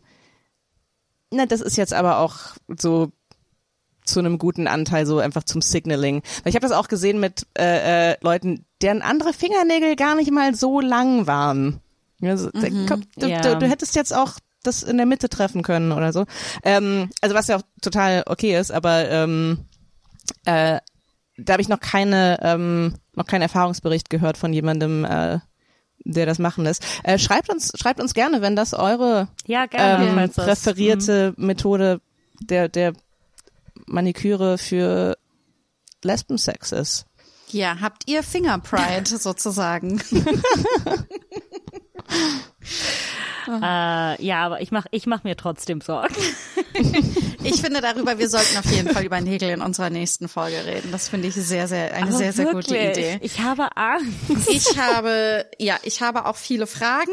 na, 1.33 1.47
das 1.47 1.61
ist 1.61 1.77
jetzt 1.77 1.93
aber 1.93 2.19
auch 2.19 2.37
so 2.69 3.11
zu 4.09 4.19
einem 4.19 4.39
guten 4.39 4.67
Anteil 4.67 5.07
so 5.07 5.19
einfach 5.19 5.45
zum 5.45 5.61
Signaling. 5.63 6.23
Weil 6.43 6.51
ich 6.51 6.55
habe 6.57 6.67
das 6.67 6.73
auch 6.77 6.89
gesehen 6.89 7.21
mit 7.21 7.47
äh, 7.59 8.13
äh, 8.13 8.17
Leuten, 8.23 8.65
deren 8.83 9.03
andere 9.03 9.33
Fingernägel 9.33 9.97
gar 9.97 10.15
nicht 10.15 10.31
mal 10.33 10.55
so 10.55 10.81
lang 10.81 11.27
waren. 11.27 11.81
Also, 12.23 12.51
da- 12.51 12.69
komm, 12.89 13.03
du, 13.17 13.27
Ja. 13.29 13.41
du, 13.43 13.57
du 13.59 13.67
hättest 13.69 13.95
jetzt 13.95 14.15
auch 14.15 14.33
das 14.65 14.83
in 14.83 14.97
der 14.97 15.07
Mitte 15.07 15.29
treffen 15.29 15.63
können 15.63 15.93
oder 15.93 16.13
so. 16.13 16.25
Ähm, 16.65 17.11
also 17.21 17.35
was 17.35 17.47
ja 17.47 17.57
auch 17.59 17.63
total 17.81 18.25
okay 18.27 18.59
ist, 18.59 18.73
aber 18.73 19.09
ähm, 19.09 19.67
äh, 20.45 20.81
da 21.37 21.53
habe 21.53 21.63
ich 21.63 21.69
noch 21.69 21.79
keine 21.81 22.39
ähm, 22.43 22.95
noch 23.15 23.27
keinen 23.27 23.43
Erfahrungsbericht 23.43 24.11
gehört 24.11 24.37
von 24.37 24.53
jemandem, 24.53 25.05
äh, 25.05 25.39
der 26.05 26.27
das 26.27 26.39
machen 26.41 26.65
lässt. 26.65 26.85
Äh, 27.05 27.19
schreibt 27.19 27.51
uns 27.51 27.73
schreibt 27.77 28.01
uns 28.01 28.15
gerne, 28.15 28.43
wenn 28.43 28.57
das 28.57 28.75
eure 28.75 29.29
Ja, 29.47 29.67
gerne. 29.67 30.23
ähm, 30.25 30.31
präferierte 30.31 31.35
Methode 31.37 32.01
der 32.43 32.69
der 32.69 32.93
Maniküre 33.89 34.59
für 34.59 35.17
Lesbensex 36.03 36.73
ist. 36.73 37.07
Ja, 37.51 37.81
habt 37.81 38.09
ihr 38.09 38.23
Finger 38.23 38.59
Pride 38.59 39.07
sozusagen? 39.19 40.03
Äh, 43.49 44.23
ja, 44.23 44.45
aber 44.45 44.61
ich 44.61 44.71
mach, 44.73 44.85
ich 44.91 45.07
mach 45.07 45.25
mir 45.25 45.37
trotzdem 45.37 45.81
Sorgen. 45.81 46.15
Ich 47.45 47.63
finde 47.63 47.81
darüber, 47.81 48.19
wir 48.19 48.29
sollten 48.29 48.59
auf 48.59 48.67
jeden 48.67 48.91
Fall 48.91 49.05
über 49.05 49.21
Nägel 49.21 49.49
in 49.51 49.63
unserer 49.63 49.91
nächsten 49.91 50.29
Folge 50.29 50.67
reden. 50.67 50.91
Das 50.93 51.09
finde 51.09 51.29
ich 51.29 51.35
sehr, 51.35 51.67
sehr, 51.67 51.95
eine 51.95 52.13
sehr, 52.13 52.33
sehr 52.33 52.47
gute 52.47 52.71
Wirklich, 52.71 52.99
Idee. 52.99 53.19
Ich 53.23 53.41
habe 53.41 53.75
Angst. 53.77 54.49
Ich 54.49 54.77
habe, 54.77 55.47
ja, 55.59 55.79
ich 55.83 56.03
habe 56.03 56.27
auch 56.27 56.37
viele 56.37 56.67
Fragen 56.67 57.13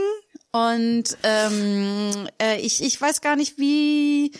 und 0.51 1.03
ähm, 1.23 2.27
äh, 2.41 2.59
ich, 2.59 2.83
ich 2.83 2.99
weiß 2.99 3.21
gar 3.21 3.35
nicht, 3.35 3.57
wie, 3.57 4.33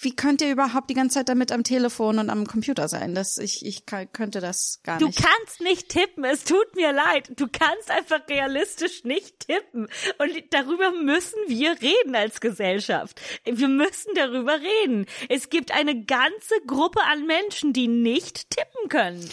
wie 0.00 0.14
könnt 0.14 0.40
ihr 0.42 0.52
überhaupt 0.52 0.88
die 0.90 0.94
ganze 0.94 1.14
Zeit 1.18 1.28
damit 1.28 1.50
am 1.50 1.64
Telefon 1.64 2.18
und 2.20 2.30
am 2.30 2.46
Computer 2.46 2.86
sein? 2.86 3.14
Das, 3.14 3.36
ich, 3.38 3.66
ich 3.66 3.84
kann, 3.84 4.10
könnte 4.12 4.40
das 4.40 4.80
gar 4.84 4.98
Du 4.98 5.06
nicht. 5.06 5.18
kannst 5.20 5.60
nicht 5.60 5.88
tippen, 5.88 6.24
es 6.24 6.44
tut 6.44 6.76
mir 6.76 6.92
leid. 6.92 7.30
Du 7.36 7.48
kannst 7.48 7.90
einfach 7.90 8.20
realistisch 8.28 9.02
nicht 9.02 9.40
tippen. 9.40 9.88
Und 10.18 10.30
darüber 10.50 10.92
müssen 10.92 11.38
wir 11.48 11.72
reden 11.82 12.14
als 12.14 12.40
Gesellschaft. 12.40 13.20
Wir 13.44 13.68
müssen 13.68 14.14
darüber 14.14 14.60
reden. 14.60 15.06
Es 15.28 15.50
gibt 15.50 15.72
eine 15.72 16.04
ganze 16.04 16.54
Gruppe 16.66 17.00
an 17.02 17.26
Menschen, 17.26 17.72
die 17.72 17.88
nicht 17.88 18.50
tippen 18.50 18.88
können. 18.88 19.28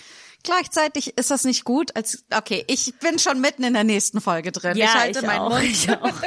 Gleichzeitig 0.45 1.17
ist 1.17 1.31
das 1.31 1.43
nicht 1.43 1.63
gut, 1.63 1.95
als 1.95 2.23
okay, 2.31 2.63
ich 2.67 2.93
bin 2.99 3.17
schon 3.17 3.41
mitten 3.41 3.63
in 3.63 3.73
der 3.73 3.83
nächsten 3.83 4.21
Folge 4.21 4.51
drin. 4.51 4.77
ich 4.77 4.93
halte 4.93 5.23
meinen 5.23 5.39
auch, 5.39 5.49
Mund. 5.49 5.63
Ich 5.65 5.89
auch. 5.89 6.21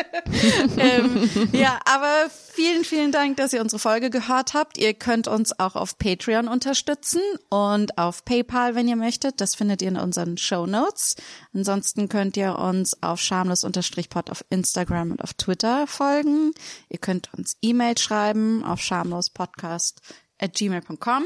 ähm, 0.77 1.31
ja, 1.53 1.79
aber 1.85 2.29
vielen, 2.29 2.85
vielen 2.85 3.13
Dank, 3.13 3.37
dass 3.37 3.53
ihr 3.53 3.61
unsere 3.61 3.79
Folge 3.79 4.11
gehört 4.11 4.55
habt. 4.55 4.77
Ihr 4.77 4.93
könnt 4.93 5.29
uns 5.29 5.57
auch 5.61 5.77
auf 5.77 5.99
Patreon 5.99 6.49
unterstützen 6.49 7.21
und 7.49 7.97
auf 7.97 8.25
PayPal, 8.25 8.75
wenn 8.75 8.89
ihr 8.89 8.97
möchtet. 8.97 9.41
Das 9.41 9.55
findet 9.55 9.83
ihr 9.83 9.89
in 9.89 9.97
unseren 9.97 10.37
Show 10.37 10.67
Notes. 10.67 11.15
Ansonsten 11.55 12.09
könnt 12.09 12.37
ihr 12.37 12.59
uns 12.59 13.01
auf 13.01 13.21
schamlos-pod 13.21 14.31
auf 14.31 14.45
Instagram 14.51 15.13
und 15.13 15.23
auf 15.23 15.35
Twitter 15.35 15.87
folgen. 15.87 16.51
Ihr 16.89 16.99
könnt 16.99 17.33
uns 17.39 17.57
E-Mail 17.63 17.97
schreiben 17.97 18.65
auf 18.65 18.81
schamlospodcast 18.81 20.01
at 20.41 20.55
gmail.com. 20.55 21.25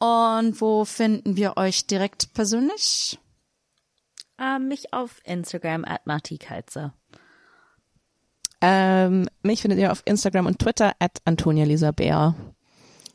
Und 0.00 0.60
wo 0.60 0.84
finden 0.86 1.36
wir 1.36 1.58
euch 1.58 1.86
direkt 1.86 2.32
persönlich? 2.32 3.18
Äh, 4.38 4.58
mich 4.58 4.94
auf 4.94 5.20
Instagram 5.24 5.84
at 5.84 6.06
Marti 6.06 6.38
Keizer. 6.38 6.94
Ähm, 8.62 9.28
mich 9.42 9.60
findet 9.60 9.78
ihr 9.78 9.92
auf 9.92 10.02
Instagram 10.06 10.46
und 10.46 10.58
Twitter 10.58 10.94
at 10.98 11.18
Antonia 11.26 11.64
Lisa 11.64 11.92
Bär. 11.92 12.34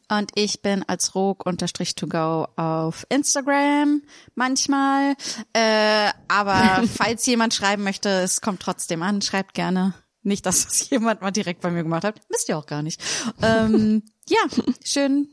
Und 0.09 0.31
ich 0.35 0.61
bin 0.61 0.83
als 0.87 1.15
Rog-to-go 1.15 2.47
auf 2.55 3.07
Instagram 3.09 4.03
manchmal. 4.35 5.15
Äh, 5.53 6.11
aber 6.27 6.83
falls 6.95 7.25
jemand 7.25 7.55
schreiben 7.55 7.83
möchte, 7.83 8.09
es 8.09 8.41
kommt 8.41 8.61
trotzdem 8.61 9.01
an, 9.01 9.23
schreibt 9.23 9.55
gerne. 9.55 9.95
Nicht, 10.21 10.45
dass 10.45 10.65
das 10.65 10.89
jemand 10.91 11.21
mal 11.21 11.31
direkt 11.31 11.61
bei 11.61 11.71
mir 11.71 11.81
gemacht 11.81 12.03
hat. 12.03 12.21
Müsst 12.29 12.47
ihr 12.49 12.57
auch 12.57 12.67
gar 12.67 12.83
nicht. 12.83 13.01
Ähm, 13.41 14.03
ja, 14.29 14.41
schön. 14.83 15.29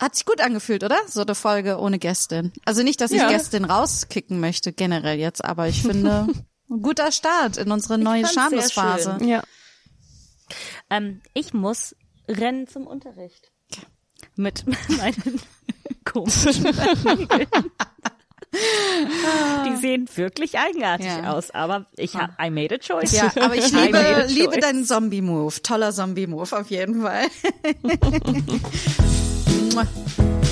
Hat 0.00 0.14
sich 0.14 0.26
gut 0.26 0.40
angefühlt, 0.40 0.84
oder? 0.84 0.98
So 1.08 1.22
eine 1.22 1.34
Folge 1.34 1.78
ohne 1.78 1.98
Gästin. 1.98 2.52
Also 2.66 2.82
nicht, 2.82 3.00
dass 3.00 3.10
ich 3.12 3.20
Ja. 3.20 3.28
Gästin 3.30 3.64
rauskicken 3.64 4.40
möchte, 4.40 4.72
generell 4.72 5.18
jetzt, 5.18 5.44
aber 5.44 5.68
ich 5.68 5.82
finde, 5.82 6.28
ein 6.70 6.82
guter 6.82 7.12
Start 7.12 7.56
in 7.56 7.70
unsere 7.72 7.96
neue 7.98 8.26
Schamlosphase. 8.26 9.18
Ja. 9.22 9.42
Ähm, 10.90 11.22
ich 11.32 11.54
muss 11.54 11.96
rennen 12.28 12.66
zum 12.68 12.86
Unterricht. 12.86 13.50
Mit 14.36 14.64
meinen 14.98 15.40
komischen. 16.04 16.64
Die 19.66 19.76
sehen 19.76 20.08
wirklich 20.14 20.56
eigenartig 20.58 21.06
Ja. 21.06 21.32
aus, 21.34 21.50
aber 21.50 21.86
ich 21.96 22.16
habe 22.16 22.32
I 22.40 22.48
made 22.50 22.74
a 22.76 22.78
choice. 22.78 23.12
Ja, 23.12 23.30
aber 23.40 23.54
ich 23.54 23.70
liebe, 23.70 24.24
liebe 24.28 24.58
deinen 24.58 24.84
Zombie-Move. 24.84 25.60
Toller 25.62 25.92
Zombie-Move 25.92 26.56
auf 26.58 26.70
jeden 26.70 27.02
Fall. 27.02 27.26
Mwah. 29.76 30.45